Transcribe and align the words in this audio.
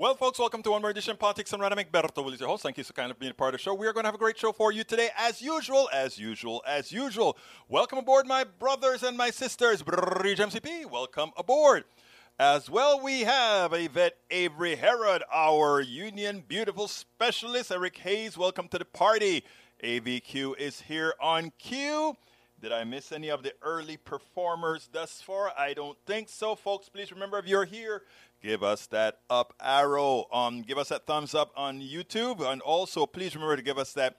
Well, 0.00 0.14
folks, 0.14 0.38
welcome 0.38 0.62
to 0.62 0.70
one 0.70 0.80
more 0.80 0.90
edition 0.90 1.10
of 1.10 1.18
Politics 1.18 1.50
Done 1.50 1.60
Right. 1.60 1.72
Egberto 1.72 2.24
Willies, 2.24 2.40
your 2.40 2.48
host. 2.48 2.62
Thank 2.62 2.78
you 2.78 2.84
so 2.84 2.94
kind 2.94 3.10
of 3.10 3.18
being 3.18 3.32
a 3.32 3.34
part 3.34 3.52
of 3.52 3.60
the 3.60 3.62
show. 3.62 3.74
We 3.74 3.86
are 3.86 3.92
going 3.92 4.04
to 4.04 4.06
have 4.06 4.14
a 4.14 4.18
great 4.18 4.38
show 4.38 4.50
for 4.50 4.72
you 4.72 4.82
today, 4.82 5.10
as 5.14 5.42
usual, 5.42 5.90
as 5.92 6.18
usual, 6.18 6.62
as 6.66 6.90
usual. 6.90 7.36
Welcome 7.68 7.98
aboard, 7.98 8.26
my 8.26 8.44
brothers 8.44 9.02
and 9.02 9.14
my 9.14 9.28
sisters. 9.28 9.82
Bridge 9.82 10.38
MCP, 10.38 10.90
welcome 10.90 11.32
aboard. 11.36 11.84
As 12.38 12.70
well, 12.70 12.98
we 12.98 13.24
have 13.24 13.74
Yvette 13.74 14.16
Avery 14.30 14.76
Herod, 14.76 15.22
our 15.30 15.82
union 15.82 16.44
beautiful 16.48 16.88
specialist. 16.88 17.70
Eric 17.70 17.98
Hayes, 17.98 18.38
welcome 18.38 18.68
to 18.68 18.78
the 18.78 18.86
party. 18.86 19.44
AVQ 19.84 20.58
is 20.58 20.80
here 20.80 21.12
on 21.20 21.52
cue. 21.58 22.16
Did 22.60 22.72
I 22.72 22.84
miss 22.84 23.10
any 23.10 23.30
of 23.30 23.42
the 23.42 23.54
early 23.62 23.96
performers 23.96 24.90
thus 24.92 25.22
far? 25.22 25.50
I 25.58 25.72
don't 25.72 25.96
think 26.04 26.28
so, 26.28 26.54
folks. 26.54 26.90
Please 26.90 27.10
remember 27.10 27.38
if 27.38 27.46
you're 27.46 27.64
here, 27.64 28.02
give 28.42 28.62
us 28.62 28.86
that 28.86 29.18
up 29.28 29.54
arrow. 29.60 30.26
Um, 30.32 30.62
give 30.62 30.78
us 30.78 30.88
that 30.88 31.06
thumbs 31.06 31.34
up 31.34 31.52
on 31.56 31.80
YouTube, 31.80 32.40
and 32.40 32.60
also 32.62 33.06
please 33.06 33.34
remember 33.34 33.56
to 33.56 33.62
give 33.62 33.78
us 33.78 33.92
that 33.94 34.16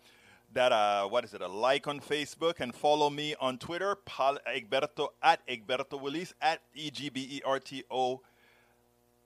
that 0.53 0.71
uh, 0.71 1.07
what 1.07 1.23
is 1.23 1.33
it? 1.33 1.41
A 1.41 1.47
like 1.47 1.87
on 1.87 1.99
Facebook 1.99 2.59
and 2.59 2.75
follow 2.75 3.09
me 3.09 3.35
on 3.39 3.57
Twitter, 3.57 3.95
Paul 4.05 4.37
Egberto 4.47 5.09
at 5.23 5.45
Egberto 5.47 5.99
Willies 5.99 6.33
at 6.41 6.61
E 6.73 6.91
G 6.91 7.09
B 7.09 7.27
E 7.31 7.41
R 7.45 7.59
T 7.59 7.83
O 7.89 8.21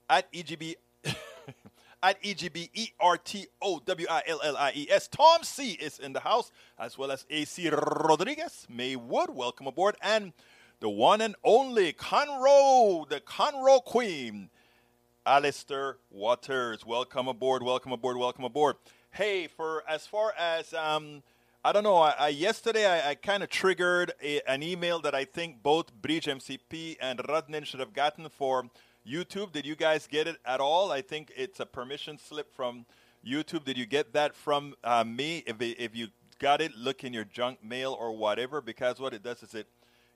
at 0.08 0.28
E 0.32 0.42
G 0.42 0.56
B 0.56 0.76
at 2.02 2.16
E 2.22 2.34
G 2.34 2.48
B 2.48 2.70
E 2.74 2.88
R 3.00 3.16
T 3.18 3.46
O 3.60 3.80
W 3.84 4.06
I 4.08 4.22
L 4.26 4.40
L 4.42 4.56
I 4.56 4.72
E 4.74 4.86
S. 4.90 5.08
Tom 5.08 5.42
C 5.42 5.72
is 5.72 5.98
in 5.98 6.12
the 6.12 6.20
house, 6.20 6.50
as 6.78 6.96
well 6.96 7.10
as 7.10 7.26
AC 7.28 7.68
Rodriguez, 7.70 8.66
Maywood, 8.70 9.30
welcome 9.30 9.66
aboard, 9.66 9.96
and 10.00 10.32
the 10.80 10.88
one 10.88 11.20
and 11.20 11.34
only 11.42 11.92
Conroe, 11.92 13.08
the 13.08 13.20
Conroe 13.20 13.82
Queen, 13.82 14.50
Alistair 15.26 15.96
Waters. 16.08 16.86
Welcome 16.86 17.26
aboard, 17.26 17.60
welcome 17.60 17.90
aboard, 17.90 18.16
welcome 18.16 18.44
aboard. 18.44 18.76
Hey, 19.10 19.48
for 19.48 19.82
as 19.88 20.06
far 20.06 20.32
as 20.38 20.72
um, 20.72 21.24
I 21.64 21.72
don't 21.72 21.82
know, 21.82 21.96
I, 21.96 22.14
I 22.16 22.28
yesterday 22.28 22.86
I, 22.86 23.10
I 23.10 23.14
kind 23.16 23.42
of 23.42 23.50
triggered 23.50 24.12
a, 24.22 24.40
an 24.48 24.62
email 24.62 25.00
that 25.00 25.16
I 25.16 25.24
think 25.24 25.64
both 25.64 25.92
Bridge 25.92 26.26
MCP 26.26 26.98
and 27.00 27.18
Radnin 27.18 27.64
should 27.64 27.80
have 27.80 27.92
gotten 27.92 28.28
for 28.28 28.70
YouTube. 29.04 29.50
Did 29.50 29.66
you 29.66 29.74
guys 29.74 30.06
get 30.06 30.28
it 30.28 30.36
at 30.44 30.60
all? 30.60 30.92
I 30.92 31.02
think 31.02 31.32
it's 31.36 31.58
a 31.58 31.66
permission 31.66 32.18
slip 32.18 32.54
from 32.54 32.86
YouTube. 33.26 33.64
Did 33.64 33.76
you 33.76 33.86
get 33.86 34.12
that 34.12 34.32
from 34.32 34.74
uh, 34.84 35.02
me? 35.02 35.42
If, 35.44 35.56
if 35.60 35.96
you 35.96 36.06
got 36.38 36.60
it, 36.60 36.76
look 36.76 37.02
in 37.02 37.12
your 37.12 37.24
junk 37.24 37.64
mail 37.64 37.96
or 37.98 38.16
whatever, 38.16 38.60
because 38.60 39.00
what 39.00 39.12
it 39.12 39.24
does 39.24 39.42
is 39.42 39.54
it 39.54 39.66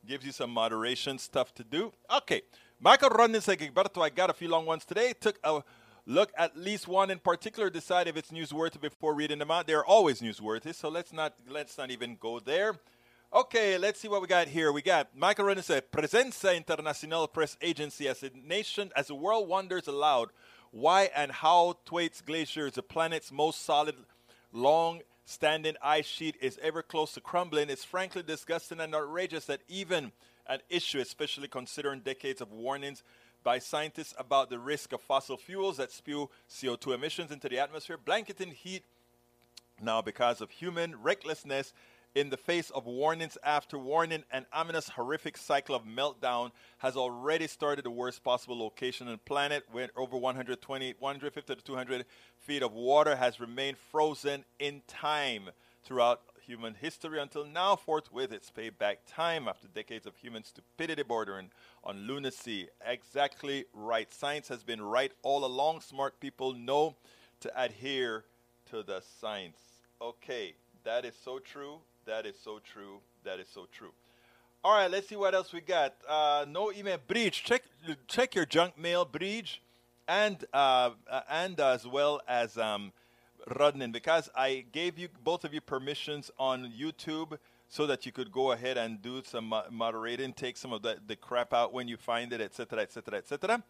gives 0.06 0.24
you 0.24 0.30
some 0.30 0.50
moderation 0.50 1.18
stuff 1.18 1.52
to 1.54 1.64
do. 1.64 1.92
Okay. 2.14 2.42
Michael 2.82 3.10
Rodnin 3.10 3.42
said, 3.42 3.58
Gilberto, 3.58 4.02
I 4.02 4.08
got 4.08 4.30
a 4.30 4.32
few 4.32 4.48
long 4.48 4.64
ones 4.64 4.86
today. 4.86 5.12
Took 5.20 5.38
a 5.44 5.62
look 6.06 6.32
at 6.38 6.56
least 6.56 6.88
one 6.88 7.10
in 7.10 7.18
particular, 7.18 7.68
decide 7.68 8.08
if 8.08 8.16
it's 8.16 8.30
newsworthy 8.30 8.80
before 8.80 9.14
reading 9.14 9.38
them 9.38 9.50
out. 9.50 9.66
They're 9.66 9.84
always 9.84 10.22
newsworthy, 10.22 10.74
so 10.74 10.88
let's 10.88 11.12
not 11.12 11.34
let's 11.46 11.76
not 11.76 11.90
even 11.90 12.16
go 12.18 12.40
there. 12.40 12.76
Okay, 13.34 13.76
let's 13.76 14.00
see 14.00 14.08
what 14.08 14.22
we 14.22 14.26
got 14.28 14.48
here. 14.48 14.72
We 14.72 14.80
got 14.80 15.14
Michael 15.14 15.44
Renner 15.44 15.60
said, 15.60 15.92
Pressenza 15.92 16.56
International 16.56 17.28
Press 17.28 17.58
Agency 17.60 18.08
as 18.08 18.22
a 18.22 18.30
nation, 18.34 18.90
as 18.96 19.08
the 19.08 19.14
world 19.14 19.46
wonders 19.46 19.86
aloud 19.86 20.30
why 20.70 21.10
and 21.14 21.32
how 21.32 21.76
Thwaites 21.84 22.22
Glacier, 22.22 22.70
the 22.70 22.82
planet's 22.82 23.30
most 23.30 23.62
solid, 23.62 23.96
long 24.52 25.00
standing 25.26 25.74
ice 25.82 26.06
sheet, 26.06 26.36
is 26.40 26.58
ever 26.62 26.82
close 26.82 27.12
to 27.12 27.20
crumbling. 27.20 27.68
It's 27.68 27.84
frankly 27.84 28.22
disgusting 28.22 28.80
and 28.80 28.94
outrageous 28.94 29.44
that 29.46 29.60
even 29.68 30.12
an 30.50 30.60
issue, 30.68 30.98
especially 30.98 31.48
considering 31.48 32.00
decades 32.00 32.42
of 32.42 32.52
warnings 32.52 33.02
by 33.42 33.58
scientists 33.58 34.14
about 34.18 34.50
the 34.50 34.58
risk 34.58 34.92
of 34.92 35.00
fossil 35.00 35.38
fuels 35.38 35.78
that 35.78 35.90
spew 35.90 36.28
CO2 36.50 36.94
emissions 36.94 37.30
into 37.30 37.48
the 37.48 37.58
atmosphere, 37.58 37.96
blanketing 37.96 38.50
heat 38.50 38.82
now 39.80 40.02
because 40.02 40.42
of 40.42 40.50
human 40.50 41.00
recklessness 41.00 41.72
in 42.14 42.28
the 42.28 42.36
face 42.36 42.70
of 42.70 42.86
warnings 42.86 43.38
after 43.44 43.78
warning, 43.78 44.24
an 44.32 44.44
ominous, 44.52 44.88
horrific 44.88 45.36
cycle 45.36 45.76
of 45.76 45.84
meltdown 45.84 46.50
has 46.78 46.96
already 46.96 47.46
started 47.46 47.84
the 47.84 47.90
worst 47.90 48.24
possible 48.24 48.58
location 48.58 49.06
on 49.06 49.12
the 49.12 49.18
planet, 49.18 49.64
where 49.70 49.88
over 49.96 50.16
120, 50.16 50.94
150 50.98 51.54
to 51.54 51.62
200 51.62 52.04
feet 52.36 52.62
of 52.62 52.72
water 52.72 53.14
has 53.14 53.38
remained 53.38 53.78
frozen 53.78 54.44
in 54.58 54.82
time 54.88 55.50
throughout 55.84 56.20
human 56.40 56.74
history 56.74 57.20
until 57.20 57.44
now, 57.44 57.76
forthwith 57.76 58.32
its 58.32 58.50
payback 58.50 58.96
time 59.06 59.48
after 59.48 59.68
decades 59.68 60.06
of 60.06 60.16
human 60.16 60.44
stupidity 60.44 61.02
bordering 61.02 61.50
on 61.84 62.06
lunacy. 62.06 62.68
Exactly 62.86 63.64
right. 63.72 64.12
Science 64.12 64.48
has 64.48 64.62
been 64.62 64.82
right 64.82 65.12
all 65.22 65.44
along. 65.44 65.80
Smart 65.80 66.18
people 66.20 66.52
know 66.52 66.96
to 67.40 67.62
adhere 67.62 68.24
to 68.70 68.82
the 68.82 69.02
science. 69.20 69.58
Okay, 70.00 70.54
that 70.84 71.04
is 71.04 71.14
so 71.24 71.38
true. 71.38 71.78
That 72.06 72.26
is 72.26 72.36
so 72.42 72.58
true. 72.58 72.98
That 73.24 73.40
is 73.40 73.48
so 73.48 73.66
true. 73.72 73.92
All 74.62 74.74
right, 74.74 74.90
let's 74.90 75.08
see 75.08 75.16
what 75.16 75.34
else 75.34 75.52
we 75.52 75.60
got. 75.60 75.94
Uh, 76.08 76.44
no 76.48 76.72
email. 76.72 76.98
Breach. 77.06 77.44
Check 77.44 77.62
check 78.08 78.34
your 78.34 78.44
junk 78.46 78.78
mail, 78.78 79.04
Breach, 79.04 79.62
and 80.06 80.44
uh, 80.52 80.90
uh, 81.10 81.20
and 81.30 81.58
as 81.60 81.86
well 81.86 82.20
as 82.28 82.58
um, 82.58 82.92
Rudnin, 83.48 83.92
because 83.92 84.28
I 84.34 84.64
gave 84.72 84.98
you 84.98 85.08
both 85.24 85.44
of 85.44 85.54
you 85.54 85.60
permissions 85.60 86.30
on 86.38 86.72
YouTube 86.78 87.38
so 87.68 87.86
that 87.86 88.04
you 88.04 88.12
could 88.12 88.32
go 88.32 88.52
ahead 88.52 88.76
and 88.76 89.00
do 89.00 89.22
some 89.24 89.54
moderating, 89.70 90.32
take 90.32 90.56
some 90.56 90.72
of 90.72 90.82
the, 90.82 90.98
the 91.06 91.16
crap 91.16 91.54
out 91.54 91.72
when 91.72 91.88
you 91.88 91.96
find 91.96 92.32
it, 92.32 92.40
etc., 92.40 92.80
etc., 92.80 93.18
etc. 93.18 93.62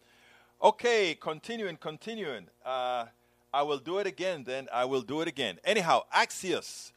Okay, 0.63 1.15
continuing, 1.19 1.77
continuing. 1.77 2.47
Uh, 2.65 3.05
I 3.53 3.63
will 3.63 3.77
do 3.77 3.99
it 3.99 4.07
again. 4.07 4.43
Then 4.43 4.67
I 4.73 4.85
will 4.85 5.01
do 5.01 5.21
it 5.21 5.27
again. 5.27 5.59
Anyhow, 5.63 6.03
Axios. 6.15 6.91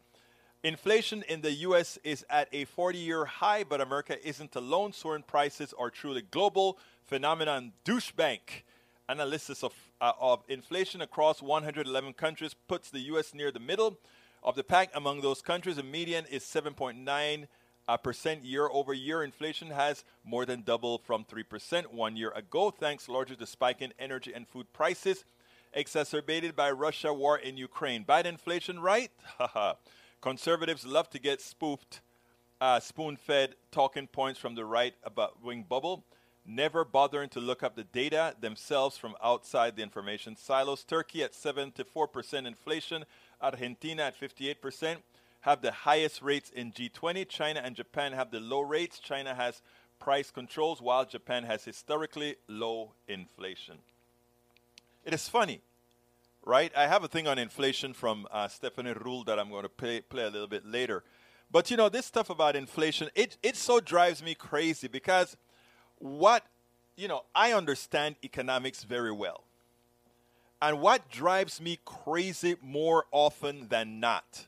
Inflation 0.62 1.22
in 1.28 1.42
the 1.42 1.52
U.S. 1.52 1.98
is 2.04 2.24
at 2.30 2.48
a 2.52 2.64
40-year 2.64 3.26
high, 3.26 3.64
but 3.64 3.82
America 3.82 4.16
isn't 4.26 4.56
alone. 4.56 4.94
Soaring 4.94 5.24
prices 5.26 5.74
are 5.78 5.90
truly 5.90 6.22
global 6.22 6.78
phenomenon. 7.04 7.72
Deutsche 7.84 8.16
Bank 8.16 8.64
analysis 9.08 9.62
of, 9.62 9.74
uh, 10.04 10.12
of 10.20 10.44
inflation 10.48 11.00
across 11.00 11.40
111 11.40 12.12
countries 12.12 12.54
puts 12.68 12.90
the 12.90 13.00
U.S. 13.12 13.32
near 13.32 13.50
the 13.50 13.58
middle 13.58 13.96
of 14.42 14.54
the 14.54 14.62
pack. 14.62 14.90
Among 14.94 15.22
those 15.22 15.40
countries, 15.40 15.76
the 15.76 15.82
median 15.82 16.26
is 16.30 16.42
7.9 16.42 17.46
uh, 17.88 17.96
percent 17.96 18.44
year 18.44 18.68
over 18.70 18.92
year. 18.92 19.22
Inflation 19.22 19.70
has 19.70 20.04
more 20.22 20.44
than 20.44 20.60
doubled 20.60 21.02
from 21.04 21.24
3% 21.24 21.86
one 21.86 22.18
year 22.18 22.32
ago, 22.32 22.70
thanks 22.70 23.08
largely 23.08 23.36
to 23.36 23.46
spike 23.46 23.80
in 23.80 23.94
energy 23.98 24.30
and 24.34 24.46
food 24.46 24.70
prices, 24.74 25.24
exacerbated 25.72 26.54
by 26.54 26.70
Russia 26.70 27.14
war 27.14 27.38
in 27.38 27.56
Ukraine. 27.56 28.02
Bad 28.02 28.26
inflation, 28.26 28.80
right? 28.80 29.10
Conservatives 30.20 30.84
love 30.84 31.08
to 31.10 31.18
get 31.18 31.40
spoofed, 31.40 32.02
uh, 32.60 32.78
spoon 32.78 33.16
fed 33.16 33.54
talking 33.70 34.06
points 34.06 34.38
from 34.38 34.54
the 34.54 34.66
right 34.66 34.94
about 35.02 35.42
wing 35.42 35.64
bubble, 35.66 36.04
never 36.46 36.84
bothering 36.84 37.28
to 37.30 37.40
look 37.40 37.62
up 37.62 37.76
the 37.76 37.84
data 37.84 38.34
themselves 38.40 38.96
from 38.96 39.14
outside 39.22 39.76
the 39.76 39.82
information 39.82 40.36
silos. 40.36 40.84
Turkey 40.84 41.22
at 41.22 41.32
74% 41.32 42.46
inflation, 42.46 43.04
Argentina 43.40 44.04
at 44.04 44.20
58% 44.20 44.96
have 45.42 45.62
the 45.62 45.72
highest 45.72 46.22
rates 46.22 46.50
in 46.50 46.72
G20. 46.72 47.28
China 47.28 47.60
and 47.62 47.76
Japan 47.76 48.12
have 48.12 48.30
the 48.30 48.40
low 48.40 48.60
rates. 48.60 48.98
China 48.98 49.34
has 49.34 49.62
price 49.98 50.30
controls 50.30 50.80
while 50.80 51.04
Japan 51.04 51.44
has 51.44 51.64
historically 51.64 52.36
low 52.48 52.92
inflation. 53.08 53.76
It 55.04 55.12
is 55.12 55.28
funny 55.28 55.60
right? 56.44 56.72
I 56.76 56.86
have 56.86 57.04
a 57.04 57.08
thing 57.08 57.26
on 57.26 57.38
inflation 57.38 57.92
from 57.92 58.26
uh, 58.30 58.48
Stephanie 58.48 58.92
Ruhle 58.92 59.26
that 59.26 59.38
I'm 59.38 59.50
going 59.50 59.62
to 59.62 59.68
play, 59.68 60.00
play 60.00 60.24
a 60.24 60.30
little 60.30 60.46
bit 60.46 60.66
later. 60.66 61.02
But 61.50 61.70
you 61.70 61.76
know, 61.76 61.88
this 61.88 62.06
stuff 62.06 62.30
about 62.30 62.56
inflation, 62.56 63.08
it, 63.14 63.36
it 63.42 63.56
so 63.56 63.80
drives 63.80 64.22
me 64.22 64.34
crazy 64.34 64.88
because 64.88 65.36
what, 66.04 66.44
you 66.96 67.08
know, 67.08 67.22
I 67.34 67.54
understand 67.54 68.16
economics 68.22 68.84
very 68.84 69.10
well. 69.10 69.42
And 70.60 70.82
what 70.82 71.10
drives 71.10 71.62
me 71.62 71.78
crazy 71.86 72.56
more 72.62 73.06
often 73.10 73.68
than 73.68 74.00
not 74.00 74.46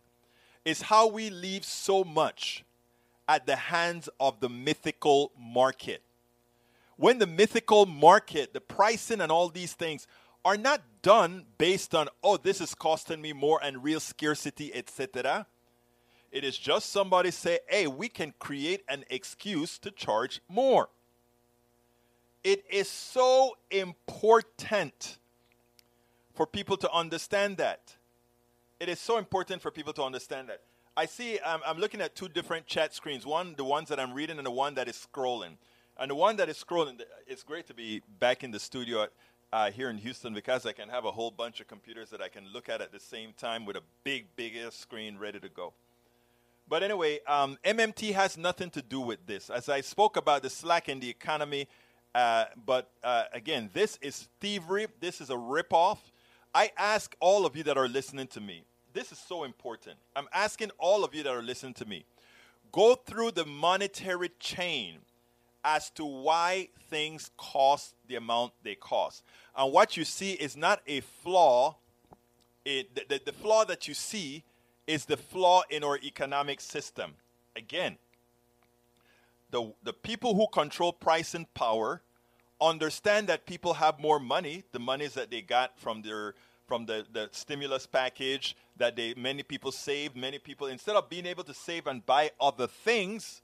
is 0.66 0.82
how 0.82 1.06
we 1.06 1.30
leave 1.30 1.64
so 1.64 2.04
much 2.04 2.62
at 3.26 3.46
the 3.46 3.56
hands 3.56 4.10
of 4.20 4.40
the 4.40 4.50
mythical 4.50 5.32
market. 5.38 6.02
When 6.96 7.18
the 7.18 7.26
mythical 7.26 7.86
market, 7.86 8.52
the 8.52 8.60
pricing 8.60 9.22
and 9.22 9.32
all 9.32 9.48
these 9.48 9.72
things 9.72 10.06
are 10.44 10.58
not 10.58 10.82
done 11.00 11.46
based 11.56 11.94
on, 11.94 12.08
oh, 12.22 12.36
this 12.36 12.60
is 12.60 12.74
costing 12.74 13.22
me 13.22 13.32
more 13.32 13.60
and 13.62 13.82
real 13.82 14.00
scarcity, 14.00 14.74
etc. 14.74 15.46
It 16.30 16.44
is 16.44 16.58
just 16.58 16.90
somebody 16.90 17.30
say, 17.30 17.60
hey, 17.66 17.86
we 17.86 18.10
can 18.10 18.34
create 18.38 18.82
an 18.88 19.04
excuse 19.08 19.78
to 19.78 19.90
charge 19.90 20.42
more. 20.48 20.90
It 22.46 22.64
is 22.70 22.88
so 22.88 23.56
important 23.72 25.18
for 26.32 26.46
people 26.46 26.76
to 26.76 26.92
understand 26.92 27.56
that. 27.56 27.96
It 28.78 28.88
is 28.88 29.00
so 29.00 29.18
important 29.18 29.60
for 29.60 29.72
people 29.72 29.92
to 29.94 30.04
understand 30.04 30.50
that. 30.50 30.60
I 30.96 31.06
see, 31.06 31.40
um, 31.40 31.60
I'm 31.66 31.78
looking 31.78 32.00
at 32.00 32.14
two 32.14 32.28
different 32.28 32.68
chat 32.68 32.94
screens 32.94 33.26
one, 33.26 33.56
the 33.56 33.64
ones 33.64 33.88
that 33.88 33.98
I'm 33.98 34.14
reading, 34.14 34.38
and 34.38 34.46
the 34.46 34.52
one 34.52 34.76
that 34.76 34.86
is 34.86 35.08
scrolling. 35.12 35.56
And 35.98 36.08
the 36.08 36.14
one 36.14 36.36
that 36.36 36.48
is 36.48 36.62
scrolling, 36.62 37.00
it's 37.26 37.42
great 37.42 37.66
to 37.66 37.74
be 37.74 38.00
back 38.20 38.44
in 38.44 38.52
the 38.52 38.60
studio 38.60 39.08
uh, 39.52 39.72
here 39.72 39.90
in 39.90 39.98
Houston 39.98 40.32
because 40.32 40.66
I 40.66 40.72
can 40.72 40.88
have 40.88 41.04
a 41.04 41.10
whole 41.10 41.32
bunch 41.32 41.58
of 41.58 41.66
computers 41.66 42.10
that 42.10 42.22
I 42.22 42.28
can 42.28 42.44
look 42.52 42.68
at 42.68 42.80
at 42.80 42.92
the 42.92 43.00
same 43.00 43.32
time 43.36 43.66
with 43.66 43.74
a 43.74 43.82
big, 44.04 44.26
biggest 44.36 44.78
screen 44.78 45.18
ready 45.18 45.40
to 45.40 45.48
go. 45.48 45.72
But 46.68 46.84
anyway, 46.84 47.18
um, 47.26 47.58
MMT 47.64 48.12
has 48.12 48.38
nothing 48.38 48.70
to 48.70 48.82
do 48.82 49.00
with 49.00 49.26
this. 49.26 49.50
As 49.50 49.68
I 49.68 49.80
spoke 49.80 50.16
about 50.16 50.42
the 50.42 50.50
slack 50.50 50.88
in 50.88 51.00
the 51.00 51.08
economy, 51.08 51.66
uh, 52.16 52.46
but 52.64 52.90
uh, 53.04 53.24
again, 53.34 53.68
this 53.74 53.98
is 54.00 54.26
thievery. 54.40 54.86
This 55.00 55.20
is 55.20 55.28
a 55.28 55.34
ripoff. 55.34 55.98
I 56.54 56.72
ask 56.78 57.14
all 57.20 57.44
of 57.44 57.54
you 57.54 57.62
that 57.64 57.76
are 57.76 57.88
listening 57.88 58.26
to 58.28 58.40
me, 58.40 58.64
this 58.94 59.12
is 59.12 59.18
so 59.18 59.44
important. 59.44 59.96
I'm 60.16 60.26
asking 60.32 60.70
all 60.78 61.04
of 61.04 61.14
you 61.14 61.22
that 61.24 61.30
are 61.30 61.42
listening 61.42 61.74
to 61.74 61.84
me, 61.84 62.06
go 62.72 62.94
through 62.94 63.32
the 63.32 63.44
monetary 63.44 64.30
chain 64.40 65.00
as 65.62 65.90
to 65.90 66.06
why 66.06 66.70
things 66.88 67.30
cost 67.36 67.94
the 68.08 68.14
amount 68.14 68.54
they 68.62 68.76
cost. 68.76 69.22
And 69.54 69.70
what 69.70 69.98
you 69.98 70.06
see 70.06 70.32
is 70.32 70.56
not 70.56 70.80
a 70.86 71.00
flaw. 71.00 71.76
It, 72.64 72.94
the, 72.94 73.04
the, 73.10 73.20
the 73.26 73.32
flaw 73.32 73.66
that 73.66 73.86
you 73.88 73.92
see 73.92 74.42
is 74.86 75.04
the 75.04 75.18
flaw 75.18 75.64
in 75.68 75.84
our 75.84 75.98
economic 75.98 76.62
system. 76.62 77.12
Again, 77.54 77.98
the, 79.50 79.74
the 79.82 79.92
people 79.92 80.34
who 80.34 80.46
control 80.48 80.94
price 80.94 81.34
and 81.34 81.52
power 81.52 82.00
understand 82.60 83.28
that 83.28 83.46
people 83.46 83.74
have 83.74 83.98
more 84.00 84.18
money, 84.18 84.64
the 84.72 84.78
monies 84.78 85.14
that 85.14 85.30
they 85.30 85.42
got 85.42 85.78
from 85.78 86.02
their 86.02 86.34
from 86.66 86.84
the, 86.84 87.06
the 87.12 87.28
stimulus 87.30 87.86
package 87.86 88.56
that 88.76 88.96
they 88.96 89.14
many 89.14 89.42
people 89.42 89.70
saved, 89.70 90.16
many 90.16 90.38
people 90.38 90.66
instead 90.66 90.96
of 90.96 91.08
being 91.08 91.26
able 91.26 91.44
to 91.44 91.54
save 91.54 91.86
and 91.86 92.04
buy 92.04 92.30
other 92.40 92.66
things, 92.66 93.42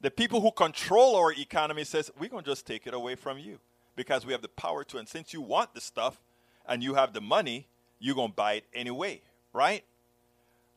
the 0.00 0.10
people 0.10 0.40
who 0.40 0.50
control 0.50 1.16
our 1.16 1.32
economy 1.32 1.84
says, 1.84 2.10
We're 2.18 2.28
gonna 2.28 2.42
just 2.42 2.66
take 2.66 2.86
it 2.86 2.94
away 2.94 3.14
from 3.14 3.38
you 3.38 3.58
because 3.94 4.26
we 4.26 4.32
have 4.32 4.42
the 4.42 4.48
power 4.48 4.84
to, 4.84 4.98
and 4.98 5.08
since 5.08 5.32
you 5.32 5.40
want 5.40 5.74
the 5.74 5.80
stuff 5.80 6.20
and 6.66 6.82
you 6.82 6.94
have 6.94 7.12
the 7.12 7.20
money, 7.20 7.66
you're 8.00 8.16
gonna 8.16 8.32
buy 8.32 8.54
it 8.54 8.64
anyway, 8.74 9.20
right? 9.52 9.84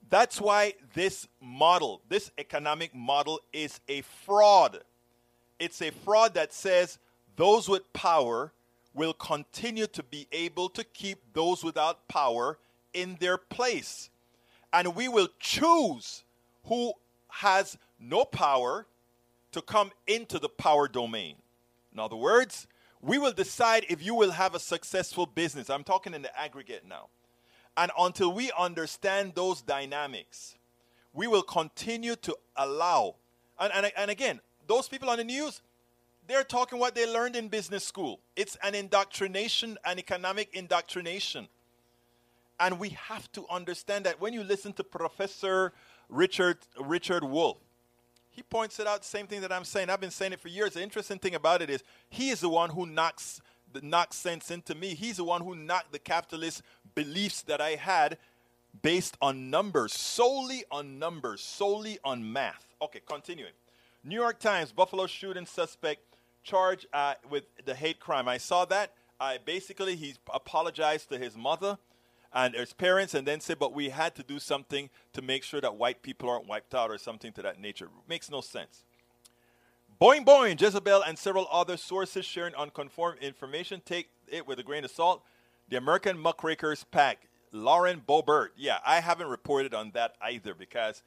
That's 0.09 0.39
why 0.39 0.75
this 0.93 1.27
model, 1.41 2.01
this 2.07 2.31
economic 2.37 2.93
model, 2.93 3.41
is 3.51 3.79
a 3.87 4.01
fraud. 4.01 4.81
It's 5.59 5.81
a 5.81 5.89
fraud 5.89 6.35
that 6.35 6.53
says 6.53 6.99
those 7.35 7.67
with 7.67 7.91
power 7.93 8.51
will 8.93 9.13
continue 9.13 9.87
to 9.87 10.03
be 10.03 10.27
able 10.31 10.69
to 10.69 10.83
keep 10.83 11.19
those 11.33 11.63
without 11.63 12.07
power 12.07 12.57
in 12.93 13.17
their 13.19 13.37
place. 13.37 14.09
And 14.71 14.95
we 14.95 15.07
will 15.07 15.27
choose 15.39 16.23
who 16.65 16.93
has 17.27 17.77
no 17.99 18.25
power 18.25 18.87
to 19.51 19.61
come 19.61 19.91
into 20.07 20.39
the 20.39 20.49
power 20.49 20.87
domain. 20.87 21.35
In 21.93 21.99
other 21.99 22.15
words, 22.15 22.67
we 23.01 23.17
will 23.17 23.31
decide 23.31 23.85
if 23.89 24.03
you 24.03 24.15
will 24.15 24.31
have 24.31 24.55
a 24.55 24.59
successful 24.59 25.25
business. 25.25 25.69
I'm 25.69 25.83
talking 25.83 26.13
in 26.13 26.21
the 26.21 26.39
aggregate 26.39 26.83
now. 26.87 27.07
And 27.77 27.91
until 27.99 28.33
we 28.33 28.51
understand 28.57 29.33
those 29.35 29.61
dynamics, 29.61 30.55
we 31.13 31.27
will 31.27 31.43
continue 31.43 32.15
to 32.17 32.35
allow. 32.55 33.15
And, 33.59 33.71
and, 33.73 33.91
and 33.97 34.11
again, 34.11 34.39
those 34.67 34.87
people 34.87 35.09
on 35.09 35.17
the 35.17 35.23
news, 35.23 35.61
they're 36.27 36.43
talking 36.43 36.79
what 36.79 36.95
they 36.95 37.11
learned 37.11 37.35
in 37.35 37.47
business 37.47 37.83
school. 37.83 38.19
It's 38.35 38.57
an 38.63 38.75
indoctrination, 38.75 39.77
an 39.85 39.99
economic 39.99 40.49
indoctrination. 40.53 41.47
And 42.59 42.79
we 42.79 42.89
have 42.89 43.31
to 43.33 43.45
understand 43.49 44.05
that 44.05 44.19
when 44.21 44.33
you 44.33 44.43
listen 44.43 44.73
to 44.73 44.83
Professor 44.83 45.73
Richard, 46.09 46.57
Richard 46.79 47.23
Wolff, 47.23 47.57
he 48.29 48.41
points 48.41 48.79
it 48.79 48.87
out 48.87 49.01
the 49.01 49.07
same 49.07 49.27
thing 49.27 49.41
that 49.41 49.51
I'm 49.51 49.63
saying. 49.63 49.89
I've 49.89 50.01
been 50.01 50.11
saying 50.11 50.33
it 50.33 50.39
for 50.39 50.49
years. 50.49 50.73
The 50.73 50.83
interesting 50.83 51.19
thing 51.19 51.35
about 51.35 51.61
it 51.61 51.69
is 51.69 51.83
he 52.09 52.29
is 52.29 52.41
the 52.41 52.49
one 52.49 52.69
who 52.69 52.85
knocks 52.85 53.41
knocks 53.81 54.15
sense 54.15 54.51
into 54.51 54.73
me. 54.73 54.93
He's 54.93 55.17
the 55.17 55.23
one 55.25 55.41
who 55.41 55.53
knocked 55.53 55.91
the 55.91 55.99
capitalist 55.99 56.61
beliefs 56.95 57.41
that 57.43 57.59
I 57.59 57.71
had 57.71 58.17
based 58.81 59.17
on 59.21 59.49
numbers, 59.49 59.93
solely 59.93 60.63
on 60.71 60.97
numbers, 60.97 61.41
solely 61.41 61.99
on 62.03 62.31
math. 62.31 62.73
Okay, 62.81 63.01
continuing. 63.05 63.51
New 64.03 64.15
York 64.15 64.39
Times, 64.39 64.71
Buffalo 64.71 65.07
shooting 65.07 65.45
suspect 65.45 66.01
charged 66.45 66.85
uh, 66.93 67.15
with 67.29 67.43
the 67.65 67.75
hate 67.75 67.99
crime. 67.99 68.29
I 68.29 68.37
saw 68.37 68.63
that. 68.65 68.93
I 69.19 69.37
basically, 69.43 69.95
he 69.95 70.15
apologized 70.33 71.09
to 71.09 71.17
his 71.17 71.35
mother 71.35 71.77
and 72.33 72.53
his 72.53 72.73
parents 72.73 73.13
and 73.13 73.27
then 73.27 73.39
said, 73.39 73.59
but 73.59 73.73
we 73.73 73.89
had 73.89 74.15
to 74.15 74.23
do 74.23 74.39
something 74.39 74.89
to 75.13 75.21
make 75.21 75.43
sure 75.43 75.59
that 75.61 75.75
white 75.75 76.01
people 76.01 76.29
aren't 76.29 76.47
wiped 76.47 76.75
out 76.75 76.91
or 76.91 76.97
something 76.97 77.31
to 77.33 77.41
that 77.41 77.59
nature. 77.59 77.89
Makes 78.07 78.29
no 78.29 78.41
sense. 78.41 78.83
Boing 79.99 80.25
boing, 80.25 80.59
Jezebel 80.59 81.01
and 81.03 81.17
several 81.17 81.47
other 81.49 81.77
sources 81.77 82.25
sharing 82.25 82.53
unconfirmed 82.55 83.19
information. 83.19 83.81
Take 83.85 84.09
it 84.27 84.45
with 84.45 84.59
a 84.59 84.63
grain 84.63 84.83
of 84.83 84.91
salt. 84.91 85.23
The 85.69 85.77
American 85.77 86.17
Muckrakers 86.17 86.83
PAC, 86.91 87.27
Lauren 87.53 88.01
Boebert. 88.05 88.49
Yeah, 88.57 88.79
I 88.85 88.99
haven't 88.99 89.27
reported 89.27 89.73
on 89.73 89.91
that 89.91 90.15
either 90.21 90.53
because 90.53 91.01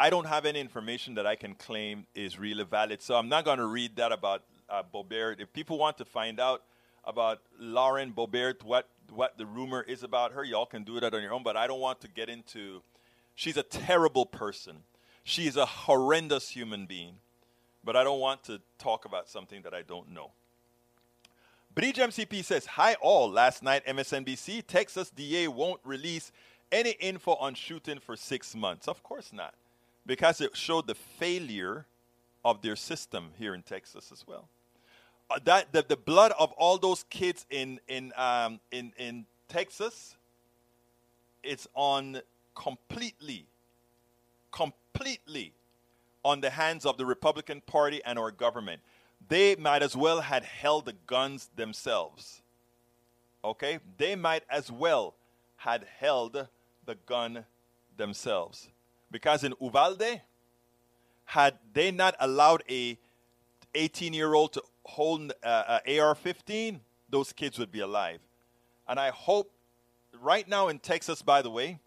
I 0.00 0.10
don't 0.10 0.26
have 0.26 0.44
any 0.44 0.58
information 0.58 1.14
that 1.14 1.26
I 1.26 1.36
can 1.36 1.54
claim 1.54 2.06
is 2.16 2.36
really 2.36 2.64
valid. 2.64 3.00
So 3.00 3.14
I'm 3.14 3.28
not 3.28 3.44
going 3.44 3.58
to 3.58 3.66
read 3.66 3.94
that 3.96 4.10
about 4.10 4.42
uh, 4.72 4.82
Boebert. 4.92 5.40
If 5.40 5.52
people 5.52 5.78
want 5.78 5.98
to 5.98 6.04
find 6.04 6.40
out 6.40 6.62
about 7.04 7.40
Lauren 7.60 8.12
Boebert, 8.12 8.64
what 8.64 8.88
what 9.10 9.36
the 9.36 9.44
rumor 9.44 9.82
is 9.82 10.02
about 10.02 10.32
her, 10.32 10.42
y'all 10.42 10.66
can 10.66 10.84
do 10.84 10.98
that 10.98 11.12
on 11.12 11.22
your 11.22 11.32
own. 11.32 11.42
But 11.42 11.56
I 11.56 11.66
don't 11.66 11.80
want 11.80 12.00
to 12.00 12.08
get 12.08 12.28
into. 12.28 12.82
She's 13.34 13.56
a 13.56 13.62
terrible 13.62 14.26
person. 14.26 14.78
She's 15.22 15.56
a 15.56 15.66
horrendous 15.66 16.48
human 16.48 16.86
being. 16.86 17.16
But 17.84 17.96
I 17.96 18.04
don't 18.04 18.20
want 18.20 18.44
to 18.44 18.60
talk 18.78 19.04
about 19.04 19.28
something 19.28 19.62
that 19.62 19.74
I 19.74 19.82
don't 19.82 20.12
know. 20.12 20.30
Bridge 21.74 21.96
MCP 21.96 22.44
says, 22.44 22.66
Hi 22.66 22.94
all. 23.00 23.30
Last 23.30 23.62
night, 23.62 23.84
MSNBC, 23.86 24.66
Texas 24.66 25.10
DA 25.10 25.48
won't 25.48 25.80
release 25.84 26.32
any 26.70 26.92
info 26.92 27.34
on 27.34 27.54
shooting 27.54 27.98
for 27.98 28.16
six 28.16 28.54
months. 28.54 28.88
Of 28.88 29.02
course 29.02 29.32
not, 29.32 29.54
because 30.06 30.40
it 30.40 30.56
showed 30.56 30.86
the 30.86 30.94
failure 30.94 31.86
of 32.44 32.62
their 32.62 32.76
system 32.76 33.30
here 33.38 33.54
in 33.54 33.62
Texas 33.62 34.10
as 34.12 34.26
well. 34.26 34.48
Uh, 35.32 35.38
that 35.44 35.72
the, 35.72 35.82
the 35.88 35.96
blood 35.96 36.32
of 36.38 36.52
all 36.52 36.76
those 36.76 37.04
kids 37.08 37.46
in 37.48 37.80
in 37.88 38.12
um, 38.16 38.60
in 38.70 38.92
in 38.98 39.24
Texas, 39.48 40.14
it's 41.42 41.66
on 41.74 42.20
completely, 42.54 43.46
completely 44.50 45.52
on 46.22 46.42
the 46.42 46.50
hands 46.50 46.84
of 46.84 46.98
the 46.98 47.06
Republican 47.06 47.62
Party 47.62 48.02
and 48.04 48.18
our 48.18 48.30
government. 48.30 48.82
They 49.28 49.56
might 49.56 49.82
as 49.82 49.96
well 49.96 50.20
had 50.20 50.44
held 50.44 50.84
the 50.84 50.94
guns 51.06 51.48
themselves. 51.56 52.42
Okay, 53.42 53.78
they 53.96 54.14
might 54.14 54.42
as 54.50 54.70
well 54.70 55.14
had 55.56 55.86
held 55.98 56.46
the 56.84 56.96
gun 57.06 57.46
themselves, 57.96 58.68
because 59.10 59.44
in 59.44 59.54
Uvalde, 59.62 60.20
had 61.24 61.54
they 61.72 61.90
not 61.90 62.16
allowed 62.20 62.62
a 62.68 62.98
18 63.74 64.12
year 64.12 64.34
old 64.34 64.52
to 64.52 64.62
hold 64.84 65.32
uh, 65.42 65.46
uh, 65.46 65.78
AR-15, 65.86 66.80
those 67.08 67.32
kids 67.32 67.58
would 67.58 67.70
be 67.70 67.80
alive. 67.80 68.20
And 68.88 68.98
I 68.98 69.10
hope 69.10 69.50
right 70.20 70.46
now 70.48 70.68
in 70.68 70.78
Texas, 70.78 71.22
by 71.22 71.42
the 71.42 71.50
way, 71.50 71.78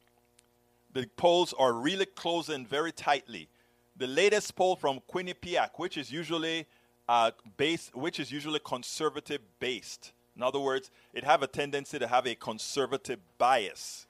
the 0.94 1.08
polls 1.18 1.54
are 1.58 1.74
really 1.74 2.06
closing 2.06 2.66
very 2.66 2.92
tightly. 2.92 3.50
The 3.98 4.08
latest 4.08 4.56
poll 4.56 4.76
from 4.76 5.02
Quinnipiac, 5.12 5.72
which 5.78 5.98
is 5.98 6.12
usually 6.12 6.66
uh, 7.08 7.32
based, 7.58 7.96
which 7.96 8.20
is 8.20 8.32
usually 8.32 8.60
conservative 8.64 9.42
based. 9.60 10.14
In 10.36 10.44
other 10.44 10.60
words, 10.60 10.92
it 11.14 11.24
have 11.24 11.44
a 11.44 11.48
tendency 11.48 12.00
to 12.00 12.08
have 12.08 12.26
a 12.26 12.36
conservative 12.36 13.20
bias. 13.38 14.08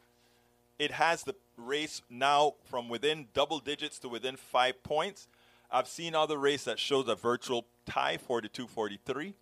It 0.80 0.92
has 0.92 1.24
the 1.24 1.36
race 1.58 2.02
now 2.10 2.54
from 2.66 2.90
within 2.90 3.28
double 3.34 3.60
digits 3.60 4.00
to 4.00 4.10
within 4.10 4.36
five 4.36 4.82
points. 4.84 5.28
I've 5.72 5.88
seen 5.88 6.16
other 6.16 6.38
race 6.38 6.64
that 6.66 6.80
shows 6.80 7.08
a 7.08 7.16
virtual 7.16 7.66
tie, 7.86 8.18
42 8.18 8.68
43. 8.68 9.34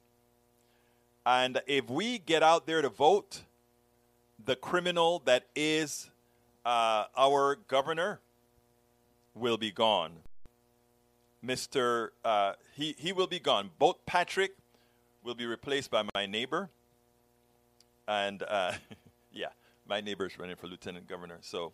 And 1.26 1.62
if 1.68 1.90
we 1.90 2.20
get 2.20 2.44
out 2.44 2.66
there 2.66 2.82
to 2.82 2.90
vote, 2.90 3.44
the 4.44 4.56
criminal 4.56 5.22
that 5.26 5.46
is 5.56 6.10
uh, 6.66 7.06
our 7.18 7.58
governor 7.68 8.20
will 9.34 9.58
be 9.58 9.72
gone. 9.72 10.12
Mr. 11.46 12.10
Uh, 12.24 12.54
he, 12.76 12.96
he 12.98 13.12
will 13.12 13.28
be 13.28 13.40
gone. 13.40 13.70
Both 13.80 14.06
Patrick 14.06 14.52
will 15.24 15.36
be 15.36 15.46
replaced 15.46 15.92
by 15.92 16.04
my 16.14 16.26
neighbor. 16.26 16.70
And 18.08 18.44
uh, 18.44 18.74
yeah, 19.32 19.48
my 19.88 20.02
neighbor 20.02 20.26
is 20.26 20.38
running 20.38 20.56
for 20.56 20.68
lieutenant 20.68 21.08
governor. 21.08 21.38
So 21.42 21.74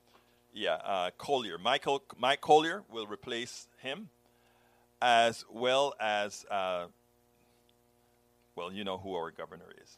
yeah, 0.53 0.75
uh, 0.83 1.09
Collier. 1.17 1.57
Michael, 1.57 2.03
Mike 2.17 2.41
Collier 2.41 2.83
will 2.91 3.07
replace 3.07 3.67
him 3.77 4.09
as 5.01 5.45
well 5.51 5.93
as, 5.99 6.45
uh, 6.49 6.85
well, 8.55 8.71
you 8.71 8.83
know 8.83 8.97
who 8.97 9.13
our 9.15 9.31
governor 9.31 9.71
is. 9.81 9.97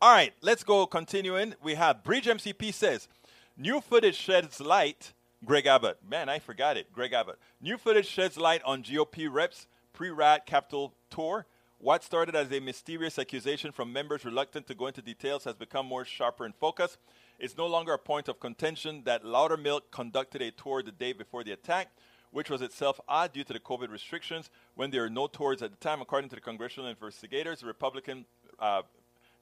All 0.00 0.12
right, 0.12 0.32
let's 0.40 0.64
go 0.64 0.86
continuing. 0.86 1.54
We 1.62 1.74
have 1.74 2.02
Bridge 2.02 2.26
MCP 2.26 2.72
says, 2.72 3.08
new 3.56 3.80
footage 3.80 4.16
sheds 4.16 4.60
light. 4.60 5.12
Greg 5.44 5.66
Abbott. 5.66 5.98
Man, 6.06 6.28
I 6.28 6.38
forgot 6.38 6.76
it. 6.76 6.92
Greg 6.92 7.14
Abbott. 7.14 7.38
New 7.62 7.78
footage 7.78 8.06
sheds 8.06 8.36
light 8.36 8.60
on 8.64 8.82
GOP 8.82 9.26
reps 9.30 9.66
pre-rat 9.92 10.46
Capitol 10.46 10.94
tour. 11.10 11.46
What 11.78 12.04
started 12.04 12.36
as 12.36 12.52
a 12.52 12.60
mysterious 12.60 13.18
accusation 13.18 13.72
from 13.72 13.92
members 13.92 14.24
reluctant 14.24 14.66
to 14.66 14.74
go 14.74 14.86
into 14.86 15.00
details 15.00 15.44
has 15.44 15.56
become 15.56 15.86
more 15.86 16.04
sharper 16.04 16.44
in 16.44 16.52
focus. 16.52 16.98
It's 17.38 17.56
no 17.56 17.66
longer 17.66 17.94
a 17.94 17.98
point 17.98 18.28
of 18.28 18.38
contention 18.38 19.02
that 19.04 19.24
Loudermilk 19.24 19.90
conducted 19.90 20.42
a 20.42 20.50
tour 20.50 20.82
the 20.82 20.92
day 20.92 21.14
before 21.14 21.42
the 21.42 21.52
attack, 21.52 21.88
which 22.32 22.50
was 22.50 22.62
itself 22.62 23.00
odd 23.08 23.32
due 23.32 23.44
to 23.44 23.52
the 23.52 23.60
COVID 23.60 23.90
restrictions 23.90 24.50
when 24.74 24.90
there 24.90 25.02
were 25.02 25.10
no 25.10 25.26
tours 25.26 25.62
at 25.62 25.70
the 25.70 25.76
time. 25.76 26.00
According 26.00 26.30
to 26.30 26.36
the 26.36 26.40
congressional 26.40 26.88
investigators, 26.88 27.60
the 27.60 27.66
Republican 27.66 28.24
uh, 28.58 28.82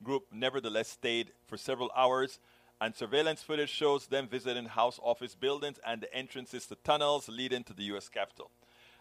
group 0.03 0.27
nevertheless 0.33 0.89
stayed 0.89 1.33
for 1.47 1.57
several 1.57 1.91
hours, 1.97 2.39
and 2.81 2.95
surveillance 2.95 3.43
footage 3.43 3.71
shows 3.71 4.07
them 4.07 4.29
visiting 4.29 4.67
House 4.67 5.01
office 5.03 5.35
buildings 5.35 5.79
and 5.87 6.01
the 6.01 6.15
entrances 6.15 6.67
to 6.67 6.77
tunnels 6.77 7.29
leading 7.29 7.65
to 7.65 7.73
the 7.73 7.83
U.S. 7.85 8.09
Capitol. 8.09 8.51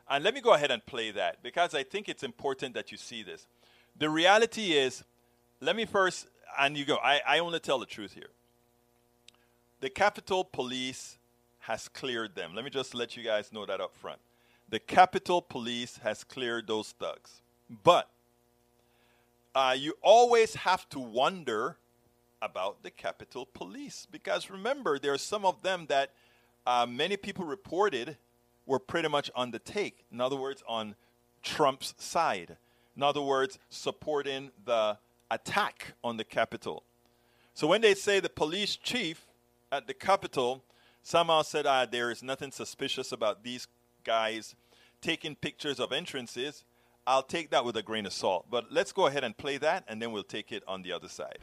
And 0.10 0.24
let 0.24 0.34
me 0.34 0.42
go 0.42 0.54
ahead 0.54 0.72
and 0.72 0.86
play 0.86 1.12
that 1.12 1.44
because 1.44 1.76
I 1.76 1.84
think 1.84 2.10
it's 2.10 2.24
important 2.24 2.74
that 2.74 2.92
you 2.92 2.98
see 2.98 3.24
this. 3.24 3.46
The 3.98 4.10
reality 4.10 4.74
is, 4.74 5.04
let 5.60 5.76
me 5.76 5.86
first, 5.86 6.28
and 6.60 6.78
you 6.78 6.86
go, 6.86 6.98
I, 6.98 7.22
I 7.28 7.40
only 7.40 7.60
tell 7.60 7.80
the 7.80 7.86
truth 7.86 8.14
here. 8.14 8.30
The 9.80 9.90
Capitol 9.90 10.44
Police 10.44 11.18
has 11.68 11.90
cleared 11.90 12.34
them. 12.34 12.56
Let 12.56 12.64
me 12.64 12.70
just 12.70 12.96
let 12.96 13.18
you 13.18 13.24
guys 13.24 13.52
know 13.52 13.66
that 13.66 13.82
up 13.82 13.94
front. 13.94 14.20
The 14.70 14.80
Capitol 14.80 15.42
Police 15.42 15.98
has 15.98 16.24
cleared 16.24 16.66
those 16.66 16.94
thugs. 16.94 17.42
But 17.84 18.10
uh, 19.54 19.76
you 19.78 19.98
always 20.02 20.56
have 20.56 20.88
to 20.90 21.00
wonder 21.00 21.76
about 22.42 22.84
the 22.84 22.90
Capitol 22.90 23.46
Police 23.54 24.08
because 24.10 24.50
remember, 24.50 24.98
there 24.98 25.12
are 25.12 25.18
some 25.18 25.44
of 25.44 25.62
them 25.62 25.88
that 25.90 26.12
uh, 26.66 26.86
many 26.88 27.18
people 27.18 27.44
reported 27.44 28.16
were 28.66 28.80
pretty 28.80 29.10
much 29.10 29.30
on 29.36 29.52
the 29.52 29.60
take. 29.60 30.06
In 30.10 30.22
other 30.22 30.38
words, 30.38 30.64
on 30.70 30.96
Trump's 31.44 31.94
side. 31.98 32.56
In 32.96 33.04
other 33.04 33.22
words, 33.22 33.60
supporting 33.70 34.52
the 34.64 34.98
attack 35.30 35.96
on 36.02 36.16
the 36.16 36.24
Capitol. 36.24 36.84
So 37.54 37.68
when 37.68 37.82
they 37.82 37.94
say 37.94 38.22
the 38.22 38.30
police 38.30 38.78
chief 38.78 39.26
at 39.70 39.86
the 39.86 39.94
Capitol 39.94 40.64
somehow 41.08 41.42
said, 41.42 41.66
ah, 41.66 41.86
there 41.90 42.12
is 42.12 42.22
nothing 42.22 42.52
suspicious 42.52 43.14
about 43.14 43.42
these 43.42 43.66
guys 44.04 44.56
taking 45.02 45.36
pictures 45.36 45.80
of 45.80 45.94
entrances, 45.94 46.66
I'll 47.06 47.24
take 47.24 47.52
that 47.52 47.64
with 47.64 47.78
a 47.78 47.82
grain 47.82 48.06
of 48.06 48.12
salt. 48.12 48.48
But 48.50 48.74
let's 48.74 48.92
go 48.92 49.08
ahead 49.08 49.24
and 49.24 49.36
play 49.38 49.58
that, 49.60 49.86
and 49.88 50.02
then 50.02 50.12
we'll 50.12 50.24
take 50.24 50.52
it 50.52 50.64
on 50.68 50.82
the 50.82 50.92
other 50.92 51.08
side. 51.08 51.38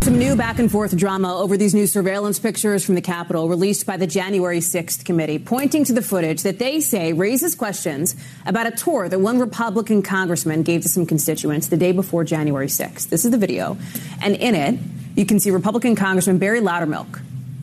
Some 0.00 0.18
new 0.18 0.34
back 0.34 0.58
and 0.58 0.70
forth 0.70 0.96
drama 0.96 1.36
over 1.36 1.58
these 1.58 1.74
new 1.74 1.86
surveillance 1.86 2.38
pictures 2.38 2.84
from 2.86 2.94
the 2.94 3.02
Capitol 3.02 3.50
released 3.50 3.84
by 3.86 3.98
the 3.98 4.06
January 4.06 4.60
6th 4.60 5.04
committee, 5.04 5.38
pointing 5.38 5.84
to 5.84 5.92
the 5.92 6.02
footage 6.02 6.42
that 6.42 6.58
they 6.58 6.80
say 6.80 7.12
raises 7.12 7.54
questions 7.54 8.16
about 8.46 8.66
a 8.66 8.70
tour 8.70 9.10
that 9.10 9.20
one 9.20 9.38
Republican 9.38 10.02
congressman 10.02 10.62
gave 10.62 10.80
to 10.82 10.88
some 10.88 11.04
constituents 11.04 11.66
the 11.66 11.76
day 11.76 11.92
before 11.92 12.24
January 12.24 12.66
6th. 12.66 13.10
This 13.10 13.26
is 13.26 13.30
the 13.30 13.38
video. 13.38 13.76
And 14.22 14.34
in 14.36 14.54
it, 14.54 14.80
you 15.16 15.26
can 15.26 15.38
see 15.38 15.50
Republican 15.50 15.94
Congressman 15.94 16.38
Barry 16.38 16.60
Loudermilk 16.60 17.20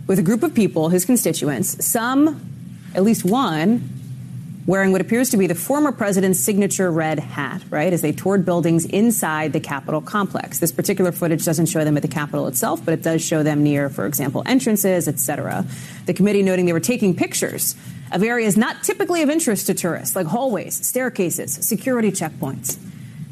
with 0.09 0.17
a 0.17 0.23
group 0.23 0.41
of 0.41 0.55
people, 0.55 0.89
his 0.89 1.05
constituents, 1.05 1.85
some, 1.85 2.41
at 2.95 3.03
least 3.03 3.23
one, 3.23 3.87
wearing 4.65 4.91
what 4.91 5.01
appears 5.01 5.29
to 5.29 5.37
be 5.37 5.45
the 5.45 5.53
former 5.53 5.91
president's 5.91 6.39
signature 6.39 6.91
red 6.91 7.19
hat, 7.19 7.61
right, 7.69 7.93
as 7.93 8.01
they 8.01 8.11
toured 8.11 8.43
buildings 8.43 8.85
inside 8.85 9.53
the 9.53 9.59
Capitol 9.59 10.01
complex. 10.01 10.57
This 10.57 10.71
particular 10.71 11.11
footage 11.11 11.45
doesn't 11.45 11.67
show 11.67 11.83
them 11.83 11.95
at 11.95 12.01
the 12.01 12.09
Capitol 12.09 12.47
itself, 12.47 12.83
but 12.83 12.95
it 12.95 13.03
does 13.03 13.23
show 13.23 13.43
them 13.43 13.61
near, 13.61 13.87
for 13.87 14.07
example, 14.07 14.41
entrances, 14.47 15.07
etc. 15.07 15.63
The 16.07 16.15
committee 16.15 16.41
noting 16.41 16.65
they 16.65 16.73
were 16.73 16.79
taking 16.79 17.15
pictures 17.15 17.75
of 18.11 18.23
areas 18.23 18.57
not 18.57 18.81
typically 18.83 19.21
of 19.21 19.29
interest 19.29 19.67
to 19.67 19.75
tourists, 19.75 20.15
like 20.15 20.25
hallways, 20.25 20.83
staircases, 20.87 21.53
security 21.53 22.09
checkpoints. 22.11 22.79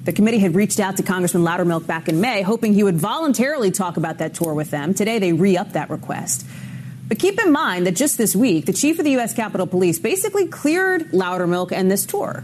The 0.03 0.13
committee 0.13 0.39
had 0.39 0.53
reached 0.53 0.79
out 0.79 0.98
to 0.98 1.03
Congressman 1.03 1.43
Loudermilk 1.43 1.88
back 1.88 2.07
in 2.07 2.22
May, 2.22 2.43
hoping 2.43 2.75
he 2.75 2.84
would 2.84 2.98
voluntarily 2.98 3.72
talk 3.72 3.98
about 3.98 4.19
that 4.19 4.36
tour 4.36 4.53
with 4.53 4.69
them. 4.69 4.93
Today, 4.93 5.17
they 5.17 5.34
re 5.34 5.57
upped 5.57 5.74
that 5.74 5.89
request. 5.89 6.46
But 7.08 7.20
keep 7.20 7.40
in 7.40 7.52
mind 7.52 7.88
that 7.88 7.96
just 7.96 8.18
this 8.18 8.36
week, 8.36 8.66
the 8.66 8.74
chief 8.74 9.00
of 9.00 9.06
the 9.06 9.12
U.S. 9.12 9.34
Capitol 9.34 9.66
Police 9.66 10.00
basically 10.00 10.48
cleared 10.48 11.12
Loudermilk 11.12 11.72
and 11.72 11.90
this 11.90 12.06
tour 12.06 12.44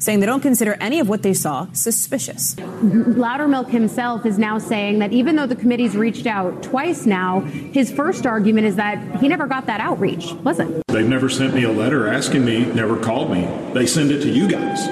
saying 0.00 0.20
they 0.20 0.26
don't 0.26 0.40
consider 0.40 0.76
any 0.80 0.98
of 0.98 1.08
what 1.08 1.22
they 1.22 1.34
saw 1.34 1.70
suspicious. 1.72 2.54
Loudermilk 2.54 3.68
himself 3.68 4.24
is 4.24 4.38
now 4.38 4.58
saying 4.58 4.98
that 5.00 5.12
even 5.12 5.36
though 5.36 5.46
the 5.46 5.54
committee's 5.54 5.94
reached 5.94 6.26
out 6.26 6.62
twice 6.62 7.04
now, 7.04 7.40
his 7.40 7.92
first 7.92 8.26
argument 8.26 8.66
is 8.66 8.76
that 8.76 9.20
he 9.20 9.28
never 9.28 9.46
got 9.46 9.66
that 9.66 9.80
outreach, 9.80 10.32
was 10.42 10.58
it? 10.58 10.82
They've 10.88 11.06
never 11.06 11.28
sent 11.28 11.54
me 11.54 11.64
a 11.64 11.70
letter 11.70 12.08
asking 12.08 12.44
me, 12.44 12.64
never 12.64 12.98
called 12.98 13.30
me. 13.30 13.42
They 13.74 13.86
send 13.86 14.10
it 14.10 14.22
to 14.22 14.30
you 14.30 14.48
guys. 14.48 14.84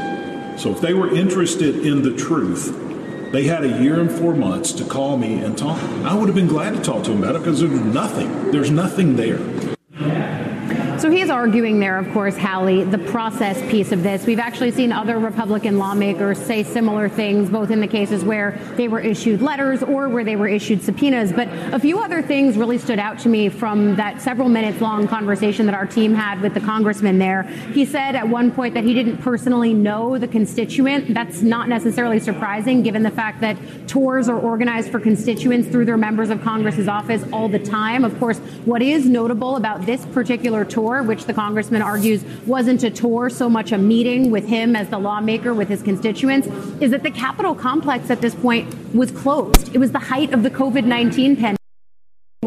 So 0.60 0.70
if 0.72 0.80
they 0.80 0.92
were 0.92 1.14
interested 1.14 1.86
in 1.86 2.02
the 2.02 2.14
truth, 2.14 2.87
they 3.32 3.44
had 3.44 3.64
a 3.64 3.82
year 3.82 4.00
and 4.00 4.10
four 4.10 4.34
months 4.34 4.72
to 4.72 4.84
call 4.84 5.16
me 5.16 5.34
and 5.34 5.56
talk. 5.56 5.78
I 6.04 6.14
would 6.14 6.28
have 6.28 6.34
been 6.34 6.48
glad 6.48 6.74
to 6.74 6.82
talk 6.82 7.04
to 7.04 7.10
them 7.10 7.22
about 7.22 7.36
it 7.36 7.40
because 7.40 7.60
there's 7.60 7.72
nothing. 7.72 8.50
There's 8.50 8.70
nothing 8.70 9.16
there. 9.16 9.38
So 10.98 11.12
he's 11.12 11.30
arguing 11.30 11.78
there, 11.78 11.96
of 11.96 12.12
course, 12.12 12.36
Hallie, 12.36 12.82
the 12.82 12.98
process 12.98 13.60
piece 13.70 13.92
of 13.92 14.02
this. 14.02 14.26
We've 14.26 14.40
actually 14.40 14.72
seen 14.72 14.90
other 14.90 15.20
Republican 15.20 15.78
lawmakers 15.78 16.38
say 16.38 16.64
similar 16.64 17.08
things, 17.08 17.48
both 17.48 17.70
in 17.70 17.78
the 17.78 17.86
cases 17.86 18.24
where 18.24 18.58
they 18.74 18.88
were 18.88 18.98
issued 18.98 19.40
letters 19.40 19.80
or 19.84 20.08
where 20.08 20.24
they 20.24 20.34
were 20.34 20.48
issued 20.48 20.82
subpoenas. 20.82 21.32
But 21.32 21.46
a 21.72 21.78
few 21.78 22.00
other 22.00 22.20
things 22.20 22.56
really 22.56 22.78
stood 22.78 22.98
out 22.98 23.20
to 23.20 23.28
me 23.28 23.48
from 23.48 23.94
that 23.94 24.20
several 24.20 24.48
minutes 24.48 24.80
long 24.80 25.06
conversation 25.06 25.66
that 25.66 25.74
our 25.76 25.86
team 25.86 26.14
had 26.14 26.40
with 26.40 26.52
the 26.52 26.60
congressman 26.60 27.18
there. 27.18 27.44
He 27.44 27.84
said 27.84 28.16
at 28.16 28.28
one 28.28 28.50
point 28.50 28.74
that 28.74 28.82
he 28.82 28.92
didn't 28.92 29.18
personally 29.18 29.74
know 29.74 30.18
the 30.18 30.26
constituent. 30.26 31.14
That's 31.14 31.42
not 31.42 31.68
necessarily 31.68 32.18
surprising 32.18 32.82
given 32.82 33.04
the 33.04 33.12
fact 33.12 33.40
that 33.42 33.56
tours 33.86 34.28
are 34.28 34.38
organized 34.38 34.90
for 34.90 34.98
constituents 34.98 35.68
through 35.68 35.84
their 35.84 35.96
members 35.96 36.28
of 36.28 36.42
Congress's 36.42 36.88
office 36.88 37.24
all 37.32 37.48
the 37.48 37.60
time. 37.60 38.04
Of 38.04 38.18
course, 38.18 38.38
what 38.64 38.82
is 38.82 39.06
notable 39.06 39.54
about 39.54 39.86
this 39.86 40.04
particular 40.06 40.64
tour 40.64 40.87
tour, 40.88 41.02
which 41.02 41.24
the 41.24 41.34
congressman 41.34 41.82
argues 41.82 42.24
wasn't 42.46 42.82
a 42.82 42.90
tour, 42.90 43.28
so 43.28 43.48
much 43.48 43.72
a 43.72 43.78
meeting 43.78 44.30
with 44.30 44.46
him 44.46 44.74
as 44.74 44.88
the 44.88 44.98
lawmaker 44.98 45.52
with 45.52 45.68
his 45.68 45.82
constituents, 45.82 46.46
is 46.80 46.90
that 46.90 47.02
the 47.02 47.10
Capitol 47.10 47.54
complex 47.54 48.10
at 48.10 48.20
this 48.20 48.34
point 48.34 48.66
was 48.94 49.10
closed. 49.10 49.74
It 49.74 49.78
was 49.78 49.92
the 49.92 49.98
height 49.98 50.32
of 50.32 50.42
the 50.42 50.50
COVID 50.50 50.84
19 50.84 51.36
pandemic. 51.36 51.57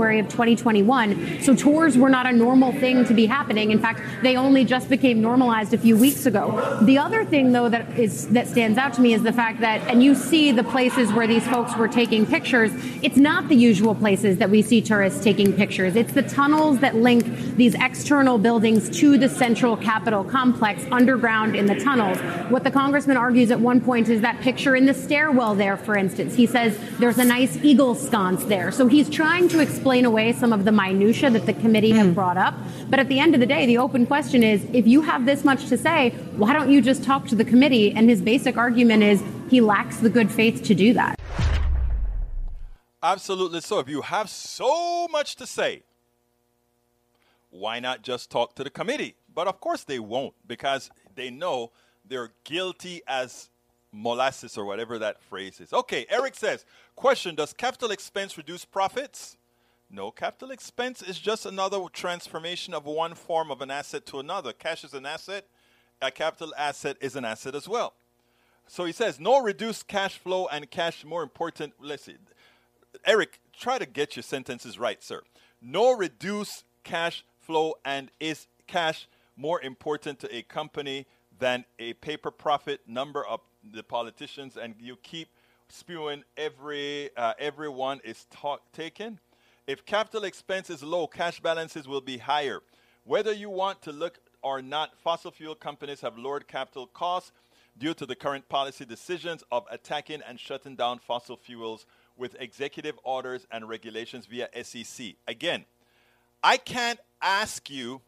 January 0.02 0.20
of 0.20 0.30
2021. 0.30 1.42
So 1.44 1.56
tours 1.56 1.96
were 1.96 2.10
not 2.10 2.26
a 2.26 2.32
normal 2.32 2.72
thing 2.72 3.06
to 3.06 3.14
be 3.14 3.28
happening. 3.28 3.70
In 3.70 3.80
fact, 3.80 4.02
they 4.24 4.36
only 4.36 4.66
just 4.66 4.90
became 4.90 5.22
normalized 5.22 5.76
a 5.76 5.78
few 5.78 5.96
weeks 5.96 6.26
ago. 6.26 6.80
The 6.82 6.98
other 6.98 7.24
thing, 7.24 7.52
though, 7.52 7.70
that 7.70 8.00
is 8.00 8.28
that 8.30 8.48
stands 8.48 8.80
out 8.80 8.94
to 8.94 9.02
me 9.02 9.14
is 9.14 9.22
the 9.22 9.34
fact 9.34 9.60
that, 9.62 9.80
and 9.88 10.02
you 10.02 10.16
see 10.16 10.52
the 10.52 10.64
places 10.64 11.14
where 11.14 11.28
these 11.28 11.48
folks 11.48 11.76
were 11.76 11.88
taking 11.88 12.26
pictures. 12.26 12.72
It's 13.04 13.18
not 13.18 13.48
the 13.48 13.56
usual 13.56 13.94
places 13.94 14.38
that 14.40 14.50
we 14.50 14.64
see 14.64 14.82
tourists 14.82 15.24
taking 15.24 15.54
pictures. 15.54 15.96
It's 15.96 16.14
the 16.14 16.24
tunnels 16.24 16.80
that 16.80 16.96
link 16.96 17.24
these 17.56 17.76
external 17.76 18.40
buildings 18.40 18.90
to 19.02 19.20
the 19.20 19.30
central 19.30 19.78
Capitol 19.78 20.24
complex 20.24 20.84
underground 20.92 21.56
in 21.56 21.68
the 21.68 21.80
tunnels. 21.80 22.18
What 22.50 22.64
the 22.64 22.72
congressman 22.72 23.18
argues 23.18 23.52
at 23.52 23.60
one 23.60 23.80
point 23.82 24.10
is 24.10 24.22
that 24.22 24.42
picture 24.42 24.76
in 24.76 24.86
the 24.88 24.96
stairwell 24.96 25.54
there, 25.54 25.78
for 25.78 25.96
instance. 25.96 26.34
He 26.34 26.48
says 26.48 26.76
there's 27.00 27.20
a 27.20 27.24
nice 27.24 27.56
eagle 27.64 27.94
sconce 27.94 28.44
there. 28.46 28.72
So 28.72 28.88
he's 28.88 29.10
trying 29.10 29.48
to 29.50 29.60
explain 29.60 29.91
explain 29.92 30.06
away 30.06 30.32
some 30.32 30.54
of 30.54 30.64
the 30.64 30.72
minutia 30.72 31.30
that 31.30 31.46
the 31.46 31.54
committee 31.54 31.92
mm. 31.92 31.98
have 31.98 32.16
brought 32.16 32.38
up. 32.38 32.54
But 32.90 33.00
at 33.00 33.10
the 33.10 33.20
end 33.20 33.34
of 33.34 33.42
the 33.42 33.46
day, 33.46 33.66
the 33.66 33.78
open 33.78 34.08
question 34.08 34.42
is 34.42 34.66
if 34.72 34.88
you 34.88 35.02
have 35.02 35.26
this 35.26 35.44
much 35.44 35.68
to 35.68 35.78
say, 35.78 36.12
why 36.38 36.54
don't 36.54 36.72
you 36.72 36.82
just 36.82 37.04
talk 37.04 37.28
to 37.28 37.36
the 37.36 37.44
committee? 37.44 37.92
And 37.92 38.10
his 38.10 38.22
basic 38.22 38.56
argument 38.56 39.04
is 39.04 39.22
he 39.50 39.60
lacks 39.60 39.98
the 39.98 40.10
good 40.10 40.32
faith 40.32 40.64
to 40.64 40.74
do 40.74 40.94
that. 40.94 41.20
Absolutely 43.04 43.60
so. 43.60 43.80
If 43.80 43.90
you 43.90 44.00
have 44.00 44.30
so 44.30 45.10
much 45.10 45.36
to 45.36 45.46
say, 45.46 45.84
why 47.50 47.82
not 47.82 48.02
just 48.02 48.30
talk 48.30 48.56
to 48.56 48.64
the 48.64 48.70
committee? 48.70 49.16
But 49.36 49.50
of 49.50 49.60
course 49.60 49.84
they 49.84 50.00
won't 50.00 50.36
because 50.48 50.90
they 51.16 51.30
know 51.30 51.74
they're 52.08 52.32
guilty 52.46 53.02
as 53.10 53.50
molasses 53.92 54.58
or 54.58 54.64
whatever 54.64 54.98
that 55.00 55.22
phrase 55.22 55.60
is. 55.60 55.74
Okay, 55.74 56.06
Eric 56.10 56.36
says, 56.36 56.64
question 56.96 57.36
Does 57.36 57.52
capital 57.52 57.92
expense 57.92 58.38
reduce 58.38 58.64
profits? 58.64 59.36
No, 59.94 60.10
capital 60.10 60.52
expense 60.52 61.02
is 61.02 61.20
just 61.20 61.46
another 61.46 61.80
transformation 61.92 62.74
of 62.74 62.86
one 62.86 63.14
form 63.14 63.52
of 63.52 63.62
an 63.62 63.70
asset 63.70 64.06
to 64.06 64.20
another. 64.20 64.54
Cash 64.54 64.86
is 64.86 64.94
an 64.94 65.06
asset, 65.06 65.46
a 66.02 66.10
capital 66.10 66.54
asset 66.58 66.96
is 67.02 67.18
an 67.18 67.26
asset 67.26 67.56
as 67.56 67.68
well. 67.68 67.94
So 68.68 68.86
he 68.86 68.94
says, 68.94 69.20
no 69.20 69.42
reduced 69.42 69.90
cash 69.90 70.18
flow 70.18 70.48
and 70.48 70.72
cash 70.72 71.04
more 71.04 71.24
important. 71.24 71.74
Let's 71.78 72.06
see. 72.06 72.16
Eric, 73.06 73.42
try 73.52 73.78
to 73.80 73.86
get 73.86 74.16
your 74.16 74.24
sentences 74.24 74.80
right, 74.80 75.04
sir. 75.04 75.24
No 75.62 75.92
reduced 75.92 76.64
cash 76.86 77.26
flow 77.42 77.74
and 77.84 78.12
is 78.22 78.48
cash 78.68 79.10
more 79.36 79.62
important 79.62 80.20
to 80.20 80.34
a 80.34 80.42
company 80.44 81.06
than 81.38 81.66
a 81.80 81.94
paper 81.94 82.32
profit 82.32 82.80
number 82.88 83.26
of 83.26 83.42
the 83.74 83.84
politicians 83.84 84.56
and 84.56 84.76
you 84.80 84.96
keep 85.04 85.28
spewing 85.68 86.24
every 86.38 87.10
uh, 87.18 87.34
everyone 87.40 88.00
is 88.04 88.26
talk, 88.32 88.62
taken 88.72 89.20
if 89.68 89.86
capital 89.86 90.24
expense 90.24 90.70
is 90.70 90.84
low, 90.84 91.08
cash 91.08 91.40
balances 91.40 91.88
will 91.88 92.02
be 92.02 92.18
higher. 92.18 92.62
Whether 93.04 93.34
you 93.34 93.50
want 93.50 93.82
to 93.84 93.92
look 93.92 94.20
or 94.42 94.62
not, 94.62 94.98
fossil 94.98 95.32
fuel 95.32 95.56
companies 95.56 96.02
have 96.02 96.18
lowered 96.18 96.48
capital 96.48 96.88
costs 96.88 97.32
due 97.78 97.94
to 97.94 98.06
the 98.06 98.16
current 98.16 98.50
policy 98.50 98.86
decisions 98.86 99.44
of 99.52 99.66
attacking 99.72 100.22
and 100.28 100.40
shutting 100.40 100.76
down 100.76 101.00
fossil 101.00 101.38
fuels 101.38 101.86
with 102.18 102.36
executive 102.40 103.00
orders 103.04 103.48
and 103.52 103.68
regulations 103.68 104.26
via 104.26 104.50
SEC. 104.64 105.14
Again, 105.28 105.66
I 106.44 106.58
can't 106.58 107.00
ask 107.22 107.70
you 107.70 108.02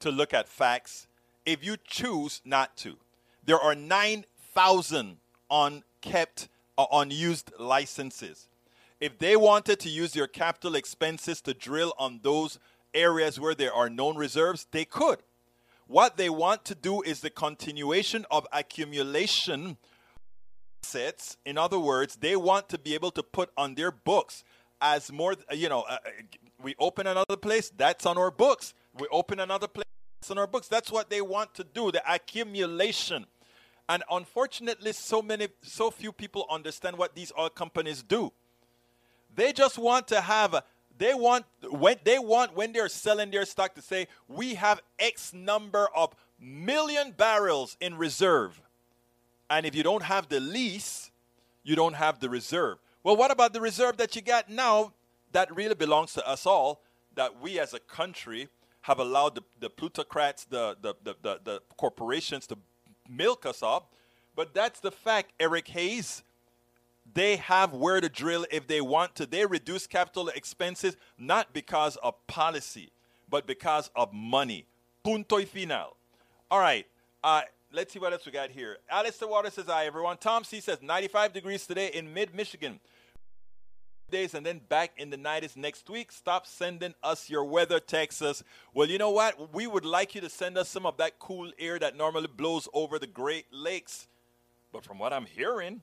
to 0.00 0.10
look 0.10 0.34
at 0.34 0.48
facts 0.48 1.06
if 1.46 1.64
you 1.64 1.76
choose 1.84 2.40
not 2.44 2.76
to. 2.78 2.96
There 3.44 3.58
are 3.58 3.74
9,000 3.74 5.16
unkept 5.50 6.48
or 6.76 6.88
unused 6.92 7.52
licenses. 7.58 8.48
If 9.02 9.18
they 9.18 9.34
wanted 9.34 9.80
to 9.80 9.88
use 9.88 10.14
your 10.14 10.28
capital 10.28 10.76
expenses 10.76 11.40
to 11.40 11.54
drill 11.54 11.92
on 11.98 12.20
those 12.22 12.60
areas 12.94 13.40
where 13.40 13.52
there 13.52 13.74
are 13.74 13.90
known 13.90 14.16
reserves, 14.16 14.68
they 14.70 14.84
could. 14.84 15.18
What 15.88 16.16
they 16.16 16.30
want 16.30 16.64
to 16.66 16.76
do 16.76 17.02
is 17.02 17.18
the 17.18 17.28
continuation 17.28 18.24
of 18.30 18.46
accumulation 18.52 19.76
assets. 20.84 21.36
In 21.44 21.58
other 21.58 21.80
words, 21.80 22.14
they 22.14 22.36
want 22.36 22.68
to 22.68 22.78
be 22.78 22.94
able 22.94 23.10
to 23.10 23.24
put 23.24 23.50
on 23.56 23.74
their 23.74 23.90
books 23.90 24.44
as 24.80 25.10
more, 25.10 25.34
you 25.50 25.68
know, 25.68 25.80
uh, 25.80 25.94
uh 25.94 26.10
we 26.62 26.76
open 26.78 27.08
another 27.08 27.36
place, 27.36 27.72
that's 27.76 28.06
on 28.06 28.16
our 28.16 28.30
books. 28.30 28.72
We 29.00 29.08
open 29.10 29.40
another 29.40 29.66
place, 29.66 29.86
that's 30.20 30.30
on 30.30 30.38
our 30.38 30.46
books. 30.46 30.68
That's 30.68 30.92
what 30.92 31.10
they 31.10 31.20
want 31.20 31.54
to 31.54 31.64
do, 31.64 31.90
the 31.90 32.04
accumulation. 32.08 33.26
And 33.88 34.04
unfortunately, 34.08 34.92
so 34.92 35.22
many, 35.22 35.48
so 35.64 35.90
few 35.90 36.12
people 36.12 36.46
understand 36.48 36.96
what 36.96 37.16
these 37.16 37.32
oil 37.36 37.48
companies 37.48 38.04
do. 38.04 38.32
They 39.34 39.52
just 39.52 39.78
want 39.78 40.08
to 40.08 40.20
have 40.20 40.62
they 40.98 41.14
want 41.14 41.46
when 41.70 41.96
they 42.04 42.18
want 42.18 42.54
when 42.54 42.72
they're 42.72 42.88
selling 42.88 43.30
their 43.30 43.44
stock 43.44 43.74
to 43.74 43.82
say 43.82 44.08
we 44.28 44.54
have 44.54 44.80
X 44.98 45.32
number 45.32 45.88
of 45.96 46.14
million 46.38 47.12
barrels 47.12 47.76
in 47.80 47.96
reserve. 47.96 48.60
And 49.48 49.66
if 49.66 49.74
you 49.74 49.82
don't 49.82 50.02
have 50.02 50.28
the 50.28 50.40
lease, 50.40 51.10
you 51.62 51.76
don't 51.76 51.94
have 51.94 52.20
the 52.20 52.28
reserve. 52.28 52.78
Well, 53.04 53.16
what 53.16 53.30
about 53.30 53.52
the 53.52 53.60
reserve 53.60 53.96
that 53.98 54.14
you 54.16 54.22
got 54.22 54.48
now 54.48 54.92
that 55.32 55.54
really 55.54 55.74
belongs 55.74 56.12
to 56.14 56.28
us 56.28 56.46
all, 56.46 56.82
that 57.14 57.40
we 57.40 57.58
as 57.58 57.74
a 57.74 57.80
country 57.80 58.48
have 58.82 58.98
allowed 58.98 59.34
the, 59.34 59.42
the 59.60 59.70
plutocrats, 59.70 60.44
the, 60.44 60.76
the, 60.80 60.94
the, 61.02 61.16
the, 61.22 61.40
the 61.44 61.62
corporations 61.76 62.46
to 62.48 62.58
milk 63.08 63.46
us 63.46 63.62
up? 63.62 63.92
But 64.34 64.54
that's 64.54 64.80
the 64.80 64.90
fact, 64.90 65.32
Eric 65.38 65.68
Hayes 65.68 66.22
they 67.14 67.36
have 67.36 67.72
where 67.72 68.00
to 68.00 68.08
drill 68.08 68.46
if 68.50 68.66
they 68.66 68.80
want 68.80 69.14
to. 69.16 69.26
They 69.26 69.44
reduce 69.46 69.86
capital 69.86 70.28
expenses 70.28 70.96
not 71.18 71.52
because 71.52 71.96
of 71.96 72.14
policy, 72.26 72.90
but 73.28 73.46
because 73.46 73.90
of 73.94 74.12
money. 74.12 74.66
Punto 75.04 75.36
y 75.36 75.44
final. 75.44 75.96
All 76.50 76.60
right. 76.60 76.86
Uh, 77.24 77.42
let's 77.72 77.92
see 77.92 77.98
what 77.98 78.12
else 78.12 78.24
we 78.24 78.32
got 78.32 78.50
here. 78.50 78.78
Alistair 78.90 79.28
Waters 79.28 79.54
says, 79.54 79.66
Hi, 79.66 79.86
everyone. 79.86 80.16
Tom 80.16 80.44
C 80.44 80.60
says, 80.60 80.78
95 80.82 81.32
degrees 81.32 81.66
today 81.66 81.88
in 81.88 82.12
mid 82.12 82.34
Michigan. 82.34 82.80
Days 84.10 84.34
and 84.34 84.44
then 84.44 84.60
back 84.68 84.92
in 84.98 85.08
the 85.08 85.16
90s 85.16 85.56
next 85.56 85.88
week. 85.88 86.12
Stop 86.12 86.46
sending 86.46 86.94
us 87.02 87.30
your 87.30 87.44
weather, 87.44 87.80
Texas. 87.80 88.42
Well, 88.74 88.88
you 88.88 88.98
know 88.98 89.10
what? 89.10 89.54
We 89.54 89.66
would 89.66 89.86
like 89.86 90.14
you 90.14 90.20
to 90.20 90.28
send 90.28 90.58
us 90.58 90.68
some 90.68 90.84
of 90.84 90.98
that 90.98 91.18
cool 91.18 91.50
air 91.58 91.78
that 91.78 91.96
normally 91.96 92.28
blows 92.28 92.68
over 92.74 92.98
the 92.98 93.06
Great 93.06 93.46
Lakes. 93.50 94.08
But 94.70 94.84
from 94.84 94.98
what 94.98 95.14
I'm 95.14 95.24
hearing, 95.24 95.80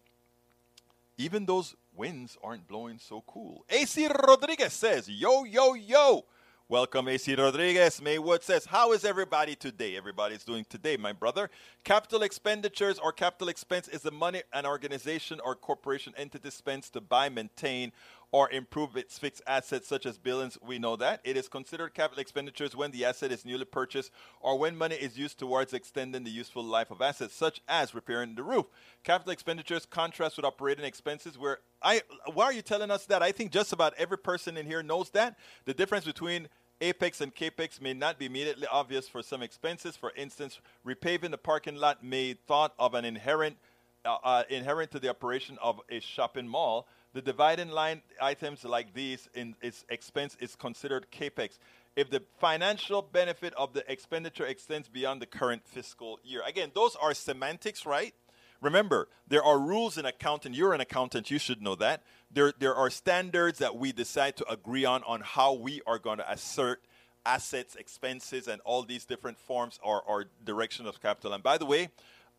even 1.20 1.46
those 1.46 1.76
winds 1.94 2.38
aren't 2.42 2.66
blowing 2.66 2.98
so 2.98 3.22
cool. 3.28 3.66
AC 3.70 4.08
Rodriguez 4.08 4.72
says, 4.72 5.08
Yo, 5.10 5.44
yo, 5.44 5.74
yo. 5.74 6.24
Welcome, 6.70 7.10
AC 7.10 7.36
Rodriguez. 7.36 8.02
Maywood 8.02 8.42
says, 8.42 8.66
How 8.66 8.94
is 8.94 9.04
everybody 9.04 9.54
today? 9.54 9.98
Everybody's 9.98 10.46
doing 10.46 10.66
today, 10.70 10.96
my 10.96 11.12
brother. 11.12 11.50
Capital 11.84 12.22
expenditures 12.22 13.00
or 13.00 13.12
capital 13.12 13.50
expense 13.50 13.90
is 13.90 14.02
the 14.02 14.12
money 14.12 14.44
an 14.54 14.66
organization 14.66 15.42
or 15.44 15.56
corporation 15.56 16.14
entity 16.16 16.52
spends 16.52 16.90
to 16.92 17.02
buy, 17.02 17.28
maintain, 17.28 17.92
or 18.31 18.50
improve 18.51 18.95
its 18.95 19.18
fixed 19.18 19.42
assets 19.48 19.87
such 19.87 20.05
as 20.05 20.18
buildings, 20.18 20.57
we 20.65 20.77
know 20.77 20.96
that. 20.96 21.20
It 21.24 21.35
is 21.35 21.48
considered 21.48 21.94
capital 21.94 22.22
expenditures 22.22 22.75
when 22.75 22.92
the 22.92 23.05
asset 23.05 23.31
is 23.31 23.46
newly 23.46 23.65
purchased 23.65 24.11
or 24.39 24.57
when 24.57 24.77
money 24.77 24.96
is 24.96 25.18
used 25.18 25.39
towards 25.39 25.74
extending 25.74 26.24
the 26.24 26.29
useful 26.29 26.63
life 26.63 26.92
of 26.92 27.01
assets, 27.01 27.33
such 27.33 27.61
as 27.68 27.96
repairing 27.96 28.35
the 28.35 28.44
roof. 28.44 28.68
Capital 29.03 29.31
expenditures 29.31 29.85
contrast 29.85 30.37
with 30.37 30.46
operating 30.46 30.85
expenses 30.85 31.37
where 31.37 31.59
I 31.81 32.01
why 32.33 32.46
are 32.46 32.53
you 32.53 32.61
telling 32.61 32.92
us 32.92 33.05
that? 33.05 33.24
I 33.24 33.31
think 33.31 33.51
just 33.51 33.74
about 33.74 33.94
every 33.98 34.18
person 34.18 34.57
in 34.57 34.65
here 34.65 34.83
knows 34.83 35.09
that. 35.11 35.37
The 35.65 35.74
difference 35.74 36.05
between 36.05 36.50
Opex 36.81 37.22
and 37.22 37.33
Capex 37.33 37.81
may 37.81 37.94
not 37.94 38.20
be 38.20 38.25
immediately 38.25 38.68
obvious 38.68 39.07
for 39.07 39.22
some 39.22 39.42
expenses. 39.42 39.98
For 39.98 40.11
instance, 40.15 40.59
repaving 40.85 41.31
the 41.31 41.37
parking 41.37 41.75
lot 41.75 42.03
may 42.03 42.33
thought 42.33 42.74
of 42.77 42.94
an 42.94 43.05
inherent 43.05 43.57
uh, 44.05 44.18
uh, 44.24 44.44
inherent 44.50 44.92
to 44.92 45.00
the 45.00 45.09
operation 45.09 45.57
of 45.61 45.81
a 45.89 46.00
shopping 46.00 46.48
mall 46.48 46.87
the 47.13 47.22
dividing 47.22 47.69
line 47.69 48.01
items 48.22 48.63
like 48.63 48.93
these 48.93 49.27
in 49.33 49.55
its 49.61 49.85
expense 49.89 50.37
is 50.39 50.55
considered 50.55 51.07
capex 51.11 51.57
if 51.95 52.09
the 52.09 52.22
financial 52.39 53.01
benefit 53.01 53.53
of 53.55 53.74
the 53.74 53.89
expenditure 53.91 54.45
extends 54.45 54.87
beyond 54.87 55.22
the 55.22 55.25
current 55.25 55.63
fiscal 55.65 56.19
year. 56.24 56.41
Again, 56.45 56.72
those 56.74 56.95
are 56.95 57.13
semantics, 57.13 57.85
right? 57.85 58.13
Remember, 58.61 59.07
there 59.27 59.43
are 59.43 59.57
rules 59.57 59.98
in 59.98 60.05
accounting. 60.05 60.53
You're 60.53 60.74
an 60.74 60.81
accountant, 60.81 61.31
you 61.31 61.39
should 61.39 61.61
know 61.61 61.75
that. 61.75 62.03
There, 62.31 62.53
there 62.59 62.75
are 62.75 62.89
standards 62.89 63.59
that 63.59 63.75
we 63.75 63.91
decide 63.91 64.37
to 64.37 64.50
agree 64.50 64.85
on 64.85 65.03
on 65.03 65.22
how 65.22 65.53
we 65.53 65.81
are 65.87 65.98
going 65.98 66.17
to 66.17 66.31
assert 66.31 66.81
assets, 67.25 67.75
expenses, 67.75 68.48
and 68.48 68.61
all 68.65 68.83
these 68.83 69.05
different 69.05 69.37
forms 69.37 69.79
or, 69.83 70.01
or 70.01 70.25
direction 70.45 70.85
of 70.85 71.01
capital. 71.01 71.33
And 71.33 71.43
by 71.43 71.57
the 71.57 71.65
way, 71.65 71.89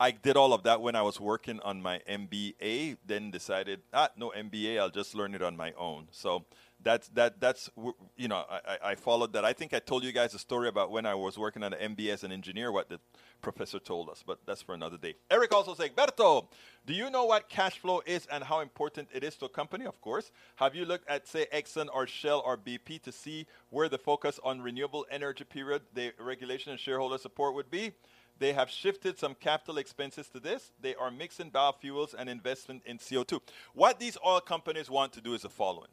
I 0.00 0.12
did 0.12 0.34
all 0.34 0.54
of 0.54 0.62
that 0.62 0.80
when 0.80 0.96
I 0.96 1.02
was 1.02 1.20
working 1.20 1.60
on 1.60 1.82
my 1.82 2.00
MBA. 2.08 2.96
Then 3.06 3.30
decided, 3.30 3.82
ah, 3.92 4.08
no 4.16 4.32
MBA. 4.34 4.80
I'll 4.80 4.88
just 4.88 5.14
learn 5.14 5.34
it 5.34 5.42
on 5.42 5.58
my 5.58 5.72
own. 5.72 6.08
So 6.10 6.46
that's 6.82 7.08
that 7.08 7.38
that's 7.38 7.68
you 8.16 8.26
know 8.26 8.44
I, 8.50 8.78
I 8.82 8.94
followed 8.94 9.34
that. 9.34 9.44
I 9.44 9.52
think 9.52 9.74
I 9.74 9.78
told 9.78 10.02
you 10.02 10.12
guys 10.12 10.32
a 10.32 10.38
story 10.38 10.68
about 10.68 10.90
when 10.90 11.04
I 11.04 11.14
was 11.14 11.36
working 11.36 11.62
on 11.62 11.74
an 11.74 11.94
MBA 11.94 12.14
as 12.14 12.24
an 12.24 12.32
engineer. 12.32 12.72
What 12.72 12.88
the 12.88 12.98
professor 13.42 13.78
told 13.78 14.08
us, 14.08 14.24
but 14.26 14.38
that's 14.46 14.62
for 14.62 14.74
another 14.74 14.96
day. 14.96 15.16
Eric 15.30 15.52
also 15.52 15.74
saying, 15.74 15.92
Berto, 15.94 16.46
do 16.86 16.94
you 16.94 17.10
know 17.10 17.26
what 17.26 17.50
cash 17.50 17.78
flow 17.78 18.00
is 18.06 18.26
and 18.32 18.42
how 18.42 18.60
important 18.60 19.08
it 19.12 19.22
is 19.22 19.36
to 19.36 19.46
a 19.46 19.48
company? 19.50 19.84
Of 19.84 20.00
course. 20.00 20.30
Have 20.56 20.74
you 20.74 20.86
looked 20.86 21.08
at 21.10 21.28
say 21.28 21.46
Exxon 21.52 21.88
or 21.92 22.06
Shell 22.06 22.42
or 22.46 22.56
BP 22.56 23.02
to 23.02 23.12
see 23.12 23.46
where 23.68 23.90
the 23.90 23.98
focus 23.98 24.40
on 24.42 24.62
renewable 24.62 25.04
energy 25.10 25.44
period, 25.44 25.82
the 25.92 26.12
regulation 26.18 26.72
and 26.72 26.80
shareholder 26.80 27.18
support 27.18 27.54
would 27.54 27.70
be? 27.70 27.92
They 28.40 28.54
have 28.54 28.70
shifted 28.70 29.18
some 29.18 29.34
capital 29.34 29.76
expenses 29.76 30.28
to 30.30 30.40
this. 30.40 30.72
They 30.80 30.94
are 30.94 31.10
mixing 31.10 31.50
biofuels 31.50 32.14
and 32.18 32.28
investment 32.28 32.82
in 32.86 32.96
CO2. 32.98 33.38
What 33.74 34.00
these 34.00 34.16
oil 34.26 34.40
companies 34.40 34.90
want 34.90 35.12
to 35.12 35.20
do 35.20 35.34
is 35.34 35.42
the 35.42 35.50
following 35.50 35.90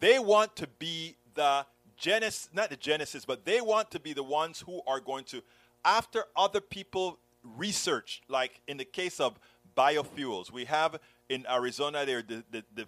they 0.00 0.18
want 0.18 0.56
to 0.56 0.66
be 0.78 1.16
the 1.34 1.66
genesis, 1.96 2.48
not 2.52 2.70
the 2.70 2.76
genesis, 2.76 3.24
but 3.24 3.44
they 3.44 3.60
want 3.60 3.90
to 3.90 4.00
be 4.00 4.12
the 4.12 4.22
ones 4.22 4.62
who 4.64 4.80
are 4.86 5.00
going 5.00 5.24
to, 5.24 5.42
after 5.84 6.24
other 6.36 6.60
people 6.60 7.18
research, 7.56 8.22
like 8.28 8.60
in 8.66 8.76
the 8.76 8.84
case 8.84 9.20
of 9.20 9.38
biofuels, 9.76 10.50
we 10.52 10.64
have 10.64 10.98
in 11.28 11.44
Arizona, 11.50 12.06
they're 12.06 12.22
the, 12.22 12.44
the, 12.50 12.64
the, 12.74 12.86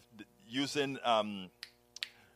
using. 0.49 0.99
Um, 1.05 1.51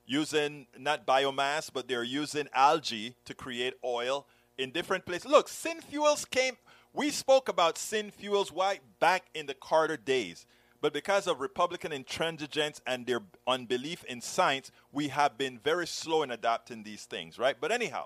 using 0.06 0.66
not 0.78 1.06
biomass, 1.06 1.70
but 1.72 1.88
they're 1.88 2.04
using 2.04 2.46
algae 2.52 3.14
to 3.24 3.32
create 3.32 3.72
oil 3.82 4.26
in 4.58 4.70
different 4.70 5.06
places. 5.06 5.30
Look, 5.30 5.48
syn 5.48 5.80
fuels 5.80 6.24
came. 6.24 6.56
We 6.92 7.10
spoke 7.10 7.48
about 7.48 7.78
syn 7.78 8.10
fuels 8.10 8.52
why 8.52 8.80
back 9.00 9.24
in 9.34 9.46
the 9.46 9.54
Carter 9.54 9.96
days. 9.96 10.46
But 10.80 10.92
because 10.92 11.26
of 11.26 11.40
Republican 11.40 11.92
intransigence 11.92 12.80
and 12.86 13.06
their 13.06 13.20
unbelief 13.46 14.04
in 14.04 14.20
science, 14.20 14.70
we 14.92 15.08
have 15.08 15.38
been 15.38 15.58
very 15.58 15.86
slow 15.86 16.22
in 16.22 16.30
adopting 16.30 16.82
these 16.82 17.04
things, 17.06 17.38
right? 17.38 17.56
But 17.58 17.72
anyhow, 17.72 18.04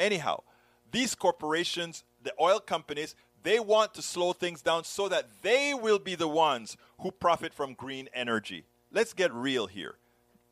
anyhow, 0.00 0.42
these 0.90 1.14
corporations, 1.14 2.02
the 2.22 2.32
oil 2.40 2.58
companies, 2.58 3.14
they 3.44 3.60
want 3.60 3.94
to 3.94 4.02
slow 4.02 4.32
things 4.32 4.60
down 4.60 4.84
so 4.84 5.08
that 5.08 5.28
they 5.42 5.72
will 5.72 6.00
be 6.00 6.14
the 6.14 6.26
ones 6.26 6.76
who 6.98 7.12
profit 7.12 7.54
from 7.54 7.74
green 7.74 8.08
energy. 8.12 8.64
Let's 8.90 9.12
get 9.12 9.32
real 9.32 9.66
here. 9.66 9.94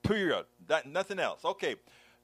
Period. 0.02 0.44
That, 0.68 0.86
nothing 0.86 1.18
else. 1.18 1.44
Okay. 1.44 1.76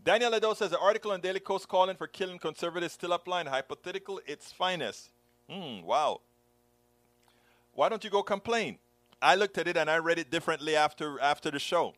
Daniel 0.09 0.35
Edo 0.35 0.55
says 0.55 0.71
the 0.71 0.79
article 0.79 1.13
on 1.13 1.21
Daily 1.21 1.39
Kos 1.39 1.67
calling 1.67 1.95
for 1.95 2.07
killing 2.07 2.39
conservatives 2.39 2.95
still 2.95 3.13
applying. 3.13 3.47
Hypothetical, 3.47 4.23
its 4.27 4.51
finest. 4.51 5.11
Hmm, 5.51 5.83
wow. 5.83 6.23
Why 7.75 7.91
don't 7.91 8.03
you 8.03 8.09
go 8.09 8.23
complain? 8.23 8.79
I 9.21 9.35
looked 9.35 9.59
at 9.59 9.69
it 9.69 9.77
and 9.77 9.91
I 9.91 9.99
read 9.99 10.19
it 10.19 10.31
differently 10.31 10.75
after 10.77 11.21
after 11.21 11.51
the 11.51 11.59
show. 11.59 11.93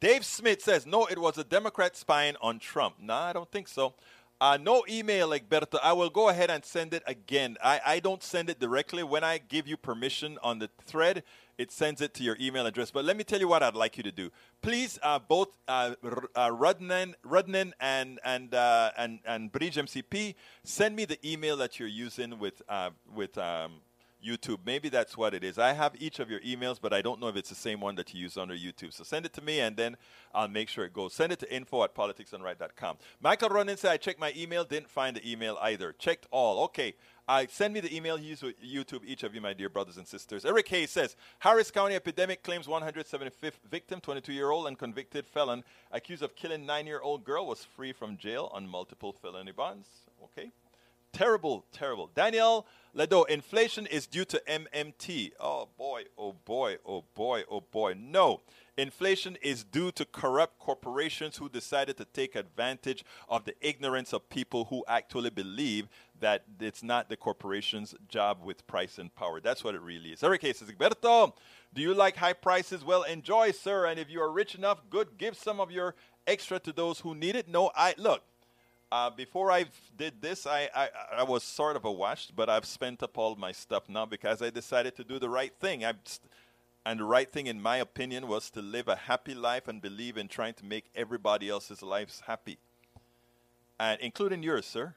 Dave 0.00 0.24
Smith 0.24 0.62
says, 0.62 0.86
no, 0.86 1.04
it 1.04 1.18
was 1.18 1.36
a 1.36 1.44
Democrat 1.44 1.94
spying 1.94 2.36
on 2.40 2.58
Trump. 2.58 2.94
No, 2.98 3.12
I 3.12 3.34
don't 3.34 3.50
think 3.50 3.68
so. 3.68 3.92
Uh, 4.40 4.56
no 4.58 4.82
email, 4.88 5.28
Egberto. 5.28 5.78
I 5.82 5.92
will 5.92 6.08
go 6.08 6.30
ahead 6.30 6.48
and 6.48 6.64
send 6.64 6.94
it 6.94 7.02
again. 7.06 7.58
I, 7.62 7.82
I 7.84 8.00
don't 8.00 8.22
send 8.22 8.48
it 8.48 8.58
directly. 8.58 9.02
When 9.02 9.22
I 9.22 9.36
give 9.36 9.68
you 9.68 9.76
permission 9.76 10.38
on 10.42 10.58
the 10.58 10.70
thread, 10.86 11.22
it 11.62 11.70
sends 11.70 12.00
it 12.00 12.12
to 12.14 12.24
your 12.24 12.36
email 12.40 12.66
address. 12.66 12.90
But 12.90 13.04
let 13.04 13.16
me 13.16 13.22
tell 13.22 13.38
you 13.38 13.46
what 13.46 13.62
I'd 13.62 13.76
like 13.76 13.96
you 13.96 14.02
to 14.02 14.10
do. 14.12 14.30
Please, 14.60 14.98
uh, 15.02 15.20
both 15.20 15.56
uh, 15.68 15.94
uh, 16.34 16.50
Rudnan, 16.50 17.14
Rudnan 17.24 17.72
and 17.80 18.18
and 18.24 18.52
uh, 18.52 18.90
and 18.98 19.20
and 19.24 19.52
Bridge 19.52 19.76
MCP, 19.76 20.34
send 20.64 20.96
me 20.96 21.04
the 21.04 21.18
email 21.24 21.56
that 21.58 21.78
you're 21.78 21.88
using 21.88 22.38
with 22.38 22.60
uh, 22.68 22.90
with. 23.14 23.38
Um, 23.38 23.80
YouTube. 24.24 24.58
Maybe 24.64 24.88
that's 24.88 25.16
what 25.16 25.34
it 25.34 25.42
is. 25.42 25.58
I 25.58 25.72
have 25.72 25.94
each 25.98 26.20
of 26.20 26.30
your 26.30 26.38
emails, 26.42 26.78
but 26.80 26.92
I 26.92 27.02
don't 27.02 27.20
know 27.20 27.26
if 27.26 27.34
it's 27.34 27.48
the 27.48 27.56
same 27.56 27.80
one 27.80 27.96
that 27.96 28.14
you 28.14 28.20
use 28.20 28.36
under 28.36 28.54
YouTube. 28.54 28.92
So 28.92 29.02
send 29.02 29.26
it 29.26 29.32
to 29.32 29.42
me, 29.42 29.58
and 29.58 29.76
then 29.76 29.96
I'll 30.32 30.46
make 30.46 30.68
sure 30.68 30.84
it 30.84 30.92
goes. 30.92 31.12
Send 31.12 31.32
it 31.32 31.40
to 31.40 31.52
info 31.52 31.82
at 31.82 31.92
politicsdoneright.com. 31.92 32.98
Michael 33.20 33.48
Ronan 33.48 33.76
said, 33.76 33.90
I 33.90 33.96
checked 33.96 34.20
my 34.20 34.32
email, 34.36 34.62
didn't 34.64 34.90
find 34.90 35.16
the 35.16 35.28
email 35.28 35.58
either. 35.60 35.92
Checked 35.98 36.26
all. 36.30 36.62
Okay. 36.66 36.94
I 37.32 37.46
send 37.46 37.72
me 37.72 37.80
the 37.80 37.96
email 37.96 38.18
use 38.18 38.42
with 38.42 38.62
YouTube, 38.62 39.06
each 39.06 39.22
of 39.22 39.34
you, 39.34 39.40
my 39.40 39.54
dear 39.54 39.70
brothers 39.70 39.96
and 39.96 40.06
sisters. 40.06 40.44
Eric 40.44 40.68
Hayes 40.68 40.90
says 40.90 41.16
Harris 41.38 41.70
County 41.70 41.94
epidemic 41.94 42.42
claims 42.42 42.66
175th 42.66 43.54
victim, 43.70 44.02
22 44.02 44.34
year 44.34 44.50
old 44.50 44.66
and 44.66 44.78
convicted 44.78 45.26
felon 45.26 45.64
accused 45.92 46.22
of 46.22 46.36
killing 46.36 46.66
nine 46.66 46.86
year 46.86 47.00
old 47.00 47.24
girl 47.24 47.46
was 47.46 47.64
free 47.64 47.94
from 47.94 48.18
jail 48.18 48.50
on 48.52 48.68
multiple 48.68 49.14
felony 49.14 49.50
bonds. 49.50 49.88
Okay. 50.22 50.50
Terrible, 51.14 51.64
terrible. 51.72 52.10
Daniel 52.14 52.66
Ledo, 52.94 53.26
inflation 53.28 53.86
is 53.86 54.06
due 54.06 54.26
to 54.26 54.42
MMT. 54.46 55.32
Oh 55.40 55.68
boy, 55.78 56.04
oh 56.18 56.34
boy, 56.44 56.76
oh 56.86 57.04
boy, 57.14 57.44
oh 57.50 57.62
boy. 57.62 57.94
No. 57.98 58.42
Inflation 58.76 59.36
is 59.42 59.64
due 59.64 59.90
to 59.92 60.04
corrupt 60.06 60.58
corporations 60.58 61.36
who 61.36 61.48
decided 61.48 61.96
to 61.98 62.06
take 62.06 62.34
advantage 62.34 63.04
of 63.28 63.44
the 63.44 63.54
ignorance 63.60 64.12
of 64.14 64.28
people 64.30 64.64
who 64.66 64.84
actually 64.88 65.28
believe 65.28 65.88
that 66.22 66.44
it's 66.58 66.82
not 66.82 67.08
the 67.08 67.16
corporation's 67.16 67.94
job 68.08 68.38
with 68.42 68.66
price 68.66 68.98
and 68.98 69.14
power. 69.14 69.40
That's 69.40 69.62
what 69.62 69.74
it 69.74 69.82
really 69.82 70.10
is. 70.10 70.22
Every 70.22 70.38
case 70.38 70.62
is 70.62 70.70
Berto, 70.70 71.34
do 71.74 71.82
you 71.82 71.92
like 71.92 72.16
high 72.16 72.32
prices? 72.32 72.84
Well, 72.84 73.02
enjoy, 73.02 73.50
sir. 73.50 73.86
And 73.86 74.00
if 74.00 74.08
you 74.08 74.20
are 74.22 74.32
rich 74.32 74.54
enough, 74.54 74.80
good, 74.88 75.18
give 75.18 75.36
some 75.36 75.60
of 75.60 75.70
your 75.70 75.94
extra 76.26 76.58
to 76.60 76.72
those 76.72 77.00
who 77.00 77.14
need 77.14 77.36
it. 77.36 77.48
No, 77.48 77.70
I 77.76 77.94
look. 77.98 78.22
Uh, 78.90 79.10
before 79.10 79.50
I 79.50 79.66
did 79.96 80.20
this, 80.20 80.46
I, 80.46 80.68
I, 80.74 80.88
I 81.18 81.22
was 81.22 81.42
sort 81.42 81.76
of 81.76 81.84
a 81.84 81.92
washed, 81.92 82.36
but 82.36 82.48
I've 82.48 82.66
spent 82.66 83.02
up 83.02 83.16
all 83.16 83.36
my 83.36 83.52
stuff 83.52 83.88
now 83.88 84.06
because 84.06 84.42
I 84.42 84.50
decided 84.50 84.96
to 84.96 85.04
do 85.04 85.18
the 85.18 85.30
right 85.30 85.52
thing. 85.60 85.84
i 85.84 85.94
and 86.84 87.00
the 87.00 87.04
right 87.04 87.30
thing, 87.30 87.46
in 87.46 87.62
my 87.62 87.76
opinion, 87.76 88.26
was 88.26 88.50
to 88.50 88.60
live 88.60 88.88
a 88.88 88.96
happy 88.96 89.34
life 89.34 89.68
and 89.68 89.80
believe 89.80 90.16
in 90.16 90.28
trying 90.28 90.54
to 90.54 90.64
make 90.64 90.90
everybody 90.94 91.48
else's 91.48 91.80
lives 91.80 92.22
happy, 92.26 92.58
and 93.78 94.00
including 94.00 94.42
yours, 94.42 94.66
sir. 94.66 94.94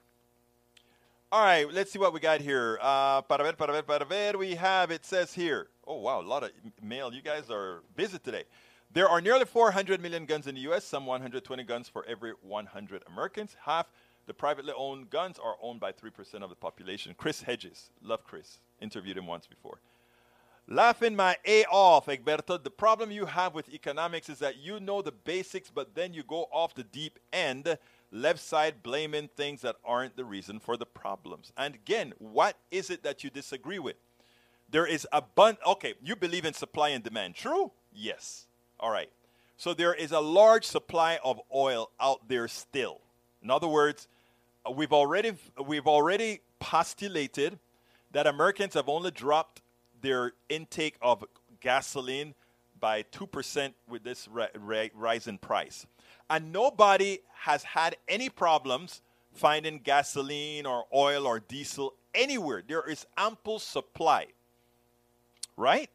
All 1.36 1.42
right, 1.42 1.70
let's 1.70 1.92
see 1.92 2.00
what 2.00 2.14
we 2.14 2.22
got 2.22 2.40
here. 2.40 2.80
Uh, 2.82 3.22
para 3.24 3.44
ver, 3.44 3.52
para 3.58 3.74
ver, 3.74 3.82
para 3.82 4.06
ver. 4.06 4.38
We 4.38 4.56
have, 4.56 4.90
it 4.90 5.06
says 5.06 5.34
here. 5.34 5.68
Oh, 5.86 5.98
wow, 5.98 6.22
a 6.22 6.24
lot 6.24 6.44
of 6.44 6.52
mail. 6.82 7.14
You 7.14 7.22
guys 7.22 7.52
are 7.52 7.84
busy 7.98 8.20
today. 8.20 8.46
There 8.94 9.10
are 9.10 9.20
nearly 9.20 9.44
400 9.44 10.02
million 10.02 10.26
guns 10.26 10.48
in 10.48 10.56
the 10.56 10.62
U.S., 10.62 10.86
some 10.86 11.06
120 11.06 11.62
guns 11.66 11.90
for 11.90 12.06
every 12.06 12.32
100 12.42 13.04
Americans. 13.12 13.58
Half 13.66 13.88
the 14.28 14.34
privately 14.34 14.72
owned 14.78 15.10
guns 15.10 15.38
are 15.38 15.56
owned 15.62 15.82
by 15.82 15.92
3% 15.92 16.36
of 16.42 16.50
the 16.50 16.56
population. 16.56 17.14
Chris 17.18 17.42
Hedges, 17.42 17.90
love 18.02 18.24
Chris, 18.24 18.60
interviewed 18.80 19.18
him 19.18 19.28
once 19.28 19.46
before. 19.46 19.80
Laughing 20.70 21.18
my 21.18 21.36
A 21.46 21.66
off, 21.66 22.06
Egberto. 22.06 22.64
The 22.64 22.72
problem 22.72 23.12
you 23.12 23.26
have 23.26 23.54
with 23.54 23.68
economics 23.74 24.30
is 24.30 24.40
that 24.40 24.56
you 24.56 24.80
know 24.80 25.02
the 25.02 25.12
basics, 25.12 25.70
but 25.70 25.96
then 25.96 26.14
you 26.14 26.24
go 26.24 26.48
off 26.50 26.74
the 26.74 26.86
deep 26.86 27.20
end, 27.34 27.78
left 28.12 28.40
side 28.40 28.84
blaming 28.84 29.30
things 29.36 29.62
that 29.62 29.76
aren't 29.84 30.16
the 30.16 30.26
reason 30.26 30.60
for 30.60 30.78
the 30.78 30.86
problems. 30.86 31.52
And 31.58 31.76
again, 31.76 32.14
what 32.20 32.58
is 32.72 32.90
it 32.90 33.04
that 33.04 33.24
you 33.24 33.30
disagree 33.30 33.80
with? 33.80 33.96
There 34.70 34.86
is 34.86 35.08
a 35.12 35.22
bun. 35.22 35.58
Okay, 35.66 35.94
you 36.04 36.16
believe 36.16 36.46
in 36.46 36.54
supply 36.54 36.90
and 36.90 37.04
demand. 37.04 37.36
True? 37.36 37.72
Yes. 37.94 38.48
All 38.80 38.92
right. 38.92 39.10
So 39.58 39.74
there 39.74 39.94
is 39.94 40.12
a 40.12 40.20
large 40.20 40.66
supply 40.66 41.20
of 41.24 41.40
oil 41.54 41.92
out 42.00 42.28
there 42.28 42.48
still. 42.48 43.02
In 43.42 43.50
other 43.50 43.68
words, 43.68 44.08
uh, 44.66 44.72
we've 44.72 44.92
already 44.92 45.34
we've 45.66 45.88
already 45.88 46.42
postulated 46.60 47.60
that 48.12 48.28
Americans 48.28 48.74
have 48.74 48.90
only 48.90 49.12
dropped 49.12 49.62
their 50.02 50.34
intake 50.50 50.98
of 51.02 51.24
gasoline 51.62 52.34
by 52.80 53.04
2% 53.04 53.74
with 53.88 54.04
this 54.04 54.28
ri- 54.28 54.48
ri- 54.60 54.92
rise 54.94 55.28
in 55.28 55.38
price. 55.38 55.86
And 56.30 56.52
nobody 56.52 57.20
has 57.42 57.64
had 57.64 57.98
any 58.08 58.30
problems 58.30 59.02
finding 59.34 59.80
gasoline 59.80 60.66
or 60.66 60.86
oil 60.94 61.28
or 61.28 61.40
diesel 61.40 61.94
anywhere. 62.14 62.64
There 62.68 62.90
is 62.90 63.06
ample 63.18 63.60
supply. 63.60 64.28
Right? 65.58 65.90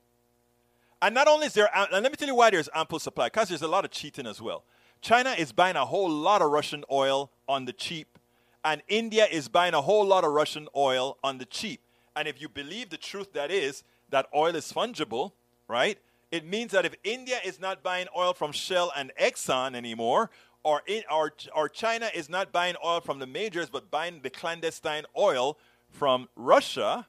And 1.02 1.14
not 1.14 1.28
only 1.28 1.46
is 1.46 1.54
there, 1.54 1.74
uh, 1.74 1.86
and 1.92 2.02
let 2.02 2.12
me 2.12 2.16
tell 2.16 2.28
you 2.28 2.34
why 2.34 2.50
there's 2.50 2.68
ample 2.74 2.98
supply, 2.98 3.26
because 3.26 3.48
there's 3.48 3.62
a 3.62 3.68
lot 3.68 3.84
of 3.84 3.90
cheating 3.90 4.26
as 4.26 4.40
well. 4.40 4.64
China 5.00 5.30
is 5.30 5.50
buying 5.50 5.76
a 5.76 5.86
whole 5.86 6.10
lot 6.10 6.42
of 6.42 6.50
Russian 6.50 6.84
oil 6.90 7.30
on 7.48 7.64
the 7.64 7.72
cheap, 7.72 8.18
and 8.64 8.82
India 8.88 9.26
is 9.30 9.48
buying 9.48 9.72
a 9.72 9.80
whole 9.80 10.04
lot 10.04 10.24
of 10.24 10.32
Russian 10.32 10.68
oil 10.76 11.16
on 11.24 11.38
the 11.38 11.46
cheap. 11.46 11.80
And 12.14 12.28
if 12.28 12.40
you 12.40 12.50
believe 12.50 12.90
the 12.90 12.98
truth 12.98 13.32
that 13.32 13.50
is 13.50 13.82
that 14.10 14.26
oil 14.34 14.54
is 14.54 14.70
fungible, 14.72 15.32
right? 15.68 15.98
It 16.30 16.46
means 16.46 16.72
that 16.72 16.84
if 16.84 16.94
India 17.02 17.38
is 17.44 17.60
not 17.60 17.82
buying 17.82 18.06
oil 18.16 18.32
from 18.34 18.52
Shell 18.52 18.92
and 18.96 19.10
Exxon 19.20 19.74
anymore, 19.74 20.30
or, 20.62 20.82
in, 20.86 21.02
or, 21.10 21.32
or 21.54 21.68
China 21.68 22.10
is 22.14 22.28
not 22.28 22.52
buying 22.52 22.76
oil 22.84 23.00
from 23.00 23.18
the 23.18 23.26
majors 23.26 23.70
but 23.70 23.90
buying 23.90 24.20
the 24.22 24.30
clandestine 24.30 25.04
oil 25.16 25.58
from 25.88 26.28
Russia, 26.36 27.06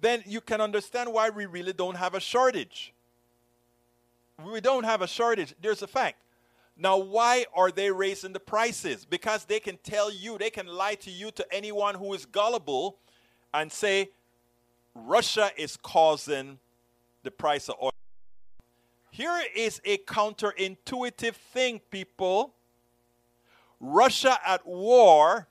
then 0.00 0.22
you 0.26 0.40
can 0.40 0.60
understand 0.60 1.12
why 1.12 1.30
we 1.30 1.46
really 1.46 1.72
don't 1.72 1.96
have 1.96 2.14
a 2.14 2.20
shortage. 2.20 2.92
We 4.44 4.60
don't 4.60 4.84
have 4.84 5.02
a 5.02 5.06
shortage. 5.06 5.54
There's 5.60 5.82
a 5.82 5.86
fact. 5.86 6.18
Now, 6.78 6.98
why 6.98 7.46
are 7.54 7.70
they 7.70 7.90
raising 7.90 8.34
the 8.34 8.40
prices? 8.40 9.06
Because 9.06 9.46
they 9.46 9.60
can 9.60 9.78
tell 9.82 10.12
you, 10.12 10.36
they 10.36 10.50
can 10.50 10.66
lie 10.66 10.96
to 10.96 11.10
you, 11.10 11.30
to 11.30 11.46
anyone 11.50 11.94
who 11.94 12.12
is 12.12 12.26
gullible, 12.26 12.98
and 13.54 13.72
say 13.72 14.10
Russia 14.94 15.50
is 15.56 15.78
causing 15.78 16.58
the 17.22 17.30
price 17.30 17.70
of 17.70 17.76
oil. 17.82 17.95
Here 19.16 19.40
is 19.54 19.80
a 19.86 19.96
counterintuitive 19.96 21.36
thing, 21.36 21.80
people. 21.90 22.52
Russia 23.80 24.38
at 24.46 24.66
war 24.66 25.46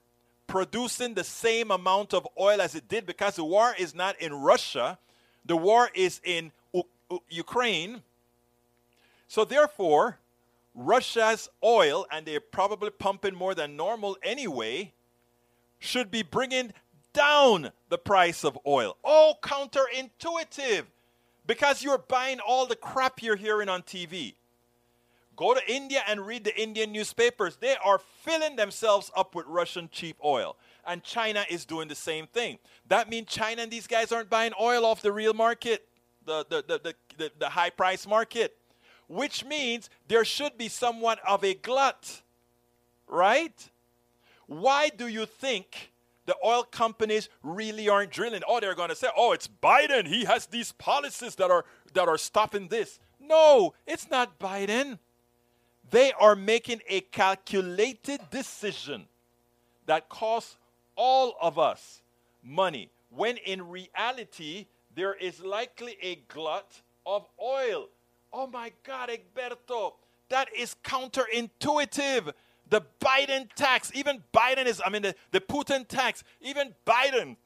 producing 0.45 1.15
the 1.15 1.23
same 1.23 1.71
amount 1.71 2.13
of 2.13 2.27
oil 2.39 2.61
as 2.61 2.75
it 2.75 2.87
did 2.87 3.07
because 3.07 3.37
the 3.37 3.43
war 3.43 3.73
is 3.75 3.95
not 3.95 4.21
in 4.21 4.35
Russia, 4.35 4.99
the 5.43 5.57
war 5.57 5.89
is 5.95 6.21
in 6.23 6.51
U- 6.75 6.83
U- 7.09 7.23
Ukraine. 7.27 8.03
So, 9.27 9.43
therefore, 9.43 10.19
Russia's 10.75 11.49
oil, 11.63 12.05
and 12.11 12.23
they're 12.23 12.39
probably 12.39 12.91
pumping 12.91 13.33
more 13.33 13.55
than 13.55 13.75
normal 13.75 14.15
anyway, 14.21 14.93
should 15.79 16.11
be 16.11 16.21
bringing 16.21 16.71
down 17.13 17.71
the 17.89 17.97
price 17.97 18.43
of 18.43 18.59
oil. 18.67 18.95
Oh, 19.03 19.33
counterintuitive 19.41 20.83
because 21.47 21.83
you're 21.83 21.97
buying 21.97 22.39
all 22.39 22.65
the 22.65 22.75
crap 22.75 23.21
you're 23.21 23.35
hearing 23.35 23.69
on 23.69 23.81
TV. 23.81 24.35
Go 25.35 25.53
to 25.53 25.61
India 25.71 26.01
and 26.07 26.25
read 26.25 26.45
the 26.45 26.59
Indian 26.59 26.91
newspapers. 26.91 27.57
They 27.57 27.75
are 27.83 27.99
filling 28.23 28.55
themselves 28.55 29.11
up 29.15 29.35
with 29.35 29.45
Russian 29.47 29.89
cheap 29.91 30.17
oil. 30.23 30.55
And 30.87 31.03
China 31.03 31.45
is 31.49 31.65
doing 31.65 31.87
the 31.87 31.95
same 31.95 32.27
thing. 32.27 32.59
That 32.87 33.09
means 33.09 33.27
China 33.27 33.63
and 33.63 33.71
these 33.71 33.87
guys 33.87 34.11
aren't 34.11 34.29
buying 34.29 34.53
oil 34.59 34.85
off 34.85 35.01
the 35.01 35.11
real 35.11 35.33
market, 35.33 35.87
the, 36.25 36.45
the, 36.49 36.95
the, 37.17 37.31
the, 37.37 37.49
high 37.49 37.69
price 37.69 38.07
market, 38.07 38.55
which 39.07 39.43
means 39.43 39.89
there 40.07 40.23
should 40.23 40.57
be 40.57 40.69
somewhat 40.69 41.19
of 41.27 41.43
a 41.43 41.53
glut, 41.53 42.21
right? 43.07 43.69
Why 44.47 44.89
do 44.89 45.07
you 45.07 45.25
think 45.25 45.91
the 46.25 46.35
oil 46.43 46.63
companies 46.63 47.29
really 47.43 47.87
aren't 47.89 48.11
drilling? 48.11 48.41
Oh, 48.47 48.59
they're 48.59 48.75
going 48.75 48.89
to 48.89 48.95
say, 48.95 49.07
oh, 49.15 49.31
it's 49.31 49.47
Biden. 49.47 50.07
He 50.07 50.25
has 50.25 50.47
these 50.47 50.71
policies 50.71 51.35
that 51.35 51.51
are, 51.51 51.65
that 51.93 52.07
are 52.07 52.17
stopping 52.17 52.67
this. 52.67 52.99
No, 53.19 53.73
it's 53.85 54.09
not 54.09 54.39
Biden. 54.39 54.99
They 55.91 56.11
are 56.19 56.35
making 56.35 56.81
a 56.89 57.01
calculated 57.01 58.21
decision 58.31 59.05
that 59.85 60.09
costs 60.09 60.57
all 60.95 61.35
of 61.41 61.59
us 61.59 62.01
money, 62.43 62.89
when 63.09 63.37
in 63.37 63.69
reality, 63.69 64.65
there 64.95 65.13
is 65.13 65.41
likely 65.43 65.97
a 66.01 66.15
glut 66.27 66.81
of 67.05 67.27
oil. 67.41 67.89
Oh 68.31 68.47
my 68.47 68.71
God, 68.83 69.09
Egberto, 69.09 69.93
that 70.29 70.47
is 70.57 70.75
counterintuitive. 70.83 72.33
The 72.69 72.81
Biden 72.99 73.49
tax, 73.55 73.91
even 73.93 74.23
Biden 74.33 74.65
is, 74.65 74.81
I 74.85 74.89
mean, 74.89 75.03
the, 75.03 75.15
the 75.31 75.41
Putin 75.41 75.87
tax, 75.87 76.23
even 76.41 76.73
Biden. 76.85 77.37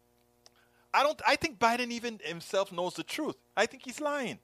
I 0.94 1.04
don't, 1.04 1.22
I 1.28 1.36
think 1.36 1.60
Biden 1.60 1.92
even 1.92 2.20
himself 2.24 2.72
knows 2.72 2.96
the 2.96 3.04
truth. 3.04 3.36
I 3.56 3.66
think 3.66 3.84
he's 3.86 4.00
lying 4.00 4.40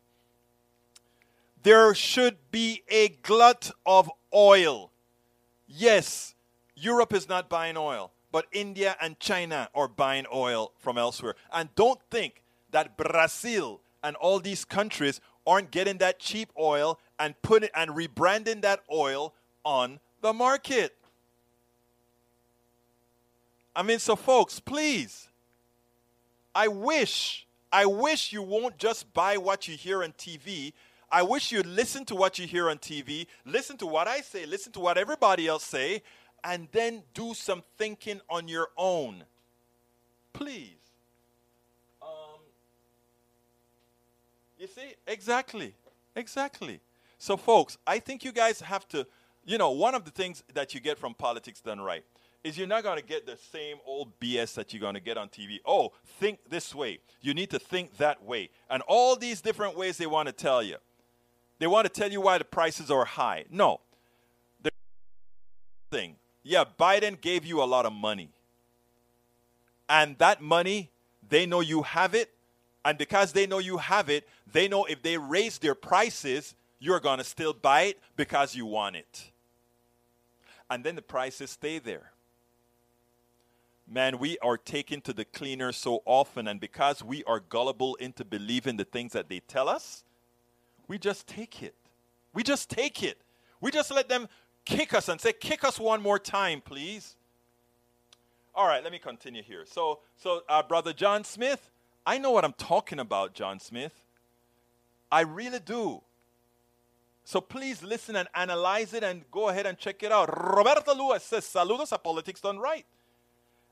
there 1.65 1.95
should 1.95 2.37
be 2.51 2.83
a 2.89 3.09
glut 3.23 3.71
of 3.87 4.07
oil. 4.31 4.91
Yes, 5.67 6.35
Europe 6.75 7.11
is 7.11 7.27
not 7.27 7.49
buying 7.49 7.75
oil, 7.75 8.11
but 8.31 8.45
India 8.51 8.95
and 9.01 9.19
China 9.19 9.67
are 9.73 9.87
buying 9.87 10.27
oil 10.31 10.73
from 10.77 10.99
elsewhere. 10.99 11.33
And 11.51 11.73
don't 11.73 11.99
think 12.11 12.43
that 12.69 12.95
Brazil 12.97 13.81
and 14.03 14.15
all 14.17 14.39
these 14.39 14.63
countries 14.63 15.19
aren't 15.47 15.71
getting 15.71 15.97
that 15.97 16.19
cheap 16.19 16.51
oil 16.55 16.99
and 17.17 17.33
putting 17.41 17.69
and 17.73 17.89
rebranding 17.89 18.61
that 18.61 18.81
oil 18.93 19.33
on 19.63 19.99
the 20.25 20.33
market. 20.33 20.95
I 23.75 23.83
mean, 23.83 23.99
so 23.99 24.15
folks, 24.15 24.59
please. 24.59 25.29
I 26.55 26.67
wish, 26.67 27.45
I 27.71 27.85
wish 27.85 28.33
you 28.33 28.41
won't 28.41 28.79
just 28.79 29.13
buy 29.13 29.37
what 29.37 29.67
you 29.67 29.77
hear 29.77 30.03
on 30.03 30.13
TV. 30.13 30.73
I 31.11 31.21
wish 31.21 31.51
you'd 31.51 31.67
listen 31.67 32.05
to 32.05 32.15
what 32.15 32.39
you 32.39 32.47
hear 32.47 32.71
on 32.71 32.79
TV, 32.79 33.27
listen 33.45 33.77
to 33.77 33.85
what 33.85 34.07
I 34.07 34.21
say, 34.21 34.47
listen 34.47 34.71
to 34.71 34.79
what 34.79 34.97
everybody 34.97 35.47
else 35.47 35.63
say, 35.63 36.01
and 36.43 36.67
then 36.71 37.03
do 37.13 37.35
some 37.35 37.61
thinking 37.77 38.19
on 38.27 38.47
your 38.47 38.69
own. 38.77 39.23
Please. 40.33 40.81
Um, 42.01 42.39
you 44.57 44.65
see, 44.65 44.95
exactly, 45.05 45.75
exactly. 46.15 46.79
So, 47.19 47.37
folks, 47.37 47.77
I 47.85 47.99
think 47.99 48.23
you 48.23 48.31
guys 48.31 48.59
have 48.61 48.87
to, 48.87 49.05
you 49.45 49.57
know, 49.57 49.71
one 49.71 49.95
of 49.95 50.05
the 50.05 50.11
things 50.11 50.43
that 50.53 50.73
you 50.73 50.79
get 50.79 50.97
from 50.97 51.13
politics 51.13 51.61
done 51.61 51.79
right 51.79 52.03
is 52.43 52.57
you're 52.57 52.67
not 52.67 52.83
going 52.83 52.99
to 52.99 53.03
get 53.03 53.25
the 53.25 53.37
same 53.51 53.77
old 53.85 54.19
BS 54.19 54.53
that 54.53 54.71
you're 54.71 54.81
going 54.81 54.93
to 54.93 54.99
get 54.99 55.17
on 55.17 55.29
TV. 55.29 55.59
Oh, 55.65 55.93
think 56.19 56.39
this 56.49 56.75
way. 56.75 56.99
You 57.21 57.33
need 57.33 57.49
to 57.49 57.59
think 57.59 57.97
that 57.97 58.23
way. 58.23 58.51
And 58.69 58.83
all 58.87 59.15
these 59.15 59.41
different 59.41 59.75
ways 59.75 59.97
they 59.97 60.05
want 60.05 60.27
to 60.27 60.31
tell 60.31 60.61
you. 60.61 60.77
They 61.57 61.67
want 61.67 61.85
to 61.85 61.89
tell 61.89 62.11
you 62.11 62.21
why 62.21 62.37
the 62.37 62.45
prices 62.45 62.91
are 62.91 63.05
high. 63.05 63.45
No. 63.49 63.79
The 64.61 64.71
thing. 65.89 66.17
Yeah, 66.43 66.65
Biden 66.79 67.19
gave 67.19 67.45
you 67.45 67.63
a 67.63 67.65
lot 67.65 67.87
of 67.87 67.93
money. 67.93 68.29
And 69.89 70.15
that 70.19 70.41
money, 70.41 70.91
they 71.27 71.47
know 71.47 71.61
you 71.61 71.81
have 71.81 72.13
it. 72.13 72.31
And 72.83 72.97
because 72.97 73.31
they 73.31 73.47
know 73.47 73.57
you 73.57 73.77
have 73.77 74.09
it, 74.09 74.27
they 74.51 74.67
know 74.67 74.85
if 74.85 75.01
they 75.01 75.17
raise 75.17 75.57
their 75.57 75.73
prices, 75.73 76.53
you're 76.79 76.99
going 76.99 77.17
to 77.17 77.23
still 77.23 77.53
buy 77.53 77.83
it 77.83 77.99
because 78.15 78.55
you 78.55 78.67
want 78.67 78.95
it. 78.95 79.31
And 80.69 80.83
then 80.83 80.95
the 80.95 81.01
prices 81.01 81.51
stay 81.51 81.79
there 81.79 82.11
man, 83.87 84.17
we 84.17 84.37
are 84.39 84.57
taken 84.57 85.01
to 85.01 85.13
the 85.13 85.25
cleaner 85.25 85.71
so 85.71 86.01
often, 86.05 86.47
and 86.47 86.59
because 86.59 87.03
we 87.03 87.23
are 87.25 87.39
gullible 87.39 87.95
into 87.95 88.25
believing 88.25 88.77
the 88.77 88.85
things 88.85 89.13
that 89.13 89.29
they 89.29 89.39
tell 89.41 89.69
us, 89.69 90.03
we 90.87 90.97
just 90.97 91.27
take 91.27 91.61
it. 91.61 91.75
We 92.33 92.43
just 92.43 92.69
take 92.69 93.03
it. 93.03 93.17
We 93.61 93.71
just 93.71 93.91
let 93.91 94.09
them 94.09 94.27
kick 94.65 94.93
us 94.93 95.07
and 95.07 95.19
say, 95.19 95.33
kick 95.33 95.63
us 95.63 95.79
one 95.79 96.01
more 96.01 96.19
time, 96.19 96.61
please. 96.61 97.15
All 98.53 98.67
right, 98.67 98.83
let 98.83 98.91
me 98.91 98.99
continue 98.99 99.43
here. 99.43 99.65
So, 99.65 99.99
so 100.17 100.41
uh, 100.49 100.63
brother 100.63 100.93
John 100.93 101.23
Smith, 101.23 101.69
I 102.05 102.17
know 102.17 102.31
what 102.31 102.45
I'm 102.45 102.53
talking 102.53 102.99
about, 102.99 103.33
John 103.33 103.59
Smith. 103.59 103.93
I 105.11 105.21
really 105.21 105.59
do. 105.59 106.01
So 107.27 107.41
please 107.41 107.81
listen 107.81 108.15
and 108.15 108.29
analyze 108.35 108.93
it 108.93 109.03
and 109.03 109.29
go 109.31 109.49
ahead 109.49 109.65
and 109.65 109.77
check 109.79 110.03
it 110.03 110.11
out. 110.11 110.29
Roberto 110.29 110.93
Lewis 110.93 111.23
says, 111.23 111.43
Saludos 111.43 111.91
a 111.91 111.97
Politics 111.97 112.39
Done 112.39 112.59
Right. 112.59 112.85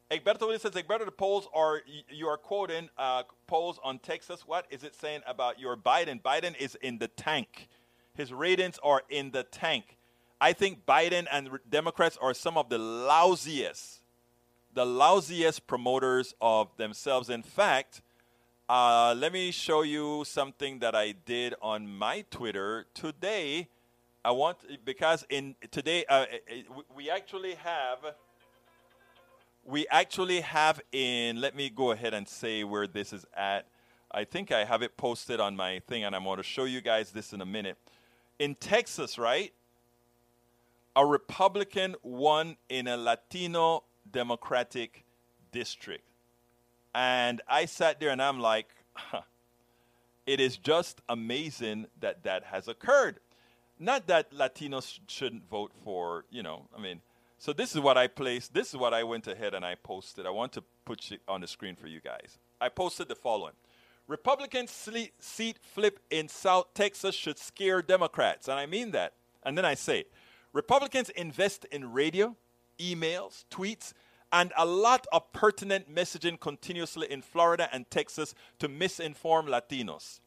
Egberto 0.09 0.41
Williams 0.41 0.63
says, 0.63 0.71
Egberto, 0.71 1.05
the 1.05 1.11
polls 1.11 1.47
are, 1.53 1.81
you 2.09 2.27
are 2.27 2.37
quoting 2.37 2.89
uh, 2.97 3.23
polls 3.45 3.79
on 3.83 3.99
Texas. 3.99 4.41
What 4.47 4.65
is 4.71 4.83
it 4.83 4.95
saying 4.95 5.21
about 5.27 5.59
your 5.59 5.77
Biden? 5.77 6.19
Biden 6.19 6.57
is 6.57 6.75
in 6.81 6.97
the 6.97 7.07
tank. 7.07 7.69
His 8.15 8.33
ratings 8.33 8.79
are 8.83 9.03
in 9.07 9.29
the 9.31 9.43
tank. 9.43 9.97
I 10.41 10.53
think 10.53 10.85
Biden 10.87 11.27
and 11.31 11.49
Democrats 11.69 12.17
are 12.19 12.33
some 12.33 12.57
of 12.57 12.69
the 12.69 12.79
lousiest, 12.79 13.99
the 14.73 14.85
lousiest 14.85 15.61
promoters 15.67 16.33
of 16.41 16.75
themselves. 16.77 17.29
In 17.29 17.43
fact, 17.43 18.01
uh, 18.69 19.13
let 19.17 19.33
me 19.33 19.51
show 19.51 19.81
you 19.81 20.23
something 20.25 20.79
that 20.79 20.95
I 20.95 21.11
did 21.11 21.53
on 21.61 21.87
my 21.87 22.23
Twitter 22.31 22.85
today. 22.93 23.67
I 24.23 24.31
want 24.31 24.57
because 24.85 25.25
in 25.29 25.55
today 25.69 26.05
uh, 26.07 26.25
we 26.95 27.09
actually 27.09 27.55
have 27.55 27.99
we 29.65 29.87
actually 29.87 30.41
have 30.41 30.81
in, 30.91 31.39
let 31.39 31.55
me 31.55 31.69
go 31.69 31.91
ahead 31.91 32.13
and 32.13 32.27
say 32.27 32.63
where 32.63 32.87
this 32.87 33.13
is 33.13 33.25
at. 33.35 33.65
I 34.11 34.25
think 34.25 34.51
I 34.51 34.65
have 34.65 34.81
it 34.81 34.97
posted 34.97 35.39
on 35.39 35.55
my 35.55 35.79
thing, 35.79 36.03
and 36.03 36.15
I'm 36.15 36.25
going 36.25 36.37
to 36.37 36.43
show 36.43 36.65
you 36.65 36.81
guys 36.81 37.11
this 37.11 37.33
in 37.33 37.41
a 37.41 37.45
minute. 37.45 37.77
In 38.39 38.55
Texas, 38.55 39.17
right? 39.17 39.53
A 40.95 41.05
Republican 41.05 41.95
won 42.03 42.57
in 42.69 42.87
a 42.87 42.97
Latino 42.97 43.83
Democratic 44.11 45.05
district. 45.51 46.03
And 46.95 47.41
I 47.47 47.65
sat 47.65 47.99
there 47.99 48.09
and 48.09 48.21
I'm 48.21 48.39
like, 48.39 48.67
huh, 48.93 49.21
it 50.25 50.39
is 50.39 50.57
just 50.57 51.01
amazing 51.09 51.87
that 51.99 52.23
that 52.23 52.45
has 52.45 52.67
occurred. 52.67 53.19
Not 53.79 54.07
that 54.07 54.31
Latinos 54.31 54.99
shouldn't 55.07 55.49
vote 55.49 55.71
for, 55.83 56.25
you 56.29 56.43
know, 56.43 56.67
I 56.75 56.79
mean, 56.79 57.01
so 57.37 57.51
this 57.51 57.75
is 57.75 57.81
what 57.81 57.97
I 57.97 58.07
placed. 58.07 58.53
This 58.53 58.69
is 58.69 58.77
what 58.77 58.93
I 58.93 59.03
went 59.03 59.27
ahead 59.27 59.53
and 59.53 59.65
I 59.65 59.75
posted. 59.75 60.25
I 60.25 60.29
want 60.29 60.53
to 60.53 60.63
put 60.85 61.11
it 61.11 61.21
on 61.27 61.41
the 61.41 61.47
screen 61.47 61.75
for 61.75 61.87
you 61.87 61.99
guys. 61.99 62.37
I 62.61 62.69
posted 62.69 63.09
the 63.09 63.15
following. 63.15 63.53
Republican 64.07 64.67
seat 64.67 65.57
flip 65.59 65.99
in 66.09 66.29
South 66.29 66.73
Texas 66.73 67.15
should 67.15 67.39
scare 67.39 67.81
Democrats. 67.81 68.47
And 68.47 68.59
I 68.59 68.65
mean 68.65 68.91
that. 68.91 69.13
And 69.43 69.57
then 69.57 69.65
I 69.65 69.73
say, 69.73 70.05
Republicans 70.53 71.09
invest 71.09 71.65
in 71.65 71.91
radio, 71.91 72.35
emails, 72.79 73.43
tweets, 73.49 73.93
and 74.33 74.51
a 74.57 74.65
lot 74.65 75.05
of 75.13 75.31
pertinent 75.31 75.93
messaging 75.93 76.39
continuously 76.39 77.09
in 77.09 77.21
Florida 77.21 77.69
and 77.71 77.89
Texas 77.91 78.33
to 78.57 78.67
misinform 78.67 79.47
Latinos. 79.47 80.21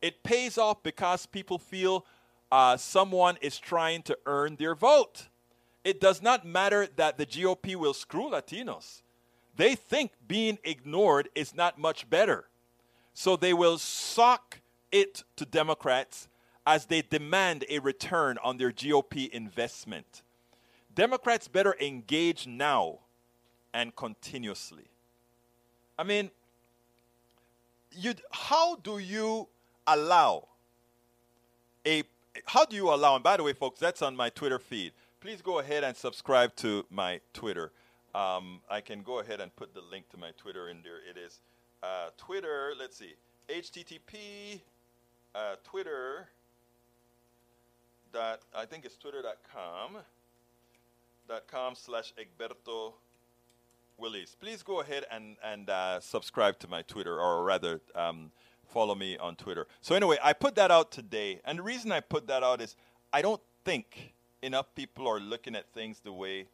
It 0.00 0.22
pays 0.22 0.56
off 0.56 0.84
because 0.84 1.26
people 1.26 1.58
feel 1.58 2.06
uh, 2.52 2.76
someone 2.76 3.36
is 3.42 3.58
trying 3.58 4.02
to 4.02 4.16
earn 4.26 4.54
their 4.56 4.76
vote. 4.76 5.26
It 5.82 6.00
does 6.00 6.22
not 6.22 6.46
matter 6.46 6.86
that 6.94 7.18
the 7.18 7.26
GOP 7.26 7.74
will 7.74 7.94
screw 7.94 8.30
Latinos. 8.30 9.02
They 9.56 9.74
think 9.74 10.12
being 10.28 10.58
ignored 10.62 11.28
is 11.34 11.52
not 11.52 11.80
much 11.80 12.08
better. 12.08 12.48
So 13.12 13.34
they 13.34 13.52
will 13.52 13.78
sock 13.78 14.60
it 14.92 15.24
to 15.34 15.44
Democrats 15.44 16.28
as 16.64 16.86
they 16.86 17.02
demand 17.02 17.64
a 17.68 17.80
return 17.80 18.38
on 18.44 18.58
their 18.58 18.70
GOP 18.70 19.28
investment. 19.28 20.22
Democrats 20.94 21.48
better 21.48 21.74
engage 21.80 22.46
now 22.46 23.00
and 23.72 23.94
continuously. 23.94 24.84
I 25.98 26.04
mean, 26.04 26.30
you 27.92 28.14
how 28.30 28.76
do 28.76 28.98
you 28.98 29.48
allow 29.86 30.48
a 31.86 32.02
how 32.46 32.64
do 32.64 32.76
you 32.76 32.92
allow 32.92 33.14
and 33.14 33.24
by 33.24 33.36
the 33.36 33.42
way 33.42 33.52
folks 33.52 33.80
that's 33.80 34.02
on 34.02 34.14
my 34.14 34.28
Twitter 34.28 34.58
feed 34.58 34.92
please 35.20 35.42
go 35.42 35.58
ahead 35.58 35.82
and 35.82 35.96
subscribe 35.96 36.54
to 36.56 36.86
my 36.90 37.20
Twitter. 37.32 37.72
Um, 38.14 38.60
I 38.70 38.80
can 38.80 39.02
go 39.02 39.18
ahead 39.18 39.40
and 39.40 39.54
put 39.56 39.74
the 39.74 39.80
link 39.80 40.08
to 40.10 40.16
my 40.16 40.30
Twitter 40.36 40.68
in 40.68 40.82
there. 40.82 40.98
It 41.08 41.18
is 41.18 41.40
uh, 41.82 42.10
Twitter, 42.16 42.72
let's 42.78 42.96
see, 42.96 43.14
http 43.48 44.60
uh, 45.34 45.56
Twitter 45.64 46.28
dot, 48.12 48.40
I 48.54 48.64
think 48.64 48.84
it's 48.84 48.96
twitter.com 48.96 49.98
dot 51.28 51.46
com 51.46 51.74
slash 51.74 52.12
Egberto 52.18 52.92
Willies. 53.98 54.36
Please 54.40 54.62
go 54.62 54.80
ahead 54.80 55.04
and, 55.10 55.36
and 55.42 55.68
uh, 55.68 56.00
subscribe 56.00 56.58
to 56.60 56.68
my 56.68 56.82
Twitter, 56.82 57.20
or 57.20 57.42
rather, 57.44 57.80
um, 57.94 58.30
follow 58.66 58.94
me 58.94 59.16
on 59.18 59.34
Twitter. 59.34 59.66
So, 59.80 59.94
anyway, 59.94 60.18
I 60.22 60.32
put 60.32 60.54
that 60.54 60.70
out 60.70 60.92
today. 60.92 61.40
And 61.44 61.58
the 61.58 61.62
reason 61.62 61.90
I 61.90 62.00
put 62.00 62.26
that 62.28 62.42
out 62.42 62.60
is 62.60 62.76
I 63.12 63.22
don't 63.22 63.40
think 63.64 64.14
enough 64.42 64.66
people 64.74 65.08
are 65.08 65.20
looking 65.20 65.56
at 65.56 65.72
things 65.72 66.00
the 66.00 66.12
way 66.12 66.46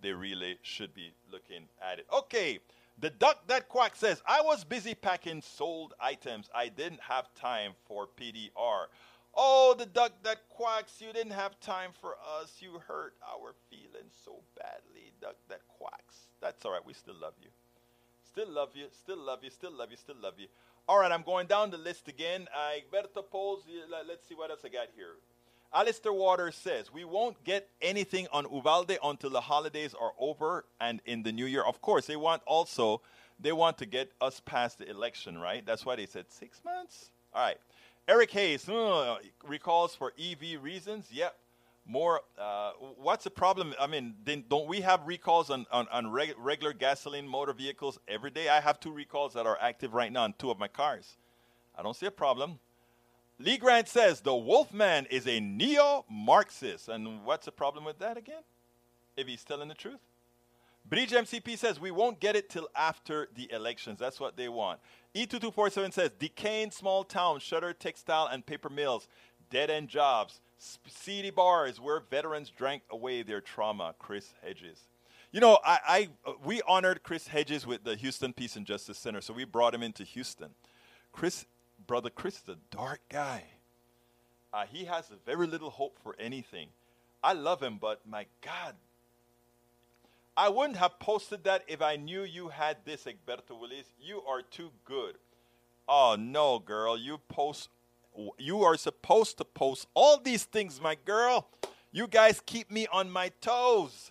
they 0.00 0.12
really 0.12 0.58
should 0.62 0.94
be 0.94 1.12
looking 1.30 1.64
at 1.82 1.98
it. 1.98 2.06
Okay, 2.12 2.60
the 2.98 3.10
duck 3.10 3.46
that 3.48 3.68
quack 3.68 3.96
says, 3.96 4.22
I 4.26 4.40
was 4.42 4.64
busy 4.64 4.94
packing 4.94 5.42
sold 5.42 5.94
items. 6.00 6.48
I 6.54 6.68
didn't 6.68 7.00
have 7.00 7.34
time 7.34 7.72
for 7.86 8.08
PDR. 8.20 8.86
Oh, 9.34 9.74
the 9.76 9.86
duck 9.86 10.12
that 10.24 10.48
quacks, 10.50 11.00
you 11.00 11.12
didn't 11.12 11.32
have 11.32 11.58
time 11.60 11.90
for 12.00 12.16
us. 12.40 12.56
You 12.60 12.80
hurt 12.86 13.14
our 13.26 13.54
feelings 13.70 14.12
so 14.24 14.40
badly, 14.56 15.12
duck 15.20 15.36
that 15.48 15.62
quacks. 15.68 16.28
That's 16.42 16.64
all 16.66 16.72
right. 16.72 16.84
We 16.84 16.92
still 16.92 17.14
love 17.20 17.34
you. 17.40 17.48
Still 18.24 18.50
love 18.50 18.70
you. 18.74 18.86
Still 18.92 19.18
love 19.18 19.38
you. 19.42 19.50
Still 19.50 19.72
love 19.72 19.90
you. 19.90 19.96
Still 19.96 20.16
love 20.20 20.34
you. 20.38 20.48
All 20.88 20.98
right, 20.98 21.12
I'm 21.12 21.22
going 21.22 21.46
down 21.46 21.70
the 21.70 21.78
list 21.78 22.08
again. 22.08 22.48
Uh, 22.54 22.72
Berta 22.90 23.22
Poles, 23.22 23.62
let's 24.08 24.26
see 24.28 24.34
what 24.34 24.50
else 24.50 24.60
I 24.64 24.68
got 24.68 24.88
here. 24.96 25.14
Alistair 25.72 26.12
Waters 26.12 26.56
says, 26.56 26.92
We 26.92 27.04
won't 27.04 27.42
get 27.44 27.68
anything 27.80 28.26
on 28.32 28.46
Uvalde 28.52 28.98
until 29.02 29.30
the 29.30 29.40
holidays 29.40 29.94
are 29.98 30.12
over 30.18 30.64
and 30.80 31.00
in 31.06 31.22
the 31.22 31.30
new 31.30 31.46
year. 31.46 31.62
Of 31.62 31.80
course, 31.80 32.06
they 32.06 32.16
want 32.16 32.42
also, 32.46 33.00
they 33.38 33.52
want 33.52 33.78
to 33.78 33.86
get 33.86 34.10
us 34.20 34.40
past 34.44 34.78
the 34.78 34.90
election, 34.90 35.38
right? 35.38 35.64
That's 35.64 35.86
why 35.86 35.96
they 35.96 36.06
said 36.06 36.26
six 36.28 36.60
months. 36.64 37.10
All 37.32 37.42
right. 37.42 37.58
Eric 38.08 38.32
Hayes 38.32 38.68
uh, 38.68 39.18
recalls 39.46 39.94
for 39.94 40.12
EV 40.18 40.62
reasons. 40.62 41.06
Yep. 41.12 41.36
More. 41.86 42.20
Uh, 42.38 42.72
what's 42.96 43.24
the 43.24 43.30
problem? 43.30 43.74
I 43.80 43.86
mean, 43.86 44.14
then 44.24 44.44
don't 44.48 44.68
we 44.68 44.80
have 44.80 45.06
recalls 45.06 45.50
on 45.50 45.66
on, 45.70 45.88
on 45.88 46.10
reg- 46.10 46.34
regular 46.38 46.72
gasoline 46.72 47.26
motor 47.26 47.52
vehicles 47.52 47.98
every 48.08 48.30
day? 48.30 48.48
I 48.48 48.60
have 48.60 48.80
two 48.80 48.92
recalls 48.92 49.34
that 49.34 49.46
are 49.46 49.58
active 49.60 49.94
right 49.94 50.12
now 50.12 50.24
on 50.24 50.34
two 50.38 50.50
of 50.50 50.58
my 50.58 50.68
cars. 50.68 51.16
I 51.76 51.82
don't 51.82 51.96
see 51.96 52.06
a 52.06 52.10
problem. 52.10 52.58
Lee 53.38 53.56
Grant 53.56 53.88
says 53.88 54.20
the 54.20 54.34
Wolfman 54.34 55.06
is 55.06 55.26
a 55.26 55.40
neo 55.40 56.04
Marxist. 56.08 56.88
And 56.88 57.24
what's 57.24 57.46
the 57.46 57.52
problem 57.52 57.84
with 57.84 57.98
that 57.98 58.16
again? 58.16 58.42
If 59.16 59.26
he's 59.26 59.44
telling 59.44 59.68
the 59.68 59.74
truth? 59.74 60.00
Bridge 60.84 61.10
MCP 61.10 61.56
says 61.58 61.80
we 61.80 61.90
won't 61.90 62.20
get 62.20 62.36
it 62.36 62.50
till 62.50 62.68
after 62.74 63.28
the 63.34 63.50
elections. 63.52 63.98
That's 63.98 64.18
what 64.18 64.36
they 64.36 64.48
want. 64.48 64.80
E2247 65.14 65.92
says 65.92 66.10
decaying 66.18 66.70
small 66.70 67.04
towns, 67.04 67.42
shutter 67.42 67.72
textile 67.72 68.26
and 68.26 68.44
paper 68.44 68.68
mills, 68.68 69.08
dead 69.52 69.70
end 69.70 69.88
jobs, 69.88 70.40
seedy 70.58 71.30
bars 71.30 71.80
where 71.80 72.00
veterans 72.00 72.50
drank 72.50 72.82
away 72.90 73.22
their 73.22 73.40
trauma. 73.40 73.94
Chris 73.98 74.34
Hedges. 74.42 74.80
You 75.30 75.40
know, 75.40 75.58
I, 75.64 75.78
I 76.26 76.34
we 76.44 76.60
honored 76.66 77.02
Chris 77.02 77.28
Hedges 77.28 77.66
with 77.66 77.84
the 77.84 77.94
Houston 77.94 78.32
Peace 78.32 78.56
and 78.56 78.66
Justice 78.66 78.98
Center, 78.98 79.20
so 79.20 79.32
we 79.32 79.44
brought 79.44 79.74
him 79.74 79.82
into 79.82 80.02
Houston. 80.04 80.50
Chris 81.12 81.46
Brother 81.86 82.10
Chris 82.10 82.42
is 82.42 82.48
a 82.48 82.56
dark 82.74 83.00
guy. 83.08 83.44
Uh, 84.52 84.64
he 84.70 84.84
has 84.84 85.10
very 85.24 85.46
little 85.46 85.70
hope 85.70 85.98
for 86.02 86.14
anything. 86.18 86.68
I 87.22 87.32
love 87.32 87.62
him, 87.62 87.78
but 87.80 88.00
my 88.06 88.26
God, 88.42 88.74
I 90.36 90.48
wouldn't 90.48 90.78
have 90.78 90.98
posted 90.98 91.44
that 91.44 91.62
if 91.68 91.80
I 91.80 91.96
knew 91.96 92.22
you 92.22 92.48
had 92.48 92.78
this, 92.84 93.04
Egberto 93.04 93.58
Willies. 93.58 93.90
You 94.00 94.22
are 94.28 94.42
too 94.42 94.70
good. 94.84 95.16
Oh 95.88 96.16
no, 96.18 96.58
girl, 96.58 96.96
you 96.96 97.18
post. 97.28 97.68
You 98.38 98.62
are 98.62 98.76
supposed 98.76 99.38
to 99.38 99.44
post 99.44 99.86
all 99.94 100.18
these 100.18 100.44
things, 100.44 100.80
my 100.80 100.96
girl. 101.04 101.48
You 101.92 102.06
guys 102.06 102.42
keep 102.44 102.70
me 102.70 102.86
on 102.92 103.10
my 103.10 103.30
toes. 103.40 104.10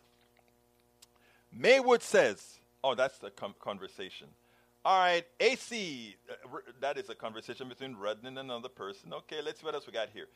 Maywood 1.52 2.02
says, 2.02 2.60
"Oh, 2.84 2.96
that's 2.96 3.18
the 3.18 3.32
com- 3.32 3.56
conversation." 3.60 4.28
All 4.84 5.00
right, 5.00 5.26
AC. 5.40 6.16
Uh, 6.30 6.58
that 6.80 6.98
is 6.98 7.10
a 7.10 7.16
conversation 7.16 7.70
between 7.70 7.96
Rudnin 7.96 8.28
and 8.28 8.40
another 8.40 8.70
person. 8.70 9.14
Okay, 9.14 9.42
let's 9.42 9.60
see 9.60 9.66
what 9.66 9.76
else 9.76 9.86
we 9.86 9.94
got 9.94 10.10
here. 10.10 10.28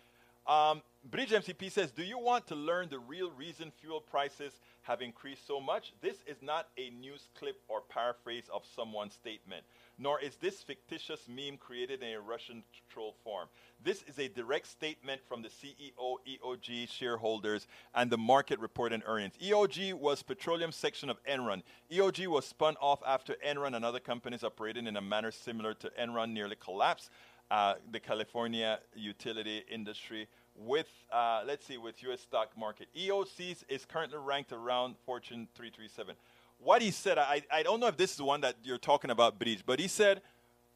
Um, 0.48 0.84
Bridge 1.04 1.32
MCP 1.32 1.72
says, 1.72 1.92
Do 1.92 2.04
you 2.04 2.20
want 2.20 2.46
to 2.48 2.56
learn 2.56 2.90
the 2.90 3.00
real 3.00 3.32
reason 3.32 3.72
fuel 3.82 4.00
prices 4.00 4.54
have 4.84 5.02
increased 5.02 5.48
so 5.48 5.60
much? 5.60 5.94
This 6.02 6.18
is 6.28 6.38
not 6.42 6.68
a 6.78 6.92
news 6.92 7.28
clip 7.38 7.60
or 7.68 7.82
paraphrase 7.82 8.46
of 8.54 8.64
someone's 8.76 9.14
statement, 9.14 9.64
nor 9.98 10.20
is 10.20 10.36
this 10.38 10.62
fictitious 10.62 11.28
meme 11.28 11.58
created 11.58 12.04
in 12.04 12.16
a 12.16 12.20
Russian 12.20 12.64
troll 12.90 13.16
form. 13.24 13.48
This 13.84 14.04
is 14.04 14.20
a 14.20 14.28
direct 14.28 14.68
statement 14.68 15.22
from 15.28 15.42
the 15.42 15.50
CEO, 15.50 16.18
EOG 16.28 16.90
shareholders, 16.90 17.68
and 17.94 18.12
the 18.12 18.18
market 18.18 18.60
report 18.60 18.94
and 18.94 19.04
earnings. 19.06 19.34
EOG 19.44 19.94
was 19.94 20.24
petroleum 20.24 20.72
section 20.72 21.10
of 21.10 21.24
Enron. 21.24 21.64
EOG 21.92 22.28
was 22.28 22.46
spun 22.46 22.76
off 22.82 23.02
after 23.06 23.36
Enron 23.46 23.76
and 23.76 23.86
other 23.86 24.00
companies 24.00 24.44
operating 24.44 24.88
in 24.88 24.98
a 24.98 25.02
manner 25.02 25.32
similar 25.32 25.74
to 25.76 25.92
Enron 26.00 26.32
nearly 26.32 26.56
collapsed. 26.56 27.10
Uh, 27.52 27.76
the 27.92 28.00
California 28.00 28.80
utility 28.96 29.64
industry 29.70 30.28
with, 30.56 30.88
uh, 31.12 31.44
let's 31.46 31.66
see, 31.66 31.78
with 31.78 32.02
U.S. 32.04 32.22
stock 32.22 32.50
market. 32.58 32.88
EOCs 32.98 33.64
is 33.70 33.86
currently 33.86 34.18
ranked 34.18 34.52
around 34.52 34.96
Fortune 35.06 35.48
337. 35.54 36.16
What 36.60 36.82
he 36.82 36.92
said, 36.92 37.18
I, 37.18 37.44
I 37.52 37.64
don't 37.64 37.80
know 37.80 37.88
if 37.88 37.98
this 37.98 38.12
is 38.12 38.18
the 38.18 38.24
one 38.24 38.42
that 38.42 38.56
you're 38.64 38.78
talking 38.78 39.12
about, 39.12 39.38
Bridge, 39.38 39.64
but 39.66 39.80
he 39.80 39.88
said, 39.88 40.22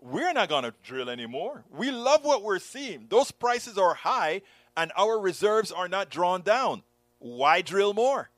we're 0.02 0.32
not 0.34 0.50
going 0.50 0.64
to 0.64 0.74
drill 0.84 1.10
anymore. 1.10 1.64
We 1.76 1.92
love 1.92 2.24
what 2.24 2.44
we're 2.44 2.60
seeing. 2.60 3.08
Those 3.10 3.32
prices 3.32 3.78
are 3.78 3.94
high 3.94 4.42
and 4.78 4.92
our 4.96 5.20
reserves 5.20 5.72
are 5.72 5.88
not 5.88 6.10
drawn 6.10 6.42
down. 6.42 6.84
Why 7.20 7.62
drill 7.62 7.94
more? 7.94 8.30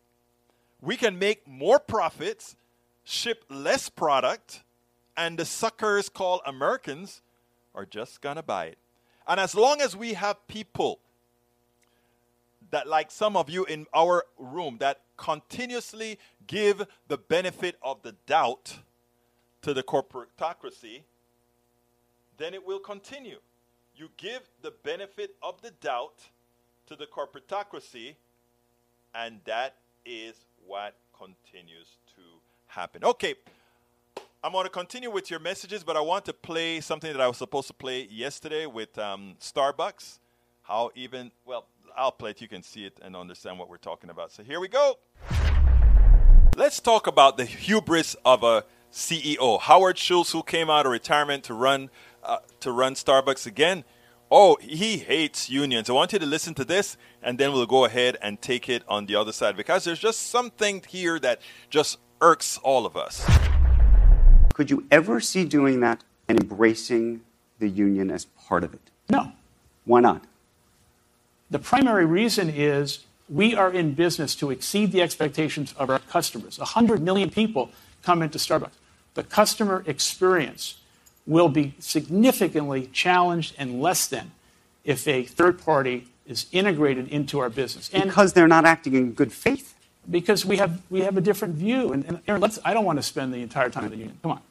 We 0.81 0.97
can 0.97 1.19
make 1.19 1.47
more 1.47 1.77
profits, 1.77 2.55
ship 3.03 3.45
less 3.49 3.89
product, 3.89 4.63
and 5.15 5.37
the 5.37 5.45
suckers 5.45 6.09
called 6.09 6.41
Americans 6.45 7.21
are 7.75 7.85
just 7.85 8.21
going 8.21 8.37
to 8.37 8.43
buy 8.43 8.65
it. 8.65 8.77
And 9.27 9.39
as 9.39 9.53
long 9.53 9.81
as 9.81 9.95
we 9.95 10.13
have 10.13 10.47
people 10.47 10.99
that, 12.71 12.87
like 12.87 13.11
some 13.11 13.37
of 13.37 13.49
you 13.49 13.65
in 13.65 13.85
our 13.93 14.25
room, 14.37 14.77
that 14.79 15.01
continuously 15.17 16.17
give 16.47 16.85
the 17.07 17.17
benefit 17.17 17.77
of 17.81 18.01
the 18.01 18.15
doubt 18.25 18.79
to 19.61 19.73
the 19.73 19.83
corporatocracy, 19.83 21.01
then 22.37 22.53
it 22.53 22.65
will 22.65 22.79
continue. 22.79 23.37
You 23.95 24.09
give 24.17 24.41
the 24.61 24.71
benefit 24.83 25.35
of 25.43 25.61
the 25.61 25.71
doubt 25.81 26.15
to 26.87 26.95
the 26.95 27.05
corporatocracy, 27.05 28.15
and 29.13 29.39
that 29.45 29.75
is 30.05 30.33
what 30.65 30.95
continues 31.17 31.87
to 32.15 32.21
happen. 32.67 33.03
Okay, 33.03 33.35
I'm 34.43 34.53
going 34.53 34.63
to 34.63 34.71
continue 34.71 35.11
with 35.11 35.29
your 35.29 35.39
messages, 35.39 35.83
but 35.83 35.95
I 35.95 36.01
want 36.01 36.25
to 36.25 36.33
play 36.33 36.81
something 36.81 37.11
that 37.11 37.21
I 37.21 37.27
was 37.27 37.37
supposed 37.37 37.67
to 37.67 37.73
play 37.73 38.07
yesterday 38.09 38.65
with 38.65 38.97
um, 38.97 39.35
Starbucks. 39.39 40.17
How 40.63 40.89
even, 40.95 41.31
well, 41.45 41.65
I'll 41.95 42.11
play 42.11 42.31
it. 42.31 42.41
You 42.41 42.47
can 42.47 42.63
see 42.63 42.85
it 42.85 42.99
and 43.01 43.15
understand 43.15 43.59
what 43.59 43.69
we're 43.69 43.77
talking 43.77 44.09
about. 44.09 44.31
So 44.31 44.43
here 44.43 44.59
we 44.59 44.67
go. 44.67 44.97
Let's 46.55 46.79
talk 46.79 47.07
about 47.07 47.37
the 47.37 47.45
hubris 47.45 48.15
of 48.25 48.43
a 48.43 48.65
CEO. 48.91 49.59
Howard 49.59 49.97
Schultz, 49.97 50.31
who 50.31 50.43
came 50.43 50.69
out 50.69 50.85
of 50.85 50.91
retirement 50.91 51.43
to 51.45 51.53
run 51.53 51.89
uh, 52.23 52.39
to 52.59 52.71
run 52.71 52.93
Starbucks 52.93 53.47
again. 53.47 53.83
Oh, 54.29 54.57
he 54.61 54.97
hates 54.97 55.49
unions. 55.49 55.89
I 55.89 55.93
want 55.93 56.13
you 56.13 56.19
to 56.19 56.25
listen 56.25 56.53
to 56.55 56.63
this, 56.63 56.95
and 57.21 57.37
then 57.37 57.51
we'll 57.51 57.65
go 57.65 57.85
ahead 57.85 58.17
and 58.21 58.41
take 58.41 58.69
it 58.69 58.83
on 58.87 59.05
the 59.05 59.15
other 59.15 59.33
side 59.33 59.57
because 59.57 59.83
there's 59.83 59.99
just 59.99 60.29
something 60.29 60.83
here 60.87 61.19
that 61.19 61.41
just 61.69 61.97
irks 62.21 62.57
all 62.59 62.85
of 62.85 62.95
us. 62.95 63.25
Could 64.53 64.69
you 64.69 64.85
ever 64.91 65.19
see 65.19 65.43
doing 65.43 65.79
that 65.81 66.03
and 66.27 66.39
embracing 66.39 67.21
the 67.59 67.67
union 67.67 68.11
as 68.11 68.25
part 68.25 68.63
of 68.63 68.73
it? 68.73 68.81
No. 69.09 69.33
Why 69.85 69.99
not? 69.99 70.23
The 71.51 71.59
primary 71.59 72.05
reason 72.05 72.49
is 72.49 73.05
we 73.29 73.53
are 73.55 73.71
in 73.71 73.93
business 73.93 74.35
to 74.35 74.51
exceed 74.51 74.91
the 74.91 75.01
expectations 75.01 75.73
of 75.77 75.89
our 75.89 75.99
customers. 75.99 76.57
100 76.57 77.01
million 77.01 77.29
people 77.29 77.69
come 78.01 78.21
into 78.21 78.37
Starbucks. 78.37 78.71
The 79.13 79.23
customer 79.23 79.83
experience 79.85 80.77
will 81.27 81.49
be 81.49 81.75
significantly 81.79 82.87
challenged 82.87 83.53
and 83.57 83.81
less 83.81 84.07
than 84.07 84.31
if 84.83 85.07
a 85.07 85.23
third 85.23 85.61
party 85.63 86.07
is 86.25 86.47
integrated 86.51 87.09
into 87.09 87.39
our 87.39 87.49
business. 87.49 87.89
And 87.93 88.05
because 88.05 88.33
they're 88.33 88.47
not 88.47 88.65
acting 88.65 88.93
in 88.95 89.11
good 89.11 89.33
faith 89.33 89.75
because 90.09 90.45
we 90.45 90.57
have 90.57 90.81
we 90.89 91.01
have 91.01 91.17
a 91.17 91.21
different 91.21 91.55
view. 91.55 91.91
And, 91.93 92.05
and 92.05 92.19
Aaron, 92.27 92.41
let's. 92.41 92.59
I 92.65 92.73
don't 92.73 92.85
want 92.85 92.97
to 92.97 93.03
spend 93.03 93.33
the 93.33 93.41
entire 93.41 93.69
time 93.69 93.85
in 93.85 93.91
the 93.91 93.97
union. 93.97 94.17
Come 94.23 94.31
on. 94.31 94.41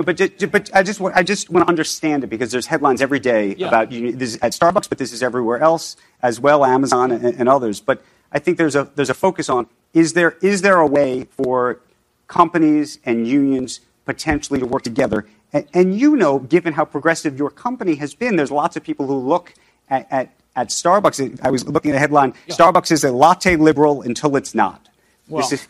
No, 0.00 0.04
but 0.04 0.50
but 0.50 0.70
I 0.74 0.82
just 0.82 0.98
I 1.02 1.22
just 1.22 1.50
want 1.50 1.66
to 1.66 1.68
understand 1.68 2.24
it 2.24 2.28
because 2.28 2.50
there's 2.50 2.66
headlines 2.66 3.02
every 3.02 3.20
day 3.20 3.54
yeah. 3.54 3.68
about 3.68 3.92
union, 3.92 4.16
this 4.16 4.38
at 4.40 4.52
Starbucks, 4.52 4.88
but 4.88 4.96
this 4.96 5.12
is 5.12 5.22
everywhere 5.22 5.58
else 5.58 5.94
as 6.22 6.40
well, 6.40 6.64
Amazon 6.64 7.12
and, 7.12 7.22
and 7.22 7.48
others. 7.50 7.80
But 7.80 8.02
I 8.32 8.38
think 8.38 8.56
there's 8.56 8.74
a 8.74 8.90
there's 8.94 9.10
a 9.10 9.14
focus 9.14 9.50
on 9.50 9.66
is 9.92 10.14
there 10.14 10.38
is 10.40 10.62
there 10.62 10.78
a 10.78 10.86
way 10.86 11.24
for 11.24 11.80
companies 12.28 12.98
and 13.04 13.28
unions 13.28 13.80
potentially 14.06 14.58
to 14.60 14.64
work 14.64 14.84
together? 14.84 15.26
And, 15.52 15.66
and 15.74 16.00
you 16.00 16.16
know, 16.16 16.38
given 16.38 16.72
how 16.72 16.86
progressive 16.86 17.38
your 17.38 17.50
company 17.50 17.96
has 17.96 18.14
been, 18.14 18.36
there's 18.36 18.50
lots 18.50 18.76
of 18.78 18.82
people 18.82 19.06
who 19.06 19.18
look 19.18 19.52
at, 19.90 20.06
at 20.10 20.32
at 20.56 20.68
Starbucks, 20.68 21.40
I 21.42 21.50
was 21.50 21.68
looking 21.68 21.90
at 21.90 21.98
a 21.98 22.00
headline 22.00 22.32
yeah. 22.46 22.54
Starbucks 22.54 22.90
is 22.90 23.04
a 23.04 23.12
latte 23.12 23.56
liberal 23.56 24.00
until 24.00 24.34
it's 24.36 24.54
not. 24.54 24.88
Well, 25.28 25.42
this 25.42 25.60
is, 25.60 25.68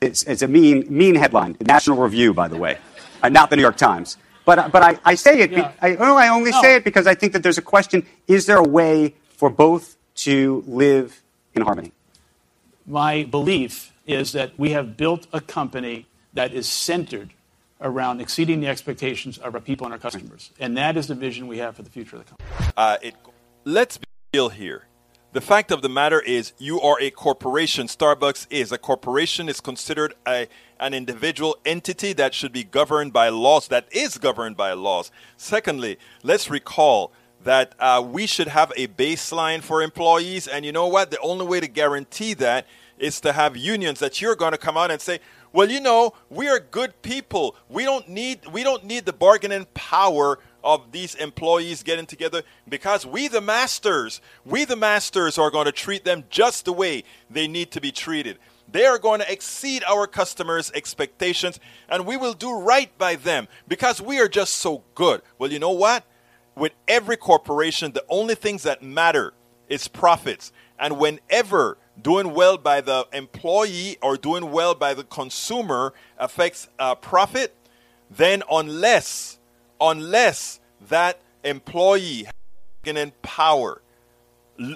it's, 0.00 0.22
it's, 0.24 0.42
a 0.42 0.48
mean, 0.48 0.86
mean 0.88 1.14
headline. 1.14 1.56
National 1.60 1.98
Review, 1.98 2.32
by 2.34 2.48
the 2.48 2.56
way, 2.56 2.78
uh, 3.22 3.28
not 3.28 3.50
the 3.50 3.56
New 3.56 3.62
York 3.62 3.76
Times. 3.76 4.16
But, 4.44 4.58
uh, 4.58 4.68
but 4.68 4.82
I, 4.82 4.98
I 5.04 5.14
say 5.14 5.40
it. 5.40 5.50
Yeah. 5.50 5.68
Be, 5.68 5.78
I, 5.80 5.96
oh, 5.96 6.16
I 6.16 6.28
only 6.28 6.50
no. 6.50 6.60
say 6.60 6.76
it 6.76 6.84
because 6.84 7.06
I 7.06 7.14
think 7.14 7.32
that 7.34 7.42
there's 7.42 7.58
a 7.58 7.62
question: 7.62 8.06
Is 8.26 8.46
there 8.46 8.56
a 8.56 8.68
way 8.68 9.14
for 9.28 9.50
both 9.50 9.96
to 10.16 10.64
live 10.66 11.22
in 11.54 11.62
harmony? 11.62 11.92
My 12.86 13.24
belief 13.24 13.92
is 14.06 14.32
that 14.32 14.58
we 14.58 14.70
have 14.70 14.96
built 14.96 15.26
a 15.32 15.40
company 15.40 16.06
that 16.34 16.52
is 16.52 16.68
centered 16.68 17.30
around 17.80 18.20
exceeding 18.20 18.60
the 18.60 18.66
expectations 18.66 19.38
of 19.38 19.54
our 19.54 19.60
people 19.60 19.86
and 19.86 19.92
our 19.92 19.98
customers, 19.98 20.50
and 20.58 20.76
that 20.76 20.96
is 20.96 21.06
the 21.06 21.14
vision 21.14 21.46
we 21.46 21.58
have 21.58 21.76
for 21.76 21.82
the 21.82 21.90
future 21.90 22.16
of 22.16 22.24
the 22.24 22.28
company. 22.30 22.72
Uh, 22.76 22.96
it, 23.02 23.14
let's 23.64 23.98
be 23.98 24.06
real 24.34 24.48
here. 24.48 24.84
The 25.32 25.40
fact 25.40 25.70
of 25.70 25.80
the 25.80 25.88
matter 25.88 26.20
is, 26.20 26.52
you 26.58 26.80
are 26.80 27.00
a 27.00 27.10
corporation. 27.10 27.86
Starbucks 27.86 28.48
is. 28.50 28.72
A 28.72 28.78
corporation 28.78 29.48
is 29.48 29.60
considered 29.60 30.12
a, 30.26 30.48
an 30.80 30.92
individual 30.92 31.56
entity 31.64 32.12
that 32.14 32.34
should 32.34 32.52
be 32.52 32.64
governed 32.64 33.12
by 33.12 33.28
laws, 33.28 33.68
that 33.68 33.86
is 33.92 34.18
governed 34.18 34.56
by 34.56 34.72
laws. 34.72 35.12
Secondly, 35.36 36.00
let's 36.24 36.50
recall 36.50 37.12
that 37.44 37.76
uh, 37.78 38.04
we 38.04 38.26
should 38.26 38.48
have 38.48 38.72
a 38.76 38.88
baseline 38.88 39.62
for 39.62 39.82
employees. 39.82 40.48
And 40.48 40.64
you 40.64 40.72
know 40.72 40.88
what? 40.88 41.12
The 41.12 41.20
only 41.20 41.46
way 41.46 41.60
to 41.60 41.68
guarantee 41.68 42.34
that 42.34 42.66
is 42.98 43.20
to 43.20 43.32
have 43.32 43.56
unions 43.56 44.00
that 44.00 44.20
you're 44.20 44.34
going 44.34 44.52
to 44.52 44.58
come 44.58 44.76
out 44.76 44.90
and 44.90 45.00
say, 45.00 45.20
well, 45.52 45.70
you 45.70 45.80
know, 45.80 46.12
we 46.28 46.48
are 46.48 46.58
good 46.58 47.00
people. 47.02 47.54
We 47.68 47.84
don't 47.84 48.08
need 48.08 48.46
we 48.52 48.62
don't 48.64 48.84
need 48.84 49.04
the 49.04 49.12
bargaining 49.12 49.66
power 49.74 50.38
of 50.62 50.92
these 50.92 51.14
employees 51.14 51.82
getting 51.82 52.06
together 52.06 52.42
because 52.68 53.06
we, 53.06 53.28
the 53.28 53.40
masters, 53.40 54.20
we, 54.44 54.64
the 54.64 54.76
masters, 54.76 55.38
are 55.38 55.50
going 55.50 55.66
to 55.66 55.72
treat 55.72 56.04
them 56.04 56.24
just 56.30 56.64
the 56.64 56.72
way 56.72 57.04
they 57.28 57.46
need 57.46 57.70
to 57.72 57.80
be 57.80 57.92
treated. 57.92 58.38
They 58.70 58.86
are 58.86 58.98
going 58.98 59.20
to 59.20 59.32
exceed 59.32 59.82
our 59.88 60.06
customers' 60.06 60.70
expectations, 60.74 61.58
and 61.88 62.06
we 62.06 62.16
will 62.16 62.34
do 62.34 62.58
right 62.60 62.96
by 62.98 63.16
them 63.16 63.48
because 63.66 64.00
we 64.00 64.20
are 64.20 64.28
just 64.28 64.58
so 64.58 64.84
good. 64.94 65.22
Well, 65.38 65.50
you 65.50 65.58
know 65.58 65.72
what? 65.72 66.04
With 66.54 66.72
every 66.86 67.16
corporation, 67.16 67.92
the 67.92 68.04
only 68.08 68.34
things 68.34 68.62
that 68.62 68.82
matter 68.82 69.34
is 69.68 69.88
profits. 69.88 70.52
And 70.78 70.98
whenever 70.98 71.78
doing 72.00 72.32
well 72.32 72.58
by 72.58 72.80
the 72.80 73.06
employee 73.12 73.96
or 74.02 74.16
doing 74.16 74.50
well 74.50 74.74
by 74.74 74.94
the 74.94 75.04
consumer 75.04 75.92
affects 76.18 76.68
uh, 76.78 76.94
profit, 76.94 77.54
then 78.10 78.42
unless 78.50 79.38
unless 79.80 80.60
that 80.88 81.20
employee 81.44 82.26
in 82.84 83.12
power 83.22 83.82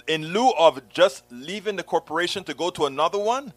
in 0.07 0.33
lieu 0.33 0.51
of 0.59 0.89
just 0.89 1.25
leaving 1.31 1.77
the 1.77 1.83
corporation 1.83 2.45
to 2.45 2.55
go 2.55 2.71
to 2.71 2.87
another 2.87 3.19
one 3.19 3.53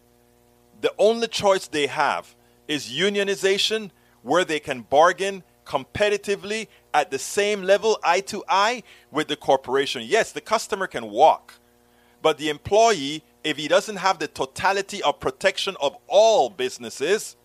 the 0.80 0.92
only 0.98 1.26
choice 1.26 1.66
they 1.66 1.86
have 1.86 2.34
is 2.66 2.88
unionization 2.88 3.90
where 4.22 4.44
they 4.44 4.60
can 4.60 4.82
bargain 4.82 5.42
competitively 5.64 6.68
at 6.94 7.10
the 7.10 7.18
same 7.18 7.62
level 7.62 7.98
eye 8.02 8.20
to 8.20 8.42
eye 8.48 8.82
with 9.10 9.28
the 9.28 9.36
corporation. 9.36 10.02
Yes 10.04 10.32
the 10.32 10.40
customer 10.40 10.86
can 10.86 11.10
walk 11.10 11.54
but 12.22 12.38
the 12.38 12.48
employee 12.48 13.22
if 13.44 13.56
he 13.56 13.68
doesn't 13.68 13.96
have 13.96 14.18
the 14.18 14.28
totality 14.28 15.02
of 15.02 15.20
protection 15.20 15.76
of 15.80 15.96
all 16.06 16.50
businesses 16.50 17.36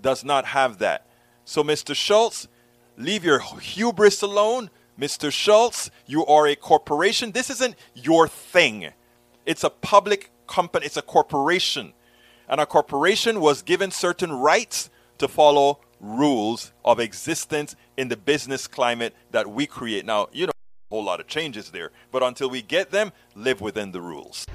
does 0.00 0.24
not 0.24 0.44
have 0.44 0.78
that. 0.78 1.06
So 1.44 1.62
mr 1.64 1.94
schultz 1.94 2.48
Leave 2.96 3.24
your 3.24 3.40
hubris 3.40 4.22
alone. 4.22 4.70
Mr. 4.98 5.32
Schultz, 5.32 5.90
you 6.06 6.24
are 6.26 6.46
a 6.46 6.54
corporation. 6.54 7.32
This 7.32 7.50
isn't 7.50 7.74
your 7.94 8.28
thing. 8.28 8.90
It's 9.44 9.64
a 9.64 9.70
public 9.70 10.30
company, 10.46 10.86
it's 10.86 10.96
a 10.96 11.02
corporation. 11.02 11.92
And 12.48 12.60
a 12.60 12.66
corporation 12.66 13.40
was 13.40 13.62
given 13.62 13.90
certain 13.90 14.32
rights 14.32 14.90
to 15.18 15.26
follow 15.26 15.80
rules 15.98 16.72
of 16.84 17.00
existence 17.00 17.74
in 17.96 18.08
the 18.08 18.16
business 18.16 18.66
climate 18.68 19.14
that 19.30 19.50
we 19.50 19.66
create. 19.66 20.04
Now, 20.04 20.28
you 20.32 20.46
know, 20.46 20.52
a 20.90 20.94
whole 20.94 21.04
lot 21.04 21.20
of 21.20 21.26
changes 21.26 21.70
there, 21.70 21.90
but 22.12 22.22
until 22.22 22.50
we 22.50 22.62
get 22.62 22.90
them, 22.90 23.12
live 23.34 23.60
within 23.60 23.90
the 23.92 24.00
rules 24.00 24.46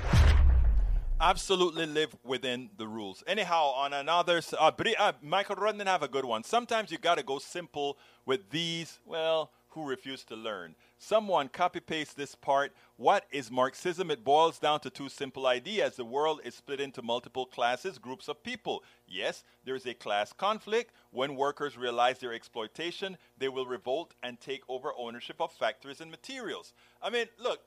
absolutely 1.19 1.85
live 1.85 2.15
within 2.23 2.69
the 2.77 2.87
rules. 2.87 3.23
Anyhow, 3.27 3.73
on 3.75 3.93
another, 3.93 4.41
uh, 4.59 4.71
uh, 4.97 5.11
Michael 5.21 5.55
Rudnan 5.55 5.87
have 5.87 6.03
a 6.03 6.07
good 6.07 6.25
one. 6.25 6.43
Sometimes 6.43 6.91
you 6.91 6.97
got 6.97 7.17
to 7.17 7.23
go 7.23 7.39
simple 7.39 7.97
with 8.25 8.49
these, 8.49 8.99
well, 9.05 9.51
who 9.69 9.87
refuse 9.87 10.23
to 10.23 10.35
learn. 10.35 10.75
Someone 10.97 11.47
copy 11.47 11.79
paste 11.79 12.17
this 12.17 12.35
part. 12.35 12.73
What 12.97 13.25
is 13.31 13.51
Marxism? 13.51 14.09
It 14.09 14.23
boils 14.23 14.57
down 14.57 14.79
to 14.81 14.89
two 14.89 15.09
simple 15.09 15.45
ideas. 15.45 15.95
The 15.95 16.05
world 16.05 16.41
is 16.43 16.55
split 16.55 16.79
into 16.79 17.01
multiple 17.01 17.45
classes, 17.45 17.97
groups 17.97 18.27
of 18.27 18.43
people. 18.43 18.83
Yes, 19.07 19.43
there 19.65 19.75
is 19.75 19.85
a 19.85 19.93
class 19.93 20.33
conflict. 20.33 20.91
When 21.11 21.35
workers 21.35 21.77
realize 21.77 22.19
their 22.19 22.33
exploitation, 22.33 23.17
they 23.37 23.47
will 23.47 23.67
revolt 23.67 24.15
and 24.23 24.39
take 24.39 24.63
over 24.67 24.91
ownership 24.97 25.39
of 25.39 25.51
factories 25.51 26.01
and 26.01 26.09
materials. 26.09 26.73
I 27.01 27.09
mean, 27.11 27.27
look, 27.37 27.59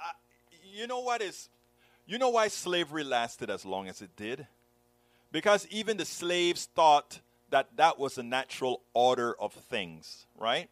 uh, 0.00 0.10
you 0.64 0.86
know 0.88 1.00
what 1.00 1.22
is 1.22 1.48
you 2.06 2.18
know 2.18 2.30
why 2.30 2.48
slavery 2.48 3.04
lasted 3.04 3.50
as 3.50 3.64
long 3.64 3.88
as 3.88 4.02
it 4.02 4.16
did? 4.16 4.46
Because 5.32 5.66
even 5.70 5.96
the 5.96 6.04
slaves 6.04 6.68
thought 6.74 7.20
that 7.50 7.76
that 7.76 7.98
was 7.98 8.18
a 8.18 8.22
natural 8.22 8.82
order 8.94 9.34
of 9.40 9.52
things, 9.52 10.26
right? 10.38 10.68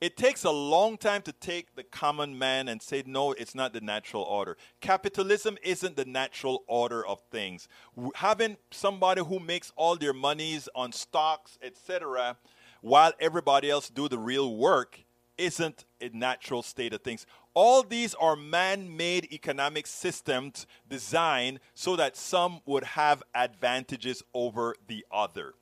It 0.00 0.16
takes 0.16 0.44
a 0.44 0.50
long 0.50 0.96
time 0.96 1.20
to 1.22 1.32
take 1.32 1.74
the 1.74 1.82
common 1.82 2.38
man 2.38 2.68
and 2.68 2.80
say, 2.80 3.02
no, 3.04 3.32
it's 3.32 3.54
not 3.54 3.74
the 3.74 3.82
natural 3.82 4.22
order. 4.22 4.56
Capitalism 4.80 5.58
isn't 5.62 5.96
the 5.96 6.06
natural 6.06 6.64
order 6.66 7.06
of 7.06 7.20
things. 7.30 7.68
Having 8.14 8.56
somebody 8.70 9.22
who 9.22 9.38
makes 9.38 9.72
all 9.76 9.96
their 9.96 10.14
monies 10.14 10.70
on 10.74 10.92
stocks, 10.92 11.58
etc., 11.62 12.38
while 12.80 13.12
everybody 13.20 13.68
else 13.68 13.90
do 13.90 14.08
the 14.08 14.18
real 14.18 14.56
work, 14.56 15.00
isn't 15.36 15.84
a 16.00 16.08
natural 16.10 16.62
state 16.62 16.92
of 16.92 17.02
things. 17.02 17.26
All 17.54 17.82
these 17.82 18.14
are 18.14 18.36
man 18.36 18.96
made 18.96 19.32
economic 19.32 19.86
systems 19.86 20.66
designed 20.88 21.58
so 21.74 21.96
that 21.96 22.16
some 22.16 22.60
would 22.64 22.84
have 22.84 23.22
advantages 23.34 24.22
over 24.32 24.76
the 24.86 25.04
other. 25.10 25.54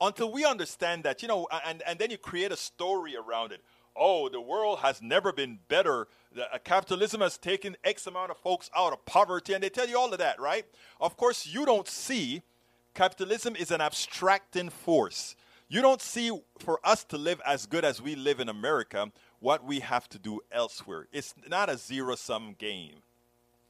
Until 0.00 0.32
we 0.32 0.44
understand 0.44 1.04
that, 1.04 1.22
you 1.22 1.28
know, 1.28 1.46
and, 1.64 1.82
and 1.86 1.98
then 1.98 2.10
you 2.10 2.18
create 2.18 2.52
a 2.52 2.56
story 2.56 3.14
around 3.16 3.52
it. 3.52 3.62
Oh, 3.96 4.28
the 4.28 4.40
world 4.40 4.80
has 4.80 5.02
never 5.02 5.32
been 5.32 5.58
better. 5.68 6.06
The, 6.32 6.52
uh, 6.52 6.58
capitalism 6.58 7.20
has 7.20 7.36
taken 7.36 7.76
X 7.82 8.06
amount 8.06 8.30
of 8.30 8.36
folks 8.36 8.70
out 8.76 8.92
of 8.92 9.04
poverty, 9.04 9.54
and 9.54 9.62
they 9.62 9.70
tell 9.70 9.88
you 9.88 9.98
all 9.98 10.12
of 10.12 10.18
that, 10.18 10.40
right? 10.40 10.64
Of 11.00 11.16
course, 11.16 11.46
you 11.46 11.66
don't 11.66 11.88
see 11.88 12.42
capitalism 12.94 13.56
is 13.56 13.70
an 13.70 13.80
abstracting 13.80 14.70
force. 14.70 15.34
You 15.68 15.82
don't 15.82 16.00
see 16.00 16.30
for 16.58 16.80
us 16.82 17.04
to 17.04 17.18
live 17.18 17.42
as 17.44 17.66
good 17.66 17.84
as 17.84 18.00
we 18.00 18.14
live 18.14 18.40
in 18.40 18.48
America, 18.48 19.12
what 19.40 19.64
we 19.64 19.80
have 19.80 20.08
to 20.10 20.18
do 20.18 20.40
elsewhere. 20.50 21.06
It's 21.12 21.34
not 21.48 21.68
a 21.68 21.76
zero 21.76 22.14
sum 22.14 22.54
game. 22.58 23.02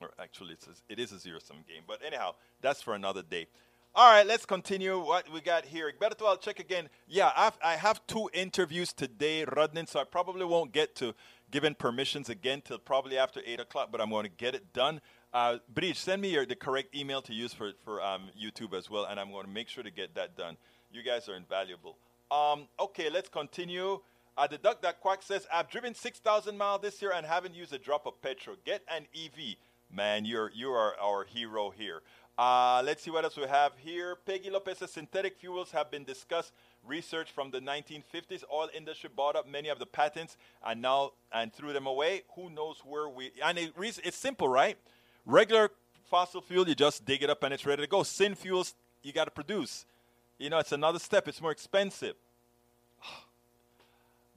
Or 0.00 0.10
actually, 0.18 0.52
it's 0.52 0.66
a, 0.66 0.70
it 0.88 0.98
is 0.98 1.12
a 1.12 1.18
zero 1.18 1.38
sum 1.40 1.58
game. 1.68 1.82
But 1.86 2.00
anyhow, 2.06 2.34
that's 2.60 2.82
for 2.82 2.94
another 2.94 3.22
day. 3.22 3.48
All 3.94 4.12
right, 4.12 4.26
let's 4.26 4.46
continue 4.46 4.98
what 5.00 5.32
we 5.32 5.40
got 5.40 5.64
here. 5.64 5.92
Better 5.98 6.14
I'll 6.24 6.36
check 6.36 6.60
again. 6.60 6.88
Yeah, 7.08 7.32
I've, 7.36 7.58
I 7.64 7.74
have 7.74 8.06
two 8.06 8.30
interviews 8.32 8.92
today, 8.92 9.44
Rudnin, 9.44 9.88
so 9.88 9.98
I 9.98 10.04
probably 10.04 10.44
won't 10.44 10.72
get 10.72 10.94
to 10.96 11.14
giving 11.50 11.74
permissions 11.74 12.28
again 12.28 12.62
till 12.64 12.78
probably 12.78 13.18
after 13.18 13.40
8 13.44 13.60
o'clock, 13.60 13.88
but 13.90 14.00
I'm 14.00 14.10
going 14.10 14.24
to 14.24 14.30
get 14.30 14.54
it 14.54 14.72
done. 14.72 15.00
Uh, 15.32 15.56
Bridge, 15.74 15.98
send 15.98 16.22
me 16.22 16.30
your, 16.30 16.46
the 16.46 16.54
correct 16.54 16.94
email 16.94 17.20
to 17.22 17.34
use 17.34 17.52
for, 17.52 17.72
for 17.84 18.00
um, 18.02 18.28
YouTube 18.40 18.72
as 18.72 18.88
well, 18.88 19.04
and 19.04 19.18
I'm 19.18 19.32
going 19.32 19.46
to 19.46 19.50
make 19.50 19.68
sure 19.68 19.82
to 19.82 19.90
get 19.90 20.14
that 20.14 20.36
done. 20.36 20.56
You 20.92 21.02
guys 21.02 21.28
are 21.28 21.34
invaluable. 21.34 21.96
Um, 22.30 22.68
okay, 22.78 23.10
let's 23.10 23.28
continue. 23.28 24.00
The 24.46 24.58
duck 24.58 24.82
that 24.82 25.00
quack 25.00 25.22
says, 25.22 25.46
I've 25.52 25.68
driven 25.68 25.94
6,000 25.94 26.56
miles 26.56 26.82
this 26.82 27.02
year 27.02 27.12
and 27.14 27.26
haven't 27.26 27.54
used 27.54 27.72
a 27.72 27.78
drop 27.78 28.06
of 28.06 28.20
petrol. 28.22 28.56
Get 28.64 28.82
an 28.88 29.06
EV. 29.14 29.56
Man, 29.90 30.24
you're, 30.24 30.50
you 30.54 30.70
are 30.70 30.94
our 31.00 31.24
hero 31.24 31.70
here. 31.70 32.02
Uh, 32.38 32.80
let's 32.84 33.02
see 33.02 33.10
what 33.10 33.24
else 33.24 33.36
we 33.36 33.42
have 33.44 33.72
here. 33.78 34.16
Peggy 34.24 34.48
Lopez 34.48 34.78
says 34.78 34.92
synthetic 34.92 35.36
fuels 35.36 35.72
have 35.72 35.90
been 35.90 36.04
discussed. 36.04 36.52
Research 36.86 37.32
from 37.32 37.50
the 37.50 37.58
1950s. 37.58 38.44
Oil 38.52 38.68
industry 38.76 39.10
bought 39.14 39.34
up 39.34 39.48
many 39.48 39.68
of 39.68 39.80
the 39.80 39.86
patents 39.86 40.36
and 40.64 40.80
now 40.80 41.12
and 41.32 41.52
threw 41.52 41.72
them 41.72 41.88
away. 41.88 42.22
Who 42.36 42.48
knows 42.48 42.82
where 42.84 43.08
we? 43.08 43.32
And 43.44 43.58
it, 43.58 43.72
it's 43.76 44.16
simple, 44.16 44.48
right? 44.48 44.78
Regular 45.26 45.72
fossil 46.08 46.40
fuel, 46.40 46.68
you 46.68 46.76
just 46.76 47.04
dig 47.04 47.24
it 47.24 47.30
up 47.30 47.42
and 47.42 47.52
it's 47.52 47.66
ready 47.66 47.82
to 47.82 47.88
go. 47.88 48.04
Syn 48.04 48.36
fuels, 48.36 48.74
you 49.02 49.12
got 49.12 49.24
to 49.24 49.30
produce. 49.32 49.84
You 50.38 50.48
know, 50.48 50.58
it's 50.58 50.72
another 50.72 51.00
step. 51.00 51.26
It's 51.26 51.40
more 51.40 51.50
expensive. 51.50 52.14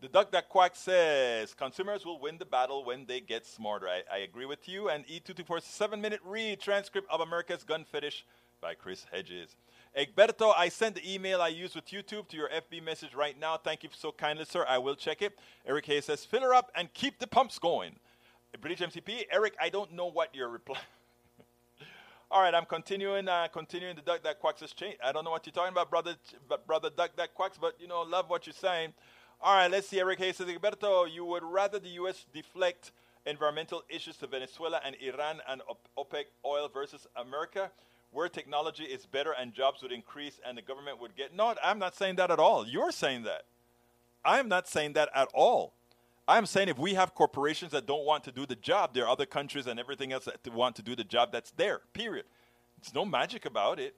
The 0.02 0.08
duck 0.08 0.32
that 0.32 0.50
quack 0.50 0.76
says 0.76 1.54
consumers 1.54 2.08
will 2.08 2.20
win 2.20 2.40
the 2.40 2.46
battle 2.46 2.84
when 2.84 3.06
they 3.06 3.20
get 3.20 3.46
smarter. 3.46 3.88
I, 3.88 4.02
I 4.12 4.18
agree 4.20 4.48
with 4.48 4.68
you. 4.68 4.90
And 4.90 5.06
E224 5.06 5.62
seven 5.62 6.02
minute 6.02 6.22
read 6.26 6.60
transcript 6.60 7.08
of 7.12 7.22
America's 7.22 7.64
Gun 7.64 7.86
Fetish 7.86 8.26
by 8.62 8.74
Chris 8.74 9.06
Hedges. 9.12 9.56
Egberto, 9.96 10.54
I 10.58 10.70
sent 10.70 10.96
the 10.96 11.14
email 11.14 11.40
I 11.40 11.50
used 11.50 11.76
with 11.76 11.86
YouTube 11.86 12.28
to 12.30 12.38
your 12.38 12.50
FB 12.50 12.84
message 12.84 13.14
right 13.14 13.40
now. 13.40 13.58
Thank 13.58 13.84
you 13.84 13.90
so 13.96 14.12
kindly, 14.12 14.46
sir. 14.46 14.66
I 14.68 14.80
will 14.80 14.96
check 14.96 15.22
it. 15.22 15.38
Eric 15.68 15.86
Hayes 15.86 16.06
says, 16.06 16.26
fill 16.26 16.42
her 16.42 16.54
up 16.54 16.72
and 16.74 16.92
keep 16.96 17.20
the 17.20 17.28
pumps 17.28 17.60
going. 17.60 17.92
Bridge 18.60 18.80
MCP, 18.80 19.26
Eric, 19.32 19.54
I 19.62 19.70
don't 19.70 19.94
know 19.94 20.08
what 20.08 20.34
your 20.34 20.50
reply. 20.50 20.80
All 22.32 22.42
right, 22.42 22.56
I'm 22.56 22.66
continuing. 22.66 23.28
Uh, 23.28 23.50
continuing 23.54 23.96
the 23.96 24.02
duck 24.02 24.24
that 24.24 24.40
quacks 24.40 24.64
is 24.64 24.74
change. 24.74 24.98
I 25.04 25.12
don't 25.12 25.26
know 25.26 25.32
what 25.32 25.46
you're 25.46 25.54
talking 25.54 25.74
about, 25.74 25.92
brother, 25.92 26.16
brother 26.66 26.90
duck 26.90 27.12
that 27.18 27.36
quacks, 27.36 27.60
but 27.60 27.76
you 27.80 27.88
know, 27.88 28.02
love 28.02 28.30
what 28.32 28.48
you're 28.48 28.54
saying. 28.54 28.94
All 29.44 29.56
right, 29.56 29.72
let's 29.72 29.88
see. 29.88 30.00
Eric 30.00 30.20
Hayes 30.20 30.38
says, 30.38 30.48
Egberto, 30.48 31.12
you 31.12 31.26
would 31.26 31.44
rather 31.44 31.80
the 31.80 31.90
U.S. 31.90 32.28
deflect 32.32 32.92
environmental 33.26 33.82
issues 33.90 34.16
to 34.18 34.28
Venezuela 34.28 34.80
and 34.86 34.96
Iran 35.02 35.42
and 35.50 35.62
OPEC 35.98 36.26
oil 36.46 36.70
versus 36.72 37.08
America, 37.16 37.72
where 38.12 38.30
technology 38.30 38.84
is 38.84 39.08
better 39.08 39.34
and 39.40 39.52
jobs 39.52 39.82
would 39.82 39.92
increase 39.92 40.40
and 40.48 40.56
the 40.56 40.62
government 40.62 41.02
would 41.02 41.16
get. 41.16 41.36
No, 41.36 41.56
I'm 41.64 41.80
not 41.80 41.96
saying 41.96 42.18
that 42.18 42.30
at 42.30 42.38
all. 42.38 42.68
You're 42.68 42.92
saying 42.92 43.24
that. 43.24 43.46
I'm 44.24 44.48
not 44.48 44.68
saying 44.68 44.94
that 44.94 45.10
at 45.16 45.30
all. 45.34 45.74
I'm 46.28 46.46
saying 46.46 46.70
if 46.70 46.78
we 46.78 46.94
have 46.94 47.16
corporations 47.16 47.72
that 47.72 47.88
don't 47.88 48.06
want 48.06 48.24
to 48.26 48.32
do 48.32 48.46
the 48.46 48.56
job, 48.56 48.94
there 48.94 49.06
are 49.06 49.10
other 49.10 49.26
countries 49.26 49.66
and 49.66 49.80
everything 49.80 50.14
else 50.14 50.26
that 50.26 50.54
want 50.54 50.76
to 50.76 50.84
do 50.84 50.96
the 50.96 51.04
job 51.04 51.32
that's 51.32 51.50
there, 51.52 51.82
period. 51.94 52.26
It's 52.78 52.94
no 52.94 53.06
magic 53.06 53.46
about 53.46 53.80
it. 53.80 53.96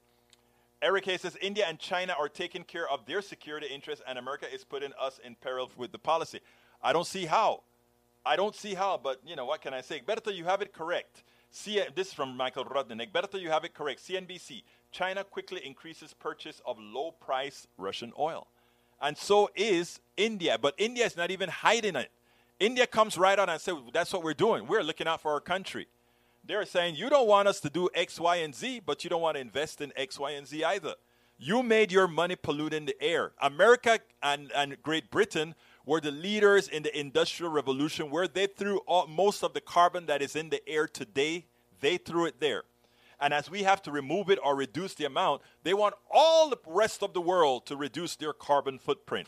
Eric 0.83 1.05
Hayes 1.05 1.21
says 1.21 1.37
India 1.41 1.65
and 1.65 1.79
China 1.79 2.13
are 2.19 2.27
taking 2.27 2.65
care 2.65 2.89
of 2.89 3.05
their 3.05 3.21
security 3.21 3.67
interests, 3.67 4.03
and 4.05 4.19
America 4.19 4.53
is 4.53 4.65
putting 4.65 4.91
us 4.99 5.17
in 5.23 5.35
peril 5.35 5.71
with 5.77 5.93
the 5.93 5.97
policy. 5.97 6.41
I 6.81 6.91
don't 6.91 7.07
see 7.07 7.25
how. 7.25 7.63
I 8.25 8.35
don't 8.35 8.53
see 8.53 8.73
how, 8.73 8.99
but 9.01 9.21
you 9.25 9.37
know 9.37 9.45
what 9.45 9.61
can 9.61 9.73
I 9.73 9.79
say? 9.79 10.01
Berto, 10.05 10.35
you 10.35 10.43
have 10.43 10.61
it 10.61 10.73
correct. 10.73 11.23
See, 11.51 11.81
this 11.95 12.07
is 12.07 12.13
from 12.13 12.35
Michael 12.35 12.65
Rudnick. 12.65 13.13
Berto, 13.13 13.39
you 13.39 13.49
have 13.49 13.63
it 13.63 13.73
correct. 13.73 14.01
CNBC: 14.05 14.63
China 14.91 15.23
quickly 15.23 15.65
increases 15.65 16.13
purchase 16.13 16.61
of 16.65 16.77
low-price 16.77 17.65
Russian 17.77 18.11
oil. 18.19 18.47
And 19.01 19.17
so 19.17 19.49
is 19.55 20.01
India. 20.17 20.57
But 20.61 20.75
India 20.77 21.05
is 21.05 21.15
not 21.15 21.31
even 21.31 21.47
hiding 21.47 21.95
it. 21.95 22.11
India 22.59 22.87
comes 22.87 23.17
right 23.17 23.39
out 23.39 23.49
and 23.49 23.59
says, 23.61 23.75
That's 23.93 24.11
what 24.11 24.23
we're 24.23 24.33
doing. 24.33 24.67
We're 24.67 24.83
looking 24.83 25.07
out 25.07 25.21
for 25.21 25.31
our 25.31 25.41
country. 25.41 25.87
They're 26.45 26.65
saying, 26.65 26.95
You 26.95 27.09
don't 27.09 27.27
want 27.27 27.47
us 27.47 27.59
to 27.61 27.69
do 27.69 27.89
X, 27.93 28.19
Y, 28.19 28.37
and 28.37 28.53
Z, 28.53 28.81
but 28.85 29.03
you 29.03 29.09
don't 29.09 29.21
want 29.21 29.35
to 29.35 29.41
invest 29.41 29.81
in 29.81 29.93
X, 29.95 30.19
Y, 30.19 30.31
and 30.31 30.47
Z 30.47 30.63
either. 30.63 30.95
You 31.37 31.63
made 31.63 31.91
your 31.91 32.07
money 32.07 32.35
polluting 32.35 32.85
the 32.85 33.01
air. 33.01 33.31
America 33.41 33.99
and, 34.21 34.51
and 34.53 34.81
Great 34.81 35.09
Britain 35.09 35.55
were 35.85 35.99
the 35.99 36.11
leaders 36.11 36.67
in 36.67 36.83
the 36.83 36.97
Industrial 36.97 37.51
Revolution 37.51 38.09
where 38.09 38.27
they 38.27 38.47
threw 38.47 38.77
all, 38.79 39.07
most 39.07 39.43
of 39.43 39.53
the 39.53 39.61
carbon 39.61 40.05
that 40.05 40.21
is 40.21 40.35
in 40.35 40.49
the 40.49 40.67
air 40.67 40.87
today, 40.87 41.45
they 41.81 41.97
threw 41.97 42.25
it 42.25 42.39
there. 42.39 42.63
And 43.19 43.33
as 43.33 43.49
we 43.49 43.63
have 43.63 43.81
to 43.83 43.91
remove 43.91 44.29
it 44.29 44.39
or 44.43 44.55
reduce 44.55 44.93
the 44.93 45.05
amount, 45.05 45.41
they 45.63 45.73
want 45.73 45.95
all 46.11 46.49
the 46.49 46.59
rest 46.65 47.03
of 47.03 47.13
the 47.13 47.21
world 47.21 47.65
to 47.67 47.75
reduce 47.75 48.15
their 48.15 48.33
carbon 48.33 48.79
footprint. 48.79 49.27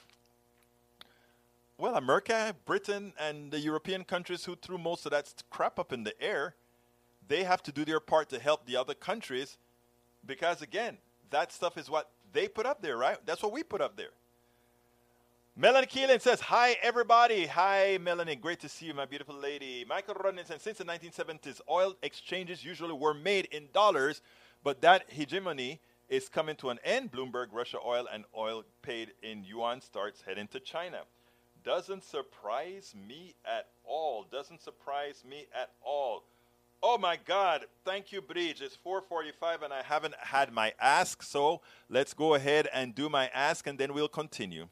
Well, 1.78 1.96
America, 1.96 2.56
Britain, 2.66 3.14
and 3.20 3.52
the 3.52 3.60
European 3.60 4.06
countries 4.06 4.46
who 4.46 4.56
threw 4.56 4.78
most 4.78 5.06
of 5.06 5.12
that 5.12 5.34
crap 5.50 5.78
up 5.80 5.92
in 5.92 6.04
the 6.04 6.22
air, 6.22 6.56
they 7.28 7.44
have 7.44 7.64
to 7.64 7.72
do 7.72 7.86
their 7.86 8.00
part 8.00 8.30
to 8.30 8.40
help 8.40 8.66
the 8.66 8.76
other 8.78 8.94
countries 8.94 9.58
because, 10.26 10.62
again, 10.62 10.98
that 11.30 11.52
stuff 11.52 11.78
is 11.78 11.90
what 11.90 12.10
they 12.34 12.48
put 12.48 12.66
up 12.66 12.82
there, 12.82 12.98
right? 12.98 13.18
That's 13.26 13.42
what 13.42 13.52
we 13.52 13.64
put 13.64 13.82
up 13.82 13.96
there. 13.98 14.12
Melanie 15.58 15.88
Keelan 15.88 16.20
says, 16.20 16.42
Hi, 16.42 16.76
everybody. 16.82 17.46
Hi, 17.46 17.98
Melanie. 18.02 18.36
Great 18.36 18.60
to 18.60 18.70
see 18.70 18.88
you, 18.88 18.94
my 18.94 19.06
beautiful 19.06 19.36
lady. 19.36 19.86
Michael 19.88 20.16
Rodney 20.16 20.44
says, 20.46 20.62
Since 20.62 20.80
the 20.80 20.84
1970s, 20.84 21.62
oil 21.70 21.96
exchanges 22.04 22.66
usually 22.66 22.94
were 22.94 23.14
made 23.14 23.46
in 23.52 23.70
dollars, 23.74 24.22
but 24.64 24.82
that 24.82 25.10
hegemony 25.10 25.80
is 26.10 26.28
coming 26.28 26.58
to 26.58 26.72
an 26.72 26.80
end. 26.84 27.12
Bloomberg, 27.12 27.48
Russia 27.54 27.78
oil, 27.86 28.06
and 28.12 28.26
oil 28.38 28.66
paid 28.82 29.14
in 29.24 29.46
yuan 29.46 29.80
starts 29.80 30.22
heading 30.26 30.48
to 30.50 30.60
China. 30.60 31.04
Doesn't 31.64 32.04
surprise 32.04 32.94
me 33.08 33.34
at 33.46 33.68
all. 33.86 34.26
Doesn't 34.30 34.62
surprise 34.62 35.24
me 35.28 35.48
at 35.56 35.72
all. 35.82 36.24
Oh 36.88 37.00
my 37.00 37.18
God! 37.26 37.66
Thank 37.84 38.12
you, 38.12 38.22
Bridge. 38.22 38.62
It's 38.62 38.78
4:45, 38.86 39.64
and 39.64 39.74
I 39.74 39.82
haven't 39.82 40.14
had 40.20 40.54
my 40.54 40.72
ask. 40.80 41.24
So 41.24 41.62
let's 41.90 42.14
go 42.14 42.36
ahead 42.36 42.70
and 42.72 42.94
do 42.94 43.10
my 43.10 43.26
ask, 43.34 43.66
and 43.66 43.80
then 43.80 43.96
we'll 43.96 44.08
continue. 44.08 44.68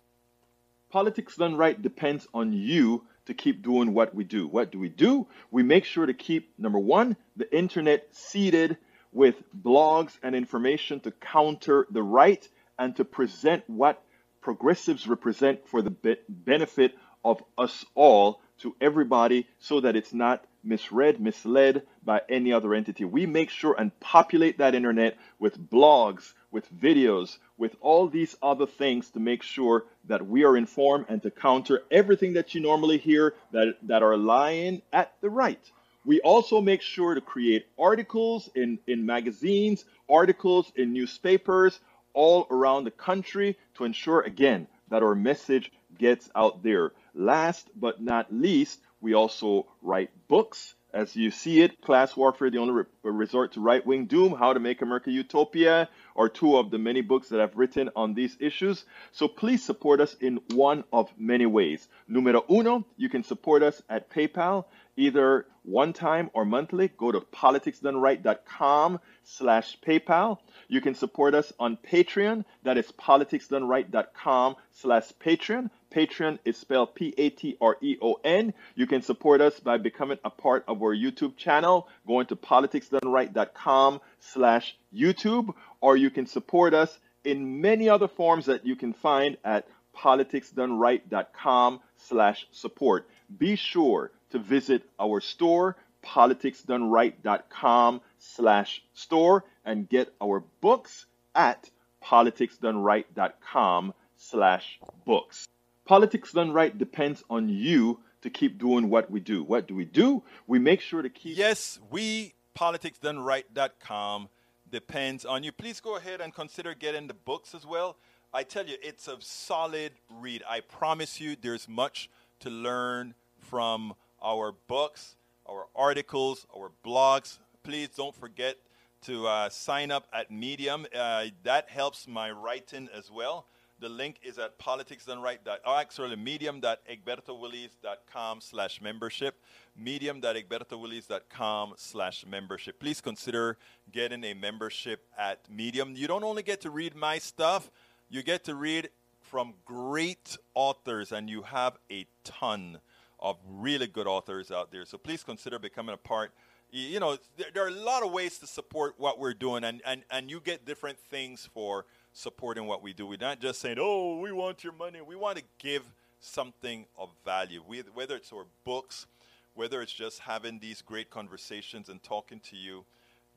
Politics 0.91 1.35
done 1.37 1.55
right 1.55 1.81
depends 1.81 2.27
on 2.31 2.53
you 2.53 3.03
to 3.25 3.33
keep 3.33 3.63
doing 3.63 3.95
what 3.95 4.13
we 4.13 4.23
do. 4.23 4.45
What 4.45 4.71
do 4.71 4.77
we 4.77 4.89
do? 4.89 5.25
We 5.49 5.63
make 5.63 5.85
sure 5.85 6.05
to 6.05 6.13
keep 6.13 6.53
number 6.59 6.77
one, 6.77 7.17
the 7.35 7.51
internet 7.51 8.15
seeded 8.15 8.77
with 9.11 9.41
blogs 9.63 10.15
and 10.21 10.35
information 10.35 10.99
to 10.99 11.11
counter 11.13 11.87
the 11.89 12.03
right 12.03 12.47
and 12.77 12.95
to 12.97 13.05
present 13.05 13.67
what 13.67 14.03
progressives 14.39 15.07
represent 15.07 15.67
for 15.67 15.81
the 15.81 15.89
be- 15.89 16.17
benefit 16.29 16.95
of 17.25 17.43
us 17.57 17.83
all 17.95 18.39
to 18.63 18.75
everybody 18.81 19.47
so 19.59 19.79
that 19.81 19.95
it's 19.95 20.13
not 20.13 20.43
misread, 20.63 21.19
misled 21.19 21.83
by 22.03 22.21
any 22.29 22.51
other 22.51 22.73
entity. 22.73 23.05
We 23.05 23.25
make 23.25 23.49
sure 23.49 23.75
and 23.77 23.97
populate 23.99 24.57
that 24.57 24.73
internet 24.73 25.17
with 25.37 25.69
blogs, 25.69 26.33
with 26.51 26.73
videos, 26.73 27.37
with 27.57 27.75
all 27.81 28.07
these 28.07 28.35
other 28.41 28.65
things 28.65 29.09
to 29.11 29.19
make 29.19 29.43
sure 29.43 29.85
that 30.05 30.25
we 30.25 30.45
are 30.45 30.57
informed 30.57 31.05
and 31.09 31.21
to 31.23 31.31
counter 31.31 31.83
everything 31.91 32.33
that 32.33 32.55
you 32.55 32.61
normally 32.61 32.97
hear 32.97 33.35
that, 33.51 33.75
that 33.83 34.01
are 34.01 34.17
lying 34.17 34.81
at 34.91 35.13
the 35.21 35.29
right. 35.29 35.71
We 36.05 36.21
also 36.21 36.61
make 36.61 36.81
sure 36.81 37.15
to 37.15 37.21
create 37.21 37.65
articles 37.77 38.49
in, 38.55 38.79
in 38.87 39.05
magazines, 39.05 39.85
articles 40.09 40.71
in 40.75 40.93
newspapers 40.93 41.79
all 42.13 42.47
around 42.49 42.83
the 42.83 42.91
country 42.91 43.57
to 43.75 43.85
ensure, 43.85 44.21
again, 44.21 44.67
that 44.89 45.03
our 45.03 45.15
message 45.15 45.71
gets 45.97 46.29
out 46.35 46.63
there. 46.63 46.91
Last 47.13 47.69
but 47.75 48.01
not 48.01 48.33
least, 48.33 48.79
we 49.01 49.13
also 49.13 49.67
write 49.81 50.09
books. 50.27 50.75
As 50.93 51.15
you 51.15 51.31
see 51.31 51.61
it, 51.61 51.81
Class 51.81 52.15
Warfare, 52.15 52.51
the 52.51 52.59
only 52.59 52.83
resort 53.01 53.53
to 53.53 53.59
right 53.61 53.83
wing 53.83 54.05
doom, 54.05 54.33
How 54.33 54.53
to 54.53 54.59
Make 54.59 54.83
America 54.83 55.09
Utopia, 55.09 55.89
are 56.15 56.29
two 56.29 56.55
of 56.55 56.69
the 56.69 56.77
many 56.77 57.01
books 57.01 57.29
that 57.29 57.41
I've 57.41 57.57
written 57.57 57.89
on 57.95 58.13
these 58.13 58.37
issues. 58.39 58.85
So 59.11 59.27
please 59.27 59.63
support 59.63 60.01
us 60.01 60.13
in 60.13 60.39
one 60.53 60.83
of 60.93 61.11
many 61.17 61.47
ways. 61.47 61.87
Numero 62.07 62.45
uno, 62.47 62.85
you 62.95 63.09
can 63.09 63.23
support 63.23 63.63
us 63.63 63.81
at 63.89 64.11
PayPal, 64.11 64.65
either 64.95 65.47
one 65.63 65.93
time 65.93 66.29
or 66.33 66.45
monthly. 66.45 66.89
Go 66.89 67.11
to 67.11 67.21
politicsdoneright.com 67.21 68.99
slash 69.23 69.79
PayPal. 69.81 70.37
You 70.67 70.81
can 70.81 70.93
support 70.93 71.33
us 71.33 71.51
on 71.59 71.77
Patreon. 71.77 72.45
That 72.63 72.77
is 72.77 72.91
politicsdoneright.com 72.91 74.55
slash 74.71 75.11
Patreon. 75.19 75.71
Patreon 75.93 76.39
is 76.43 76.57
spelled 76.57 76.95
P-A-T-R-E-O-N. 76.95 78.53
You 78.75 78.87
can 78.87 79.01
support 79.01 79.41
us 79.41 79.59
by 79.59 79.77
becoming 79.77 80.17
a 80.23 80.29
part 80.29 80.63
of 80.67 80.81
our 80.81 80.95
YouTube 80.95 81.37
channel, 81.37 81.87
going 82.07 82.25
to 82.27 82.35
politicsdoneright.com 82.35 84.01
slash 84.19 84.75
YouTube, 84.93 85.53
or 85.81 85.95
you 85.95 86.09
can 86.09 86.25
support 86.25 86.73
us 86.73 86.97
in 87.23 87.61
many 87.61 87.89
other 87.89 88.07
forms 88.07 88.47
that 88.47 88.65
you 88.65 88.75
can 88.75 88.93
find 88.93 89.37
at 89.43 89.67
politicsdoneright.com 89.95 91.79
slash 91.97 92.47
support. 92.51 93.07
Be 93.37 93.55
sure 93.55 94.11
to 94.31 94.39
visit 94.39 94.83
our 94.99 95.21
store, 95.21 95.77
politicsdoneright.com 96.03 98.01
slash 98.17 98.83
store, 98.93 99.45
and 99.63 99.87
get 99.87 100.13
our 100.21 100.43
books 100.59 101.05
at 101.35 101.69
politicsdoneright.com 102.03 103.93
slash 104.17 104.79
books. 105.05 105.47
Politics 105.85 106.31
done 106.31 106.51
right 106.51 106.77
depends 106.77 107.23
on 107.29 107.49
you 107.49 107.99
to 108.21 108.29
keep 108.29 108.57
doing 108.57 108.89
what 108.89 109.11
we 109.11 109.19
do. 109.19 109.43
What 109.43 109.67
do 109.67 109.75
we 109.75 109.85
do? 109.85 110.23
We 110.47 110.59
make 110.59 110.79
sure 110.79 111.01
to 111.01 111.09
keep. 111.09 111.37
Yes, 111.37 111.79
we, 111.91 112.33
politicsdoneright.com, 112.57 114.29
depends 114.69 115.25
on 115.25 115.43
you. 115.43 115.51
Please 115.51 115.81
go 115.81 115.97
ahead 115.97 116.21
and 116.21 116.33
consider 116.33 116.73
getting 116.73 117.07
the 117.07 117.13
books 117.13 117.53
as 117.53 117.65
well. 117.65 117.97
I 118.33 118.43
tell 118.43 118.65
you, 118.65 118.77
it's 118.81 119.07
a 119.07 119.17
solid 119.19 119.91
read. 120.09 120.41
I 120.49 120.61
promise 120.61 121.19
you, 121.19 121.35
there's 121.39 121.67
much 121.67 122.09
to 122.39 122.49
learn 122.49 123.13
from 123.37 123.93
our 124.23 124.53
books, 124.67 125.17
our 125.45 125.67
articles, 125.75 126.47
our 126.57 126.71
blogs. 126.85 127.39
Please 127.61 127.89
don't 127.89 128.15
forget 128.15 128.55
to 129.03 129.27
uh, 129.27 129.49
sign 129.49 129.91
up 129.91 130.07
at 130.13 130.31
Medium. 130.31 130.87
Uh, 130.95 131.25
that 131.43 131.69
helps 131.69 132.07
my 132.07 132.31
writing 132.31 132.89
as 132.97 133.11
well. 133.11 133.45
The 133.83 133.89
link 133.89 134.15
is 134.23 134.39
at 134.39 134.57
politicsdoneright. 134.57 135.39
Oh, 135.65 135.75
actually, 135.75 136.15
medium.egbertowillies.com 136.15 138.39
slash 138.39 138.79
membership. 138.79 139.43
Medium.egbertowillies.com 139.75 141.73
slash 141.75 142.25
membership. 142.25 142.79
Please 142.79 143.01
consider 143.01 143.57
getting 143.91 144.23
a 144.23 144.33
membership 144.35 145.05
at 145.17 145.51
Medium. 145.51 145.97
You 145.97 146.07
don't 146.07 146.23
only 146.23 146.43
get 146.43 146.61
to 146.61 146.69
read 146.69 146.95
my 146.95 147.17
stuff, 147.17 147.69
you 148.09 148.23
get 148.23 148.45
to 148.45 148.55
read 148.55 148.87
from 149.19 149.53
great 149.65 150.37
authors, 150.53 151.11
and 151.11 151.29
you 151.29 151.41
have 151.41 151.77
a 151.91 152.05
ton 152.23 152.79
of 153.19 153.35
really 153.49 153.87
good 153.87 154.07
authors 154.07 154.49
out 154.49 154.71
there. 154.71 154.85
So 154.85 154.97
please 154.97 155.25
consider 155.25 155.59
becoming 155.59 155.93
a 155.93 155.97
part. 155.97 156.31
You 156.71 157.01
know, 157.01 157.17
there 157.53 157.65
are 157.65 157.67
a 157.67 157.71
lot 157.71 158.01
of 158.01 158.13
ways 158.13 158.39
to 158.39 158.47
support 158.47 158.93
what 158.97 159.19
we're 159.19 159.33
doing, 159.33 159.65
and, 159.65 159.81
and, 159.85 160.03
and 160.09 160.31
you 160.31 160.39
get 160.39 160.65
different 160.65 160.97
things 160.97 161.49
for 161.53 161.85
supporting 162.13 162.65
what 162.65 162.81
we 162.81 162.93
do. 162.93 163.05
We're 163.05 163.17
not 163.17 163.39
just 163.39 163.59
saying, 163.59 163.77
oh, 163.79 164.19
we 164.19 164.31
want 164.31 164.63
your 164.63 164.73
money. 164.73 165.01
We 165.01 165.15
want 165.15 165.37
to 165.37 165.43
give 165.59 165.83
something 166.19 166.85
of 166.97 167.09
value, 167.25 167.61
we, 167.67 167.79
whether 167.93 168.15
it's 168.15 168.31
our 168.31 168.45
books, 168.63 169.07
whether 169.55 169.81
it's 169.81 169.91
just 169.91 170.19
having 170.19 170.59
these 170.59 170.81
great 170.81 171.09
conversations 171.09 171.89
and 171.89 172.01
talking 172.01 172.39
to 172.39 172.55
you. 172.55 172.85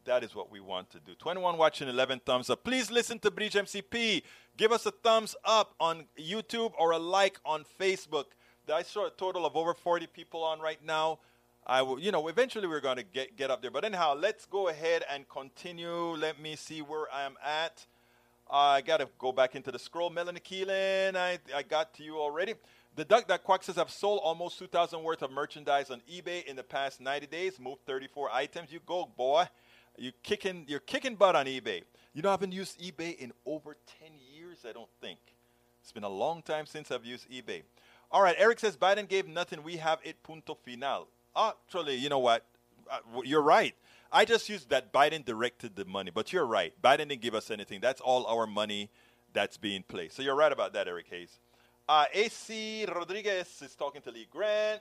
That 0.04 0.22
is 0.22 0.36
what 0.36 0.52
we 0.52 0.60
want 0.60 0.90
to 0.90 1.00
do. 1.00 1.14
21 1.14 1.58
watching, 1.58 1.88
11 1.88 2.20
thumbs 2.24 2.48
up. 2.48 2.62
Please 2.62 2.92
listen 2.92 3.18
to 3.18 3.30
Bridge 3.30 3.54
MCP. 3.54 4.22
Give 4.56 4.70
us 4.70 4.86
a 4.86 4.92
thumbs 4.92 5.34
up 5.44 5.74
on 5.80 6.04
YouTube 6.16 6.72
or 6.78 6.92
a 6.92 6.98
like 6.98 7.40
on 7.44 7.64
Facebook. 7.78 8.26
I 8.72 8.82
saw 8.82 9.08
a 9.08 9.10
total 9.10 9.44
of 9.44 9.56
over 9.56 9.74
40 9.74 10.06
people 10.06 10.44
on 10.44 10.60
right 10.60 10.78
now. 10.84 11.18
I 11.66 11.82
will, 11.82 11.98
you 11.98 12.12
know, 12.12 12.28
eventually 12.28 12.68
we're 12.68 12.80
going 12.80 12.98
to 12.98 13.02
get, 13.02 13.36
get 13.36 13.50
up 13.50 13.62
there. 13.62 13.72
But 13.72 13.84
anyhow, 13.84 14.14
let's 14.16 14.46
go 14.46 14.68
ahead 14.68 15.02
and 15.12 15.28
continue. 15.28 16.14
Let 16.14 16.40
me 16.40 16.54
see 16.54 16.82
where 16.82 17.12
I 17.12 17.24
am 17.24 17.34
at. 17.44 17.84
I 18.50 18.80
got 18.80 18.98
to 18.98 19.08
go 19.18 19.32
back 19.32 19.56
into 19.56 19.72
the 19.72 19.78
scroll. 19.78 20.10
Melanie 20.10 20.40
Keelan, 20.40 21.16
I, 21.16 21.38
I 21.54 21.62
got 21.62 21.94
to 21.94 22.04
you 22.04 22.18
already. 22.18 22.54
The 22.94 23.04
Duck 23.04 23.28
That 23.28 23.44
Quack 23.44 23.62
says 23.62 23.76
have 23.76 23.90
sold 23.90 24.20
almost 24.22 24.58
2,000 24.58 25.02
worth 25.02 25.22
of 25.22 25.30
merchandise 25.30 25.90
on 25.90 26.00
eBay 26.10 26.44
in 26.44 26.56
the 26.56 26.62
past 26.62 27.00
90 27.00 27.26
days. 27.26 27.58
Moved 27.58 27.84
34 27.86 28.30
items. 28.32 28.72
You 28.72 28.80
go, 28.86 29.10
boy. 29.16 29.46
You 29.98 30.12
kicking, 30.22 30.64
you're 30.68 30.80
kicking 30.80 31.14
butt 31.16 31.36
on 31.36 31.46
eBay. 31.46 31.82
You 32.14 32.22
know, 32.22 32.28
I 32.28 32.32
haven't 32.32 32.52
used 32.52 32.80
eBay 32.80 33.18
in 33.18 33.32
over 33.44 33.76
10 34.00 34.10
years, 34.34 34.64
I 34.68 34.72
don't 34.72 34.88
think. 35.00 35.18
It's 35.82 35.92
been 35.92 36.04
a 36.04 36.08
long 36.08 36.42
time 36.42 36.66
since 36.66 36.90
I've 36.90 37.04
used 37.04 37.30
eBay. 37.30 37.62
All 38.10 38.22
right, 38.22 38.36
Eric 38.38 38.60
says 38.60 38.76
Biden 38.76 39.08
gave 39.08 39.26
nothing. 39.26 39.62
We 39.62 39.76
have 39.76 39.98
it 40.04 40.22
punto 40.22 40.56
final. 40.64 41.08
Actually, 41.36 41.96
you 41.96 42.08
know 42.08 42.18
what? 42.18 42.44
Uh, 42.90 42.98
you're 43.24 43.42
right. 43.42 43.74
I 44.12 44.24
just 44.24 44.48
used 44.48 44.70
that 44.70 44.92
Biden 44.92 45.24
directed 45.24 45.76
the 45.76 45.84
money, 45.84 46.10
but 46.14 46.32
you're 46.32 46.46
right. 46.46 46.72
Biden 46.82 47.08
didn't 47.08 47.20
give 47.22 47.34
us 47.34 47.50
anything. 47.50 47.80
That's 47.80 48.00
all 48.00 48.26
our 48.26 48.46
money 48.46 48.90
that's 49.32 49.56
being 49.56 49.84
placed. 49.86 50.16
So 50.16 50.22
you're 50.22 50.36
right 50.36 50.52
about 50.52 50.72
that, 50.74 50.88
Eric 50.88 51.06
Hayes. 51.10 51.38
Uh, 51.88 52.06
AC 52.12 52.86
Rodriguez 52.92 53.62
is 53.62 53.74
talking 53.74 54.02
to 54.02 54.10
Lee 54.10 54.26
Grant. 54.30 54.80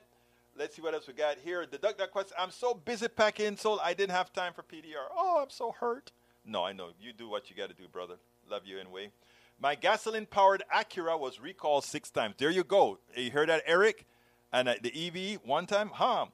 Let's 0.58 0.76
see 0.76 0.82
what 0.82 0.94
else 0.94 1.08
we 1.08 1.14
got 1.14 1.38
here. 1.38 1.66
The 1.70 1.78
Duck 1.78 1.98
Duck 1.98 2.12
Quest. 2.12 2.32
I'm 2.40 2.50
so 2.50 2.74
busy 2.74 3.08
packing, 3.08 3.58
so 3.58 3.80
I 3.80 3.94
didn't 3.94 4.16
have 4.16 4.32
time 4.32 4.54
for 4.54 4.64
PDR. 4.64 5.08
Oh, 5.16 5.42
I'm 5.44 5.50
so 5.50 5.72
hurt. 5.72 6.12
No, 6.46 6.64
I 6.64 6.72
know. 6.72 6.90
You 7.00 7.12
do 7.12 7.28
what 7.28 7.50
you 7.50 7.56
got 7.56 7.70
to 7.70 7.76
do, 7.76 7.88
brother. 7.92 8.16
Love 8.50 8.62
you 8.66 8.80
anyway. 8.80 9.12
My 9.60 9.76
gasoline 9.76 10.26
powered 10.26 10.64
Acura 10.74 11.20
was 11.20 11.40
recalled 11.40 11.84
six 11.84 12.10
times. 12.10 12.36
There 12.38 12.50
you 12.50 12.64
go. 12.64 13.00
You 13.16 13.32
heard 13.32 13.50
that, 13.50 13.64
Eric? 13.66 14.06
And 14.54 14.70
uh, 14.70 14.76
the 14.82 14.92
EV 15.36 15.40
one 15.44 15.66
time? 15.66 15.92
Huh. 15.94 16.28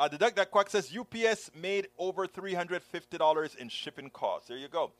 Uh, 0.00 0.08
the 0.08 0.16
Duck 0.16 0.34
Duck 0.34 0.50
Quack 0.50 0.70
says 0.70 0.90
UPS 0.98 1.50
made 1.54 1.88
over 1.98 2.26
$350 2.26 3.56
in 3.56 3.68
shipping 3.68 4.08
costs. 4.08 4.48
There 4.48 4.56
you 4.56 4.68
go. 4.68 4.92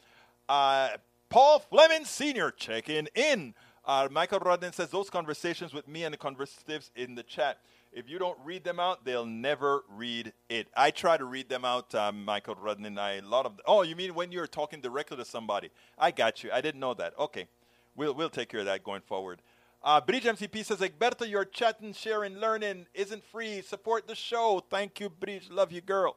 Uh, 0.46 0.90
Paul 1.30 1.58
Fleming 1.58 2.04
Sr. 2.04 2.50
checking 2.50 3.08
in. 3.14 3.54
Uh, 3.86 4.08
Michael 4.10 4.40
Rodden 4.40 4.74
says 4.74 4.90
those 4.90 5.08
conversations 5.08 5.72
with 5.72 5.88
me 5.88 6.04
and 6.04 6.12
the 6.12 6.18
conversatives 6.18 6.90
in 6.96 7.14
the 7.14 7.22
chat. 7.22 7.60
If 7.94 8.10
you 8.10 8.18
don't 8.18 8.36
read 8.44 8.62
them 8.62 8.78
out, 8.78 9.06
they'll 9.06 9.24
never 9.24 9.84
read 9.88 10.34
it. 10.50 10.68
I 10.76 10.90
try 10.90 11.16
to 11.16 11.24
read 11.24 11.48
them 11.48 11.64
out, 11.64 11.94
um, 11.94 12.22
Michael 12.22 12.56
Rodden. 12.56 12.98
I 12.98 13.12
a 13.12 13.22
lot 13.22 13.46
of. 13.46 13.56
The, 13.56 13.62
oh, 13.66 13.80
you 13.80 13.96
mean 13.96 14.14
when 14.14 14.30
you're 14.30 14.46
talking 14.46 14.82
directly 14.82 15.16
to 15.16 15.24
somebody? 15.24 15.70
I 15.98 16.10
got 16.10 16.44
you. 16.44 16.50
I 16.52 16.60
didn't 16.60 16.78
know 16.78 16.92
that. 16.92 17.18
Okay, 17.18 17.48
we'll 17.96 18.12
we'll 18.12 18.28
take 18.28 18.50
care 18.50 18.60
of 18.60 18.66
that 18.66 18.84
going 18.84 19.00
forward. 19.00 19.40
Uh, 19.82 19.98
Bridge 20.00 20.24
MCP 20.24 20.64
says, 20.64 20.80
Egberto, 20.80 21.28
your 21.28 21.46
chatting, 21.46 21.94
sharing, 21.94 22.36
learning 22.36 22.86
isn't 22.92 23.24
free. 23.24 23.62
Support 23.62 24.06
the 24.06 24.14
show. 24.14 24.62
Thank 24.68 25.00
you, 25.00 25.08
Bridge. 25.08 25.48
Love 25.50 25.72
you, 25.72 25.80
girl. 25.80 26.16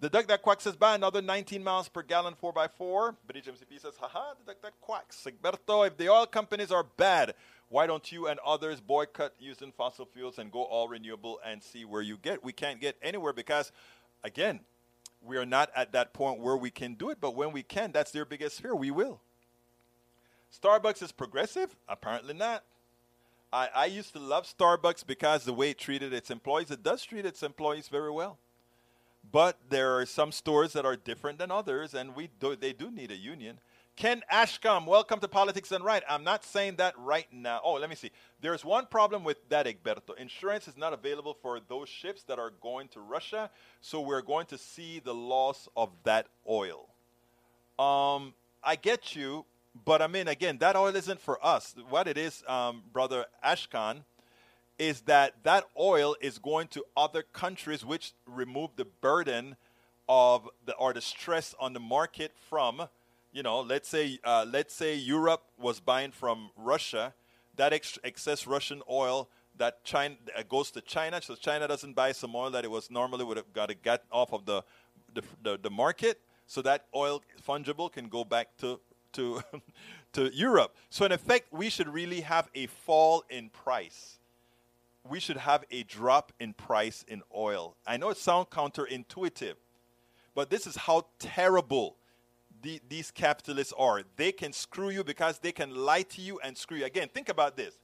The 0.00 0.08
duck 0.08 0.28
that 0.28 0.42
quacks 0.42 0.62
says, 0.62 0.76
buy 0.76 0.94
another 0.94 1.20
19 1.20 1.64
miles 1.64 1.88
per 1.88 2.02
gallon 2.02 2.34
4x4. 2.40 3.16
Bridge 3.26 3.46
MCP 3.46 3.80
says, 3.80 3.94
haha, 3.98 4.34
the 4.38 4.52
duck 4.52 4.62
that 4.62 4.80
quacks. 4.80 5.26
Egberto, 5.26 5.88
if 5.88 5.96
the 5.96 6.08
oil 6.08 6.24
companies 6.24 6.70
are 6.70 6.84
bad, 6.84 7.34
why 7.68 7.88
don't 7.88 8.12
you 8.12 8.28
and 8.28 8.38
others 8.46 8.80
boycott 8.80 9.32
using 9.40 9.72
fossil 9.72 10.06
fuels 10.06 10.38
and 10.38 10.52
go 10.52 10.62
all 10.62 10.86
renewable 10.86 11.40
and 11.44 11.60
see 11.60 11.84
where 11.84 12.02
you 12.02 12.16
get? 12.16 12.44
We 12.44 12.52
can't 12.52 12.80
get 12.80 12.96
anywhere 13.02 13.32
because, 13.32 13.72
again, 14.22 14.60
we 15.20 15.36
are 15.36 15.46
not 15.46 15.70
at 15.74 15.90
that 15.92 16.12
point 16.12 16.38
where 16.38 16.56
we 16.56 16.70
can 16.70 16.94
do 16.94 17.10
it. 17.10 17.18
But 17.20 17.34
when 17.34 17.50
we 17.50 17.64
can, 17.64 17.90
that's 17.90 18.12
their 18.12 18.24
biggest 18.24 18.62
fear. 18.62 18.76
We 18.76 18.92
will. 18.92 19.20
Starbucks 20.52 21.02
is 21.02 21.12
progressive? 21.12 21.76
Apparently 21.88 22.34
not. 22.34 22.64
I, 23.52 23.68
I 23.74 23.86
used 23.86 24.12
to 24.12 24.18
love 24.18 24.46
Starbucks 24.46 25.06
because 25.06 25.44
the 25.44 25.52
way 25.52 25.70
it 25.70 25.78
treated 25.78 26.12
its 26.12 26.30
employees, 26.30 26.70
it 26.70 26.82
does 26.82 27.02
treat 27.04 27.24
its 27.24 27.42
employees 27.42 27.88
very 27.88 28.10
well. 28.10 28.38
But 29.30 29.58
there 29.68 29.98
are 29.98 30.06
some 30.06 30.32
stores 30.32 30.72
that 30.72 30.86
are 30.86 30.96
different 30.96 31.38
than 31.38 31.50
others, 31.50 31.94
and 31.94 32.14
we 32.14 32.30
do, 32.40 32.56
they 32.56 32.72
do 32.72 32.90
need 32.90 33.10
a 33.10 33.16
union. 33.16 33.58
Ken 33.96 34.22
Ashcombe, 34.30 34.86
welcome 34.86 35.18
to 35.18 35.26
Politics 35.26 35.70
Done 35.70 35.82
Right. 35.82 36.04
I'm 36.08 36.22
not 36.22 36.44
saying 36.44 36.76
that 36.76 36.94
right 36.98 37.26
now. 37.32 37.60
Oh, 37.64 37.74
let 37.74 37.90
me 37.90 37.96
see. 37.96 38.12
There's 38.40 38.64
one 38.64 38.86
problem 38.86 39.24
with 39.24 39.38
that, 39.48 39.66
Egberto. 39.66 40.16
Insurance 40.16 40.68
is 40.68 40.76
not 40.76 40.92
available 40.92 41.36
for 41.42 41.58
those 41.58 41.88
ships 41.88 42.22
that 42.24 42.38
are 42.38 42.52
going 42.62 42.86
to 42.88 43.00
Russia, 43.00 43.50
so 43.80 44.00
we're 44.00 44.22
going 44.22 44.46
to 44.46 44.56
see 44.56 45.00
the 45.00 45.14
loss 45.14 45.68
of 45.76 45.90
that 46.04 46.28
oil. 46.48 46.88
Um, 47.76 48.34
I 48.62 48.76
get 48.76 49.16
you, 49.16 49.44
but 49.84 50.02
I 50.02 50.06
mean, 50.06 50.28
again, 50.28 50.58
that 50.58 50.76
oil 50.76 50.94
isn't 50.94 51.20
for 51.20 51.44
us. 51.44 51.74
What 51.88 52.08
it 52.08 52.18
is, 52.18 52.42
um, 52.46 52.82
brother 52.92 53.26
Ashkan, 53.44 54.04
is 54.78 55.02
that 55.02 55.42
that 55.42 55.64
oil 55.78 56.16
is 56.20 56.38
going 56.38 56.68
to 56.68 56.84
other 56.96 57.22
countries, 57.22 57.84
which 57.84 58.12
remove 58.26 58.70
the 58.76 58.84
burden 58.84 59.56
of 60.08 60.48
the 60.64 60.74
or 60.74 60.92
the 60.92 61.00
stress 61.00 61.54
on 61.58 61.72
the 61.72 61.80
market 61.80 62.32
from, 62.48 62.88
you 63.32 63.42
know, 63.42 63.60
let's 63.60 63.88
say 63.88 64.18
uh, 64.24 64.46
let's 64.48 64.74
say 64.74 64.94
Europe 64.94 65.42
was 65.58 65.80
buying 65.80 66.12
from 66.12 66.50
Russia, 66.56 67.12
that 67.56 67.72
ex- 67.72 67.98
excess 68.04 68.46
Russian 68.46 68.82
oil 68.88 69.28
that 69.56 69.84
China 69.84 70.14
uh, 70.36 70.42
goes 70.48 70.70
to 70.70 70.80
China, 70.80 71.20
so 71.20 71.34
China 71.34 71.66
doesn't 71.66 71.94
buy 71.94 72.12
some 72.12 72.34
oil 72.36 72.50
that 72.50 72.64
it 72.64 72.70
was 72.70 72.90
normally 72.90 73.24
would 73.24 73.36
have 73.36 73.52
got 73.52 73.68
to 73.68 73.74
get 73.74 74.04
off 74.10 74.32
of 74.32 74.46
the 74.46 74.62
the, 75.14 75.22
the, 75.42 75.58
the 75.60 75.70
market, 75.70 76.20
so 76.46 76.62
that 76.62 76.86
oil 76.94 77.22
fungible 77.46 77.90
can 77.90 78.08
go 78.08 78.24
back 78.24 78.56
to 78.58 78.78
to, 79.18 79.42
to 80.14 80.34
Europe. 80.34 80.74
So, 80.90 81.04
in 81.04 81.12
effect, 81.12 81.52
we 81.52 81.68
should 81.68 81.88
really 81.88 82.22
have 82.22 82.48
a 82.54 82.66
fall 82.66 83.24
in 83.28 83.50
price. 83.50 84.18
We 85.08 85.20
should 85.20 85.36
have 85.38 85.64
a 85.70 85.82
drop 85.82 86.32
in 86.40 86.54
price 86.54 87.04
in 87.06 87.22
oil. 87.34 87.76
I 87.86 87.96
know 87.96 88.10
it 88.10 88.16
sounds 88.16 88.46
counterintuitive, 88.50 89.54
but 90.34 90.50
this 90.50 90.66
is 90.66 90.76
how 90.76 91.06
terrible 91.18 91.96
the, 92.62 92.80
these 92.88 93.10
capitalists 93.10 93.72
are. 93.78 94.02
They 94.16 94.32
can 94.32 94.52
screw 94.52 94.90
you 94.90 95.04
because 95.04 95.38
they 95.38 95.52
can 95.52 95.74
lie 95.74 96.02
to 96.02 96.20
you 96.20 96.38
and 96.40 96.56
screw 96.56 96.78
you. 96.78 96.84
Again, 96.84 97.08
think 97.12 97.28
about 97.28 97.56
this. 97.56 97.78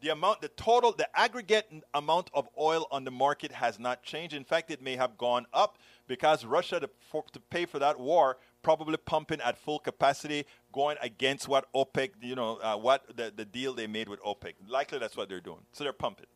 The 0.00 0.10
amount, 0.10 0.42
the 0.42 0.48
total, 0.48 0.92
the 0.92 1.08
aggregate 1.18 1.68
amount 1.92 2.30
of 2.32 2.48
oil 2.58 2.86
on 2.92 3.04
the 3.04 3.10
market 3.10 3.50
has 3.50 3.80
not 3.80 4.04
changed. 4.04 4.32
In 4.32 4.44
fact, 4.44 4.70
it 4.70 4.80
may 4.80 4.94
have 4.94 5.18
gone 5.18 5.46
up 5.52 5.78
because 6.06 6.44
Russia, 6.44 6.78
to, 6.78 6.90
for, 7.00 7.24
to 7.32 7.40
pay 7.40 7.66
for 7.66 7.80
that 7.80 7.98
war, 7.98 8.36
probably 8.62 8.96
pumping 8.96 9.40
at 9.40 9.58
full 9.58 9.80
capacity, 9.80 10.46
going 10.72 10.96
against 11.00 11.48
what 11.48 11.72
OPEC, 11.72 12.10
you 12.20 12.34
know, 12.34 12.56
uh, 12.56 12.76
what 12.76 13.16
the, 13.16 13.32
the 13.34 13.44
deal 13.44 13.72
they 13.74 13.86
made 13.86 14.08
with 14.08 14.22
OPEC. 14.22 14.54
Likely 14.68 14.98
that's 14.98 15.16
what 15.16 15.28
they're 15.28 15.40
doing. 15.40 15.60
So 15.72 15.84
they're 15.84 15.92
pumping. 15.92 16.26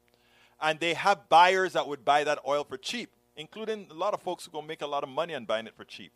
And 0.60 0.78
they 0.80 0.94
have 0.94 1.28
buyers 1.28 1.72
that 1.72 1.88
would 1.88 2.04
buy 2.04 2.24
that 2.24 2.38
oil 2.46 2.64
for 2.64 2.76
cheap, 2.76 3.10
including 3.36 3.88
a 3.90 3.94
lot 3.94 4.14
of 4.14 4.22
folks 4.22 4.44
who 4.44 4.52
going 4.52 4.64
to 4.64 4.68
make 4.68 4.82
a 4.82 4.86
lot 4.86 5.02
of 5.02 5.08
money 5.08 5.34
on 5.34 5.44
buying 5.44 5.66
it 5.66 5.74
for 5.76 5.84
cheap. 5.84 6.12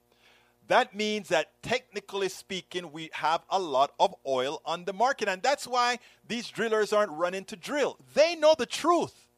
That 0.68 0.94
means 0.94 1.28
that 1.28 1.62
technically 1.62 2.28
speaking, 2.28 2.90
we 2.90 3.10
have 3.12 3.42
a 3.50 3.58
lot 3.58 3.92
of 4.00 4.14
oil 4.26 4.60
on 4.64 4.84
the 4.84 4.92
market. 4.92 5.28
And 5.28 5.42
that's 5.42 5.66
why 5.66 5.98
these 6.26 6.48
drillers 6.48 6.92
aren't 6.92 7.12
running 7.12 7.44
to 7.46 7.56
drill. 7.56 7.98
They 8.14 8.34
know 8.34 8.54
the 8.56 8.66
truth. 8.66 9.28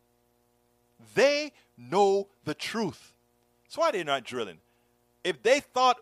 They 1.15 1.53
know 1.77 2.29
the 2.45 2.55
truth. 2.55 3.13
That's 3.65 3.77
why 3.77 3.91
they're 3.91 4.05
not 4.05 4.25
drilling. 4.25 4.59
If 5.23 5.43
they 5.43 5.61
thought 5.61 5.99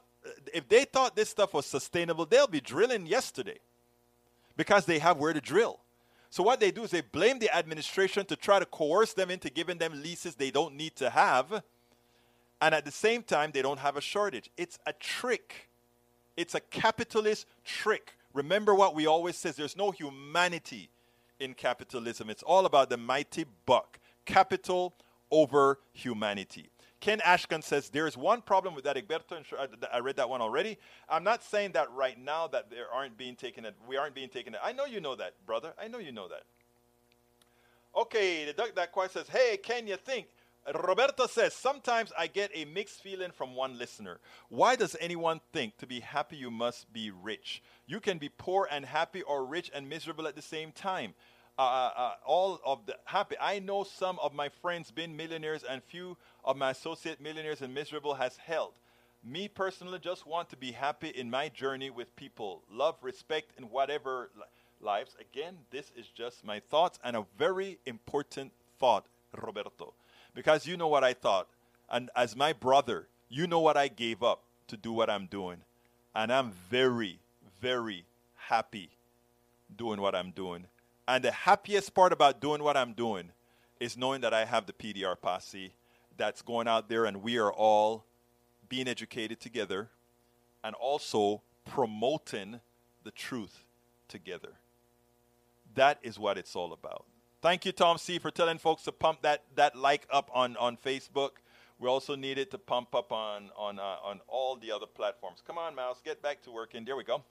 if 0.53 0.68
they 0.68 0.85
thought 0.85 1.16
this 1.16 1.29
stuff 1.29 1.55
was 1.55 1.66
sustainable, 1.66 2.27
they'll 2.27 2.47
be 2.47 2.61
drilling 2.61 3.07
yesterday 3.07 3.59
because 4.57 4.87
they 4.87 4.99
have 4.99 5.18
where 5.18 5.33
to 5.33 5.41
drill. 5.41 5.81
So 6.31 6.43
what 6.43 6.61
they 6.61 6.70
do 6.70 6.85
is 6.85 6.91
they 6.91 7.01
blame 7.01 7.39
the 7.39 7.55
administration 7.55 8.27
to 8.27 8.37
try 8.37 8.59
to 8.59 8.66
coerce 8.66 9.12
them 9.12 9.31
into 9.31 9.51
giving 9.51 9.79
them 9.79 10.03
leases 10.03 10.35
they 10.35 10.51
don't 10.51 10.74
need 10.74 10.97
to 10.97 11.11
have. 11.11 11.62
And 12.61 12.74
at 12.74 12.85
the 12.85 12.91
same 12.91 13.22
time, 13.22 13.51
they 13.53 13.62
don't 13.62 13.79
have 13.79 13.97
a 13.97 14.01
shortage. 14.01 14.51
It's 14.57 14.79
a 14.87 14.93
trick. 14.93 15.68
It's 16.37 16.55
a 16.55 16.61
capitalist 16.61 17.47
trick. 17.64 18.14
Remember 18.35 18.74
what 18.74 18.95
we 18.95 19.07
always 19.07 19.37
says 19.37 19.57
there's 19.57 19.77
no 19.77 19.91
humanity 19.91 20.91
in 21.39 21.55
capitalism. 21.55 22.29
It's 22.29 22.43
all 22.43 22.66
about 22.66 22.91
the 22.91 22.97
mighty 22.97 23.45
buck. 23.64 23.99
Capital 24.24 24.95
over 25.31 25.79
humanity. 25.93 26.70
Ken 27.07 27.21
Ashkan 27.21 27.63
says 27.63 27.89
there's 27.89 28.17
one 28.17 28.43
problem 28.43 28.75
with 28.75 28.83
that, 28.83 28.97
Egberto. 28.97 29.41
I 29.93 30.01
read 30.01 30.17
that 30.17 30.29
one 30.29 30.41
already. 30.41 30.77
I'm 31.09 31.23
not 31.23 31.45
saying 31.45 31.71
that 31.75 31.89
right 31.93 32.19
now 32.19 32.49
that 32.49 32.69
there 32.69 32.93
aren't 32.93 33.17
being 33.17 33.37
taken. 33.37 33.65
We 33.89 33.97
aren't 33.97 34.17
being 34.17 34.29
taken. 34.29 34.57
I 34.61 34.73
know 34.73 34.87
you 34.87 35.01
know 35.01 35.15
that, 35.15 35.35
brother. 35.47 35.73
I 35.81 35.87
know 35.87 35.99
you 35.99 36.11
know 36.11 36.27
that. 36.27 36.43
Okay, 37.97 38.45
the 38.45 38.53
duck 38.53 38.75
that 38.75 38.91
quite 38.91 39.13
says, 39.13 39.29
"Hey, 39.29 39.57
can 39.57 39.87
you 39.87 39.97
think?" 39.97 40.27
Roberto 40.75 41.29
says, 41.29 41.55
Sometimes 41.55 42.13
I 42.19 42.27
get 42.27 42.51
a 42.53 42.65
mixed 42.65 43.01
feeling 43.01 43.31
from 43.31 43.55
one 43.55 43.79
listener. 43.79 44.19
Why 44.49 44.75
does 44.75 44.97
anyone 44.99 45.41
think 45.53 45.77
to 45.77 45.87
be 45.87 46.01
happy 46.01 46.37
you 46.37 46.51
must 46.51 46.93
be 46.93 47.13
rich? 47.13 47.63
You 47.87 48.01
can 48.01 48.19
be 48.19 48.31
poor 48.31 48.67
and 48.69 48.85
happy 48.85 49.23
or 49.23 49.45
rich 49.45 49.71
and 49.73 49.89
miserable 49.89 50.27
at 50.27 50.35
the 50.35 50.43
same 50.43 50.73
time. 50.73 51.15
Uh, 51.59 51.63
uh, 51.63 51.91
uh 51.97 52.15
all 52.25 52.61
of 52.65 52.85
the 52.87 52.97
happy. 53.05 53.37
I 53.41 53.59
know 53.61 53.85
some 53.85 54.19
of 54.19 54.35
my 54.35 54.49
friends 54.49 54.91
been 54.91 55.17
millionaires 55.17 55.65
and 55.65 55.83
few 55.83 56.17
of 56.45 56.57
my 56.57 56.71
associate 56.71 57.21
millionaires 57.21 57.63
and 57.63 57.73
miserable 57.75 58.15
has 58.15 58.37
held. 58.37 58.73
Me 59.25 59.49
personally 59.49 59.99
just 59.99 60.27
want 60.27 60.49
to 60.51 60.57
be 60.57 60.71
happy 60.71 61.09
in 61.09 61.29
my 61.31 61.49
journey 61.49 61.91
with 61.91 62.15
people. 62.15 62.63
Love, 62.71 62.95
respect 63.03 63.51
in 63.59 63.65
whatever 63.65 64.31
li- 64.37 64.43
lives. 64.81 65.17
Again, 65.21 65.57
this 65.71 65.91
is 65.97 66.07
just 66.09 66.45
my 66.45 66.61
thoughts 66.61 66.99
and 67.03 67.17
a 67.17 67.27
very 67.37 67.79
important 67.87 68.53
thought, 68.79 69.07
Roberto. 69.37 69.95
Because 70.35 70.67
you 70.67 70.77
know 70.77 70.89
what 70.89 71.03
I 71.03 71.13
thought. 71.13 71.49
And 71.91 72.11
as 72.15 72.37
my 72.37 72.53
brother, 72.53 73.09
you 73.29 73.47
know 73.47 73.61
what 73.61 73.77
I 73.77 73.89
gave 73.89 74.23
up 74.23 74.43
to 74.69 74.77
do 74.77 74.93
what 74.93 75.11
I'm 75.11 75.27
doing. 75.27 75.59
And 76.15 76.33
I'm 76.33 76.53
very, 76.71 77.19
very 77.61 78.05
happy 78.37 78.91
doing 79.77 80.01
what 80.01 80.15
I'm 80.15 80.31
doing. 80.31 80.65
And 81.09 81.23
the 81.23 81.31
happiest 81.31 81.95
part 81.95 82.13
about 82.13 82.41
doing 82.41 82.63
what 82.63 82.77
I'm 82.77 82.93
doing 82.93 83.31
is 83.79 83.97
knowing 83.97 84.23
that 84.23 84.35
I 84.35 84.45
have 84.45 84.67
the 84.67 84.73
PDR 84.73 85.21
posse 85.21 85.73
that's 86.17 86.43
going 86.43 86.67
out 86.67 86.89
there 86.89 87.05
and 87.05 87.23
we 87.23 87.39
are 87.39 87.53
all 87.53 88.05
being 88.69 88.89
educated 88.89 89.41
together 89.41 89.89
and 90.65 90.75
also 90.75 91.43
promoting 91.65 92.61
the 93.05 93.11
truth 93.11 93.65
together. 94.09 94.55
That 95.75 95.99
is 96.03 96.19
what 96.19 96.39
it's 96.39 96.57
all 96.57 96.73
about. 96.73 97.05
Thank 97.43 97.65
you, 97.65 97.73
Tom 97.73 97.99
C, 97.99 98.19
for 98.19 98.31
telling 98.31 98.59
folks 98.59 98.83
to 98.85 98.93
pump 98.93 99.23
that, 99.23 99.45
that 99.55 99.77
like 99.77 100.07
up 100.11 100.31
on, 100.35 100.57
on 100.57 100.77
Facebook. 100.77 101.33
We 101.79 101.89
also 101.89 102.17
need 102.17 102.39
it 102.39 102.51
to 102.53 102.59
pump 102.59 102.95
up 102.95 103.13
on, 103.13 103.51
on, 103.57 103.79
uh, 103.79 103.97
on 104.03 104.21
all 104.27 104.57
the 104.57 104.73
other 104.73 104.87
platforms. 104.87 105.43
Come 105.47 105.59
on, 105.59 105.75
Mouse, 105.75 106.01
get 106.03 106.23
back 106.23 106.43
to 106.45 106.51
working. 106.51 106.85
There 106.85 106.97
we 106.97 107.05
go. 107.05 107.23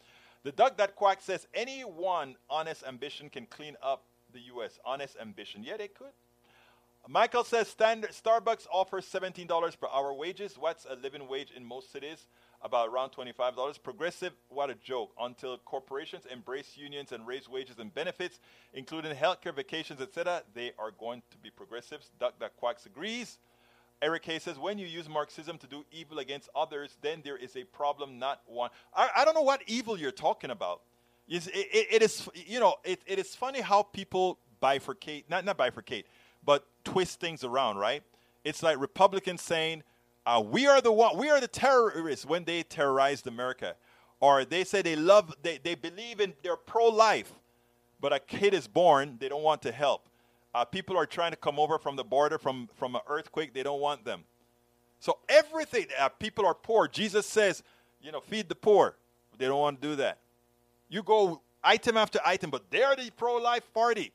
The 0.45 0.51
Duck 0.51 0.77
That 0.77 0.95
Quack 0.95 1.23
says 1.23 1.47
anyone 1.55 2.35
honest 2.51 2.83
ambition 2.87 3.31
can 3.31 3.47
clean 3.47 3.75
up 3.81 4.03
the 4.31 4.41
U.S. 4.41 4.77
Honest 4.85 5.17
ambition. 5.19 5.63
Yeah, 5.63 5.75
they 5.75 5.87
could. 5.87 6.11
Michael 7.07 7.43
says 7.43 7.67
standard 7.67 8.11
Starbucks 8.11 8.67
offers 8.71 9.07
$17 9.07 9.47
per 9.79 9.87
hour 9.91 10.13
wages. 10.13 10.55
What's 10.55 10.85
a 10.87 10.97
living 10.97 11.27
wage 11.27 11.51
in 11.55 11.65
most 11.65 11.91
cities? 11.91 12.27
About 12.61 12.89
around 12.89 13.09
$25. 13.09 13.81
Progressive, 13.81 14.33
what 14.49 14.69
a 14.69 14.75
joke. 14.75 15.13
Until 15.19 15.57
corporations 15.65 16.27
embrace 16.31 16.77
unions 16.77 17.11
and 17.11 17.25
raise 17.25 17.49
wages 17.49 17.79
and 17.79 17.91
benefits, 17.91 18.39
including 18.75 19.15
healthcare, 19.15 19.55
vacations, 19.55 19.99
etc., 19.99 20.43
they 20.53 20.73
are 20.77 20.91
going 20.91 21.23
to 21.31 21.37
be 21.39 21.49
progressives. 21.49 22.11
Duck 22.19 22.35
that 22.37 22.55
Quacks 22.57 22.85
agrees. 22.85 23.39
Eric 24.01 24.25
says, 24.39 24.59
when 24.59 24.77
you 24.77 24.85
use 24.85 25.07
Marxism 25.07 25.57
to 25.57 25.67
do 25.67 25.85
evil 25.91 26.19
against 26.19 26.49
others, 26.55 26.97
then 27.01 27.21
there 27.23 27.37
is 27.37 27.55
a 27.55 27.63
problem, 27.63 28.19
not 28.19 28.41
one. 28.45 28.69
I, 28.93 29.09
I 29.17 29.25
don't 29.25 29.33
know 29.33 29.41
what 29.41 29.61
evil 29.67 29.97
you're 29.97 30.11
talking 30.11 30.51
about. 30.51 30.81
It, 31.27 31.47
it, 31.47 31.87
it 31.91 32.01
is, 32.01 32.27
you 32.35 32.59
know, 32.59 32.75
it, 32.83 33.01
it 33.07 33.17
is 33.17 33.35
funny 33.35 33.61
how 33.61 33.83
people 33.83 34.37
bifurcate, 34.61 35.23
not, 35.29 35.45
not 35.45 35.57
bifurcate, 35.57 36.03
but 36.43 36.67
twist 36.83 37.19
things 37.19 37.43
around, 37.43 37.77
right? 37.77 38.03
It's 38.43 38.61
like 38.61 38.79
Republicans 38.79 39.41
saying, 39.41 39.83
uh, 40.25 40.43
we 40.45 40.67
are 40.67 40.81
the 40.81 40.91
one, 40.91 41.17
we 41.17 41.29
are 41.29 41.39
the 41.39 41.47
terrorists 41.47 42.25
when 42.25 42.43
they 42.43 42.63
terrorized 42.63 43.27
America. 43.27 43.75
Or 44.19 44.45
they 44.45 44.63
say 44.63 44.81
they 44.81 44.95
love, 44.95 45.33
they, 45.41 45.59
they 45.61 45.75
believe 45.75 46.19
in, 46.19 46.33
they're 46.43 46.55
pro 46.55 46.87
life, 46.87 47.31
but 47.99 48.13
a 48.13 48.19
kid 48.19 48.53
is 48.53 48.67
born, 48.67 49.17
they 49.19 49.29
don't 49.29 49.43
want 49.43 49.61
to 49.63 49.71
help. 49.71 50.09
Uh, 50.55 50.63
people 50.63 50.97
are 50.97 51.05
trying 51.05 51.31
to 51.31 51.37
come 51.37 51.59
over 51.59 51.77
from 51.77 51.95
the 51.95 52.03
border 52.03 52.37
from, 52.37 52.69
from 52.75 52.95
an 52.95 53.01
earthquake, 53.07 53.53
they 53.53 53.63
don't 53.63 53.81
want 53.81 54.05
them. 54.05 54.23
So 54.99 55.17
everything, 55.27 55.87
uh, 55.99 56.09
people 56.09 56.45
are 56.45 56.53
poor. 56.53 56.87
Jesus 56.87 57.25
says, 57.25 57.61
you 58.01 58.11
know, 58.11 58.21
feed 58.21 58.47
the 58.47 58.55
poor. 58.55 58.95
They 59.37 59.45
don't 59.45 59.59
want 59.59 59.81
to 59.81 59.87
do 59.89 59.95
that. 59.97 60.17
You 60.87 61.03
go 61.03 61.41
item 61.63 61.97
after 61.97 62.19
item, 62.25 62.49
but 62.49 62.71
they're 62.71 62.95
the 62.95 63.11
pro 63.17 63.35
life 63.35 63.71
party 63.73 64.13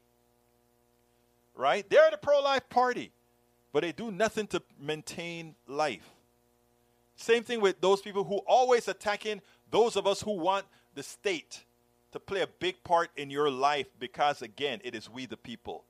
right? 1.61 1.88
They're 1.88 2.11
the 2.11 2.16
pro 2.16 2.41
life 2.41 2.68
party, 2.68 3.12
but 3.72 3.82
they 3.82 3.93
do 3.93 4.11
nothing 4.11 4.47
to 4.49 4.62
maintain 4.80 5.55
life. 5.66 6.09
Same 7.16 7.43
thing 7.43 7.61
with 7.61 7.80
those 7.80 8.01
people 8.01 8.24
who 8.24 8.38
always 8.47 8.88
attacking 8.88 9.43
those 9.70 9.97
of 9.97 10.07
us 10.07 10.22
who 10.22 10.32
want 10.32 10.64
the 10.95 11.03
state 11.03 11.64
to 12.12 12.18
play 12.18 12.41
a 12.41 12.47
big 12.47 12.82
part 12.82 13.11
in 13.16 13.30
your 13.30 13.51
life 13.51 13.86
because, 13.99 14.43
again, 14.43 14.80
it 14.82 14.95
is 14.95 15.09
we 15.09 15.26
the 15.26 15.36
people. 15.36 15.84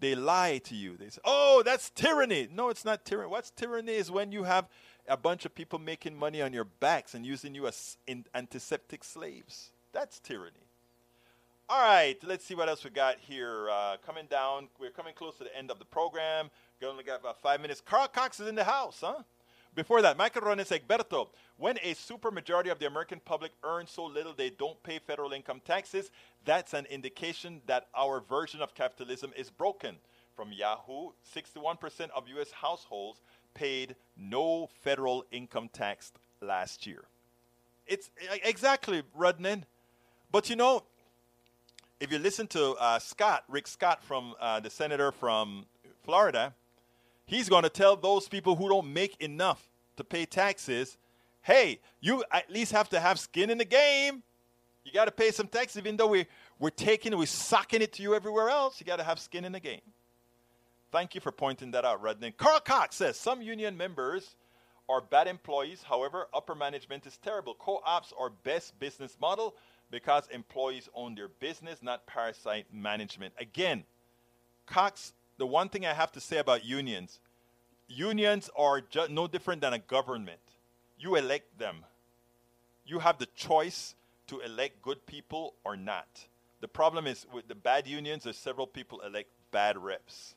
They 0.00 0.14
lie 0.14 0.58
to 0.64 0.74
you. 0.74 0.96
They 0.96 1.10
say, 1.10 1.20
oh, 1.24 1.62
that's 1.64 1.90
tyranny. 1.90 2.48
No, 2.52 2.70
it's 2.70 2.84
not 2.84 3.04
tyranny. 3.04 3.30
What's 3.30 3.50
tyranny 3.50 3.92
is 3.92 4.10
when 4.10 4.32
you 4.32 4.44
have 4.44 4.66
a 5.06 5.16
bunch 5.16 5.44
of 5.44 5.54
people 5.54 5.78
making 5.78 6.16
money 6.16 6.40
on 6.40 6.52
your 6.52 6.64
backs 6.64 7.14
and 7.14 7.24
using 7.26 7.54
you 7.54 7.66
as 7.66 7.98
antiseptic 8.34 9.04
slaves. 9.04 9.70
That's 9.92 10.18
tyranny. 10.18 10.56
All 11.68 11.80
right, 11.80 12.16
let's 12.24 12.44
see 12.44 12.56
what 12.56 12.68
else 12.68 12.82
we 12.82 12.90
got 12.90 13.16
here. 13.20 13.68
Uh, 13.70 13.96
coming 14.04 14.26
down, 14.28 14.68
we're 14.80 14.90
coming 14.90 15.14
close 15.14 15.36
to 15.38 15.44
the 15.44 15.56
end 15.56 15.70
of 15.70 15.78
the 15.78 15.84
program. 15.84 16.50
We 16.80 16.86
only 16.88 17.04
got 17.04 17.20
about 17.20 17.40
five 17.40 17.60
minutes. 17.60 17.80
Carl 17.80 18.08
Cox 18.08 18.40
is 18.40 18.48
in 18.48 18.56
the 18.56 18.64
house, 18.64 18.98
huh? 19.00 19.22
Before 19.74 20.02
that, 20.02 20.16
Michael 20.16 20.42
Rones 20.42 20.70
Egberto. 20.70 21.28
When 21.56 21.76
a 21.78 21.94
supermajority 21.94 22.72
of 22.72 22.78
the 22.78 22.86
American 22.86 23.20
public 23.24 23.52
earns 23.62 23.90
so 23.90 24.04
little 24.04 24.32
they 24.34 24.50
don't 24.50 24.82
pay 24.82 24.98
federal 24.98 25.32
income 25.32 25.60
taxes, 25.64 26.10
that's 26.44 26.74
an 26.74 26.86
indication 26.86 27.60
that 27.66 27.86
our 27.94 28.20
version 28.20 28.62
of 28.62 28.74
capitalism 28.74 29.32
is 29.36 29.50
broken. 29.50 29.96
From 30.34 30.52
Yahoo, 30.52 31.10
61% 31.34 32.10
of 32.16 32.26
U.S. 32.28 32.50
households 32.50 33.20
paid 33.52 33.94
no 34.16 34.68
federal 34.80 35.24
income 35.30 35.68
tax 35.72 36.12
last 36.40 36.86
year. 36.86 37.04
It's 37.86 38.10
exactly, 38.44 39.02
Rudnan. 39.18 39.64
But 40.32 40.48
you 40.48 40.56
know, 40.56 40.84
if 42.00 42.10
you 42.10 42.18
listen 42.18 42.46
to 42.48 42.72
uh, 42.74 42.98
Scott, 42.98 43.44
Rick 43.48 43.66
Scott 43.66 44.02
from 44.02 44.34
uh, 44.40 44.60
the 44.60 44.70
senator 44.70 45.12
from 45.12 45.66
Florida, 46.04 46.54
he's 47.30 47.48
going 47.48 47.62
to 47.62 47.68
tell 47.68 47.94
those 47.96 48.28
people 48.28 48.56
who 48.56 48.68
don't 48.68 48.92
make 48.92 49.20
enough 49.20 49.68
to 49.96 50.02
pay 50.02 50.26
taxes, 50.26 50.98
hey, 51.42 51.78
you 52.00 52.24
at 52.32 52.50
least 52.50 52.72
have 52.72 52.88
to 52.88 52.98
have 52.98 53.20
skin 53.20 53.50
in 53.50 53.58
the 53.58 53.64
game. 53.64 54.22
You 54.84 54.92
got 54.92 55.04
to 55.04 55.12
pay 55.12 55.30
some 55.30 55.46
tax, 55.46 55.76
even 55.76 55.96
though 55.96 56.08
we, 56.08 56.26
we're 56.58 56.70
taking, 56.70 57.16
we're 57.16 57.26
sucking 57.26 57.82
it 57.82 57.92
to 57.94 58.02
you 58.02 58.14
everywhere 58.14 58.48
else. 58.48 58.80
You 58.80 58.86
got 58.86 58.96
to 58.96 59.04
have 59.04 59.20
skin 59.20 59.44
in 59.44 59.52
the 59.52 59.60
game. 59.60 59.80
Thank 60.90 61.14
you 61.14 61.20
for 61.20 61.30
pointing 61.30 61.70
that 61.70 61.84
out, 61.84 62.02
Rudnick. 62.02 62.36
Carl 62.36 62.58
Cox 62.58 62.96
says 62.96 63.16
some 63.16 63.40
union 63.40 63.76
members 63.76 64.34
are 64.88 65.00
bad 65.00 65.28
employees. 65.28 65.84
However, 65.88 66.26
upper 66.34 66.56
management 66.56 67.06
is 67.06 67.16
terrible. 67.18 67.54
Co-ops 67.54 68.12
are 68.18 68.30
best 68.42 68.76
business 68.80 69.16
model 69.20 69.54
because 69.92 70.24
employees 70.32 70.88
own 70.94 71.14
their 71.14 71.28
business, 71.28 71.80
not 71.80 72.06
parasite 72.06 72.66
management. 72.72 73.34
Again, 73.38 73.84
Cox, 74.66 75.12
the 75.40 75.46
one 75.46 75.68
thing 75.68 75.84
I 75.86 75.94
have 75.94 76.12
to 76.12 76.20
say 76.20 76.38
about 76.38 76.64
unions 76.64 77.18
unions 77.88 78.48
are 78.56 78.80
ju- 78.80 79.08
no 79.10 79.26
different 79.26 79.60
than 79.60 79.72
a 79.72 79.78
government. 79.78 80.40
You 80.96 81.16
elect 81.16 81.58
them, 81.58 81.84
you 82.86 83.00
have 83.00 83.18
the 83.18 83.26
choice 83.34 83.96
to 84.28 84.38
elect 84.40 84.80
good 84.80 85.04
people 85.06 85.54
or 85.64 85.76
not. 85.76 86.06
The 86.60 86.68
problem 86.68 87.08
is 87.08 87.26
with 87.32 87.48
the 87.48 87.56
bad 87.56 87.88
unions, 87.88 88.24
there's 88.24 88.36
several 88.36 88.66
people 88.66 89.00
elect 89.00 89.28
bad 89.50 89.76
reps. 89.76 90.36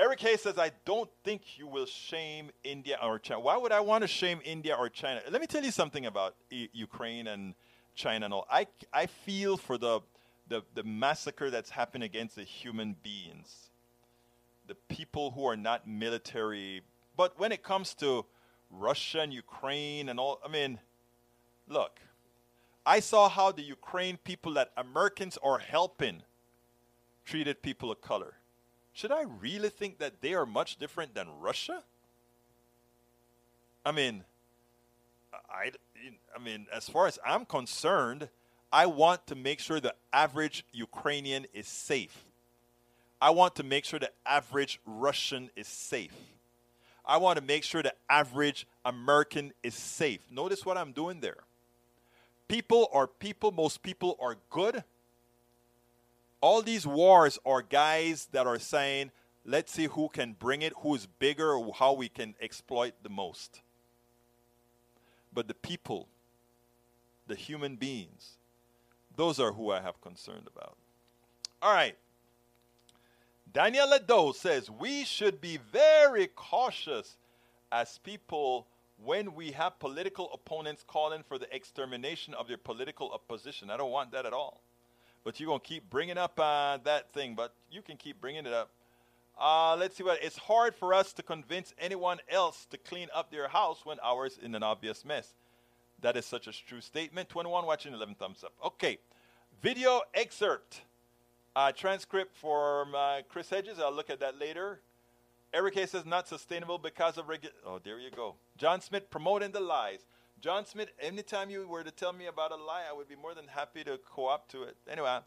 Eric 0.00 0.20
Hayes 0.20 0.42
says, 0.42 0.58
I 0.58 0.70
don't 0.84 1.10
think 1.24 1.58
you 1.58 1.66
will 1.66 1.84
shame 1.84 2.50
India 2.62 2.96
or 3.02 3.18
China. 3.18 3.40
Why 3.40 3.56
would 3.56 3.72
I 3.72 3.80
want 3.80 4.02
to 4.02 4.08
shame 4.08 4.40
India 4.44 4.76
or 4.76 4.88
China? 4.88 5.20
Let 5.28 5.40
me 5.40 5.48
tell 5.48 5.64
you 5.64 5.72
something 5.72 6.06
about 6.06 6.36
Ukraine 6.50 7.26
and 7.26 7.54
China 7.96 8.26
and 8.26 8.32
all. 8.32 8.46
I, 8.48 8.68
I 8.92 9.06
feel 9.06 9.56
for 9.56 9.76
the, 9.76 10.00
the, 10.48 10.62
the 10.74 10.84
massacre 10.84 11.50
that's 11.50 11.70
happened 11.70 12.04
against 12.04 12.36
the 12.36 12.44
human 12.44 12.94
beings, 13.02 13.70
the 14.68 14.76
people 14.88 15.32
who 15.32 15.46
are 15.46 15.56
not 15.56 15.88
military. 15.88 16.82
But 17.16 17.38
when 17.38 17.50
it 17.50 17.62
comes 17.62 17.94
to 17.94 18.24
Russia 18.70 19.20
and 19.20 19.32
Ukraine 19.32 20.08
and 20.08 20.20
all, 20.20 20.40
I 20.44 20.48
mean, 20.48 20.78
look, 21.66 21.98
I 22.86 23.00
saw 23.00 23.28
how 23.28 23.50
the 23.50 23.62
Ukraine 23.62 24.18
people 24.18 24.54
that 24.54 24.70
Americans 24.76 25.38
are 25.42 25.58
helping 25.58 26.22
treated 27.24 27.60
people 27.62 27.90
of 27.90 28.00
color. 28.00 28.34
Should 28.92 29.12
I 29.12 29.22
really 29.22 29.68
think 29.70 29.98
that 29.98 30.20
they 30.20 30.34
are 30.34 30.46
much 30.46 30.76
different 30.76 31.14
than 31.14 31.28
Russia? 31.40 31.82
I 33.84 33.92
mean, 33.92 34.24
I, 35.50 35.72
I 36.34 36.38
mean, 36.38 36.66
as 36.72 36.88
far 36.88 37.06
as 37.06 37.18
I'm 37.24 37.44
concerned, 37.44 38.28
I 38.70 38.86
want 38.86 39.26
to 39.28 39.34
make 39.34 39.60
sure 39.60 39.80
the 39.80 39.94
average 40.12 40.64
Ukrainian 40.72 41.46
is 41.54 41.66
safe. 41.66 42.27
I 43.20 43.30
want 43.30 43.56
to 43.56 43.62
make 43.62 43.84
sure 43.84 43.98
the 43.98 44.10
average 44.24 44.80
Russian 44.86 45.50
is 45.56 45.66
safe. 45.66 46.14
I 47.04 47.16
want 47.16 47.38
to 47.38 47.44
make 47.44 47.64
sure 47.64 47.82
the 47.82 47.94
average 48.08 48.66
American 48.84 49.52
is 49.62 49.74
safe. 49.74 50.20
Notice 50.30 50.64
what 50.64 50.76
I'm 50.76 50.92
doing 50.92 51.20
there. 51.20 51.38
People 52.48 52.88
are 52.92 53.06
people, 53.06 53.50
most 53.50 53.82
people 53.82 54.16
are 54.20 54.36
good. 54.50 54.84
All 56.40 56.62
these 56.62 56.86
wars 56.86 57.38
are 57.44 57.62
guys 57.62 58.28
that 58.32 58.46
are 58.46 58.58
saying, 58.58 59.10
let's 59.44 59.72
see 59.72 59.86
who 59.86 60.08
can 60.08 60.34
bring 60.34 60.62
it, 60.62 60.72
who's 60.78 61.06
bigger, 61.06 61.58
how 61.74 61.94
we 61.94 62.08
can 62.08 62.34
exploit 62.40 62.92
the 63.02 63.08
most 63.08 63.62
but 65.32 65.46
the 65.48 65.54
people, 65.54 66.08
the 67.26 67.34
human 67.34 67.76
beings, 67.76 68.38
those 69.14 69.38
are 69.38 69.52
who 69.52 69.70
I 69.70 69.80
have 69.80 70.00
concerned 70.00 70.48
about. 70.52 70.76
All 71.62 71.72
right. 71.72 71.96
Daniel 73.52 73.88
Ledo 73.88 74.34
says 74.34 74.70
we 74.70 75.04
should 75.04 75.40
be 75.40 75.58
very 75.72 76.26
cautious 76.28 77.16
as 77.72 77.98
people 77.98 78.66
when 79.02 79.34
we 79.34 79.52
have 79.52 79.78
political 79.78 80.30
opponents 80.32 80.84
calling 80.86 81.22
for 81.26 81.38
the 81.38 81.54
extermination 81.54 82.34
of 82.34 82.48
their 82.48 82.58
political 82.58 83.10
opposition. 83.10 83.70
I 83.70 83.76
don't 83.76 83.90
want 83.90 84.12
that 84.12 84.26
at 84.26 84.32
all. 84.32 84.60
But 85.24 85.38
you're 85.38 85.46
going 85.46 85.60
to 85.60 85.66
keep 85.66 85.88
bringing 85.88 86.18
up 86.18 86.38
uh, 86.38 86.78
that 86.84 87.12
thing, 87.12 87.34
but 87.34 87.54
you 87.70 87.82
can 87.82 87.96
keep 87.96 88.20
bringing 88.20 88.46
it 88.46 88.52
up. 88.52 88.70
Uh, 89.40 89.76
let's 89.76 89.96
see 89.96 90.02
what 90.02 90.18
it's 90.22 90.36
hard 90.36 90.74
for 90.74 90.92
us 90.92 91.12
to 91.12 91.22
convince 91.22 91.72
anyone 91.78 92.18
else 92.28 92.66
to 92.70 92.76
clean 92.76 93.08
up 93.14 93.30
their 93.30 93.48
house 93.48 93.84
when 93.84 93.98
ours 94.02 94.32
is 94.32 94.44
in 94.44 94.54
an 94.54 94.62
obvious 94.62 95.04
mess. 95.04 95.34
That 96.00 96.16
is 96.16 96.26
such 96.26 96.48
a 96.48 96.52
true 96.52 96.80
statement. 96.80 97.28
21 97.28 97.64
watching, 97.64 97.92
11 97.92 98.16
thumbs 98.16 98.42
up. 98.42 98.52
Okay, 98.64 98.98
video 99.62 100.00
excerpt, 100.14 100.82
uh, 101.58 101.72
transcript 101.72 102.36
from 102.36 102.94
uh, 102.94 103.16
Chris 103.28 103.50
Hedges. 103.50 103.80
I'll 103.80 103.92
look 103.92 104.10
at 104.10 104.20
that 104.20 104.38
later. 104.38 104.78
Eric 105.52 105.76
A 105.76 105.86
says 105.88 106.06
not 106.06 106.28
sustainable 106.28 106.78
because 106.78 107.18
of 107.18 107.28
regular. 107.28 107.52
Oh, 107.66 107.80
there 107.82 107.98
you 107.98 108.12
go. 108.14 108.36
John 108.56 108.80
Smith 108.80 109.10
promoting 109.10 109.50
the 109.50 109.58
lies. 109.58 110.06
John 110.40 110.64
Smith, 110.64 110.90
anytime 111.00 111.50
you 111.50 111.66
were 111.66 111.82
to 111.82 111.90
tell 111.90 112.12
me 112.12 112.26
about 112.26 112.52
a 112.52 112.54
lie, 112.54 112.84
I 112.88 112.92
would 112.92 113.08
be 113.08 113.16
more 113.16 113.34
than 113.34 113.48
happy 113.48 113.82
to 113.82 113.98
co 114.08 114.26
op 114.26 114.48
to 114.50 114.62
it. 114.62 114.76
Anyway, 114.88 115.18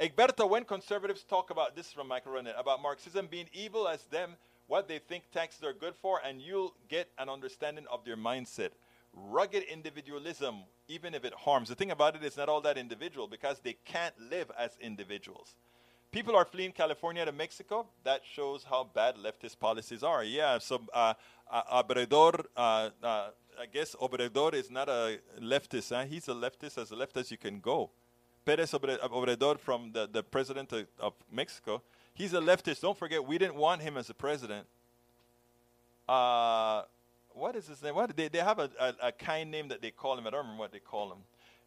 Egberto, 0.00 0.48
when 0.48 0.64
conservatives 0.64 1.24
talk 1.24 1.50
about 1.50 1.76
this 1.76 1.92
from 1.92 2.08
Michael 2.08 2.32
Renet, 2.32 2.58
about 2.58 2.80
Marxism 2.80 3.26
being 3.26 3.50
evil 3.52 3.86
as 3.86 4.04
them, 4.04 4.36
what 4.68 4.88
they 4.88 4.98
think 4.98 5.24
taxes 5.30 5.62
are 5.62 5.74
good 5.74 5.94
for, 5.94 6.20
and 6.24 6.40
you'll 6.40 6.72
get 6.88 7.10
an 7.18 7.28
understanding 7.28 7.84
of 7.92 8.02
their 8.02 8.16
mindset. 8.16 8.70
Rugged 9.12 9.62
individualism, 9.64 10.62
even 10.88 11.14
if 11.14 11.24
it 11.24 11.34
harms. 11.34 11.68
The 11.68 11.74
thing 11.74 11.90
about 11.90 12.16
it 12.16 12.24
is 12.24 12.36
not 12.36 12.48
all 12.48 12.60
that 12.62 12.78
individual 12.78 13.26
because 13.26 13.60
they 13.60 13.76
can't 13.84 14.14
live 14.30 14.50
as 14.58 14.76
individuals. 14.80 15.54
People 16.12 16.36
are 16.36 16.44
fleeing 16.44 16.72
California 16.72 17.24
to 17.24 17.32
Mexico. 17.32 17.86
That 18.04 18.22
shows 18.24 18.64
how 18.64 18.84
bad 18.94 19.16
leftist 19.16 19.58
policies 19.58 20.02
are. 20.02 20.24
Yeah, 20.24 20.58
so 20.58 20.80
uh, 20.94 21.14
uh, 21.50 21.82
uh, 21.82 22.50
uh, 22.56 22.90
I 23.02 23.66
guess 23.72 23.94
Obrador 23.96 24.54
is 24.54 24.70
not 24.70 24.88
a 24.88 25.18
leftist. 25.40 25.94
Huh? 25.94 26.04
He's 26.04 26.28
a 26.28 26.32
leftist 26.32 26.78
as 26.78 26.90
left 26.92 27.16
as 27.16 27.30
you 27.30 27.36
can 27.36 27.60
go. 27.60 27.90
Perez 28.44 28.72
Obrador, 28.72 29.58
from 29.58 29.90
the, 29.92 30.08
the 30.10 30.22
president 30.22 30.72
of, 30.72 30.86
of 31.00 31.14
Mexico, 31.32 31.82
he's 32.14 32.32
a 32.32 32.40
leftist. 32.40 32.80
Don't 32.80 32.96
forget, 32.96 33.26
we 33.26 33.38
didn't 33.38 33.56
want 33.56 33.82
him 33.82 33.96
as 33.96 34.08
a 34.08 34.14
president. 34.14 34.66
Uh, 36.08 36.82
what 37.36 37.54
is 37.54 37.66
his 37.66 37.82
name? 37.82 37.94
What 37.94 38.16
they, 38.16 38.28
they 38.28 38.38
have 38.38 38.58
a, 38.58 38.70
a, 38.80 38.94
a, 39.08 39.12
kind 39.12 39.50
name 39.50 39.68
that 39.68 39.82
they 39.82 39.90
call 39.90 40.18
him. 40.18 40.26
I 40.26 40.30
don't 40.30 40.40
remember 40.40 40.60
what 40.60 40.72
they 40.72 40.78
call 40.78 41.12
him. 41.12 41.18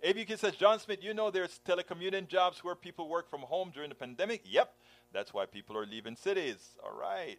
ABQ 0.04 0.40
says, 0.40 0.56
John 0.56 0.80
Smith, 0.80 1.00
you 1.04 1.14
know 1.14 1.30
there's 1.30 1.60
telecommuting 1.68 2.28
jobs 2.28 2.64
where 2.64 2.76
people 2.76 3.08
work 3.08 3.30
from 3.30 3.42
home 3.42 3.72
during 3.74 3.90
the 3.90 3.96
pandemic? 3.96 4.42
Yep. 4.46 4.74
That's 5.14 5.34
why 5.34 5.46
people 5.46 5.78
are 5.78 5.86
leaving 5.86 6.16
cities. 6.16 6.76
All 6.84 6.98
right. 6.98 7.38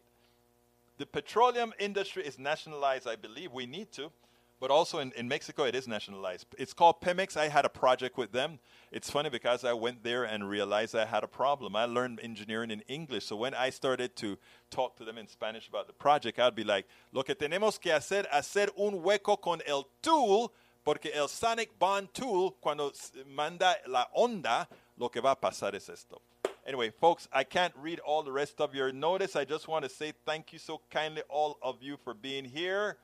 The 0.98 1.06
petroleum 1.06 1.72
industry 1.78 2.24
is 2.24 2.38
nationalized, 2.38 3.08
I 3.08 3.16
believe. 3.16 3.52
We 3.52 3.66
need 3.66 3.90
to. 3.92 4.12
But 4.60 4.70
also 4.70 4.98
in, 4.98 5.10
in 5.12 5.26
Mexico, 5.26 5.64
it 5.64 5.74
is 5.74 5.88
nationalized. 5.88 6.46
It's 6.58 6.74
called 6.74 7.00
Pemex. 7.00 7.34
I 7.34 7.48
had 7.48 7.64
a 7.64 7.70
project 7.70 8.18
with 8.18 8.32
them. 8.32 8.58
It's 8.92 9.10
funny 9.10 9.30
because 9.30 9.64
I 9.64 9.72
went 9.72 10.04
there 10.04 10.24
and 10.24 10.48
realized 10.50 10.94
I 10.94 11.06
had 11.06 11.24
a 11.24 11.26
problem. 11.26 11.74
I 11.74 11.86
learned 11.86 12.20
engineering 12.22 12.70
in 12.70 12.82
English. 12.82 13.24
So 13.24 13.36
when 13.36 13.54
I 13.54 13.70
started 13.70 14.14
to 14.16 14.36
talk 14.70 14.96
to 14.96 15.04
them 15.04 15.16
in 15.16 15.26
Spanish 15.28 15.66
about 15.66 15.86
the 15.86 15.94
project, 15.94 16.38
I'd 16.38 16.54
be 16.54 16.64
like, 16.64 16.86
lo 17.10 17.22
que 17.22 17.34
tenemos 17.34 17.80
que 17.80 17.90
hacer, 17.90 18.26
hacer 18.30 18.68
un 18.76 19.02
hueco 19.02 19.40
con 19.40 19.62
el 19.66 19.88
tool, 20.02 20.52
porque 20.84 21.10
el 21.14 21.28
sonic 21.28 21.78
bond 21.78 22.12
tool, 22.12 22.56
cuando 22.60 22.92
manda 23.26 23.76
la 23.88 24.04
onda, 24.14 24.68
lo 24.98 25.08
que 25.08 25.22
va 25.22 25.30
a 25.30 25.36
pasar 25.36 25.74
es 25.74 25.88
esto. 25.88 26.20
Anyway, 26.66 26.90
folks, 26.90 27.26
I 27.32 27.44
can't 27.44 27.72
read 27.80 27.98
all 28.00 28.22
the 28.22 28.30
rest 28.30 28.60
of 28.60 28.74
your 28.74 28.92
notice. 28.92 29.34
I 29.34 29.46
just 29.46 29.66
want 29.66 29.84
to 29.84 29.88
say 29.88 30.12
thank 30.26 30.52
you 30.52 30.58
so 30.58 30.82
kindly, 30.90 31.22
all 31.30 31.56
of 31.62 31.82
you, 31.82 31.96
for 31.96 32.12
being 32.12 32.44
here. 32.44 32.98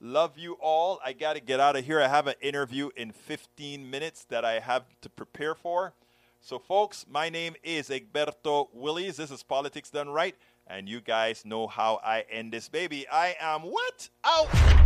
Love 0.00 0.36
you 0.36 0.58
all. 0.60 1.00
I 1.02 1.14
got 1.14 1.36
to 1.36 1.40
get 1.40 1.58
out 1.58 1.74
of 1.74 1.84
here. 1.86 2.00
I 2.02 2.08
have 2.08 2.26
an 2.26 2.34
interview 2.42 2.90
in 2.96 3.12
15 3.12 3.88
minutes 3.88 4.24
that 4.28 4.44
I 4.44 4.60
have 4.60 4.84
to 5.00 5.08
prepare 5.08 5.54
for. 5.54 5.94
So, 6.40 6.58
folks, 6.58 7.06
my 7.10 7.30
name 7.30 7.54
is 7.64 7.88
Egberto 7.88 8.68
Willies. 8.74 9.16
This 9.16 9.30
is 9.30 9.42
Politics 9.42 9.88
Done 9.90 10.10
Right. 10.10 10.36
And 10.66 10.86
you 10.86 11.00
guys 11.00 11.46
know 11.46 11.66
how 11.66 12.00
I 12.04 12.24
end 12.30 12.52
this 12.52 12.68
baby. 12.68 13.06
I 13.10 13.36
am 13.40 13.62
what? 13.62 14.10
Out! 14.22 14.85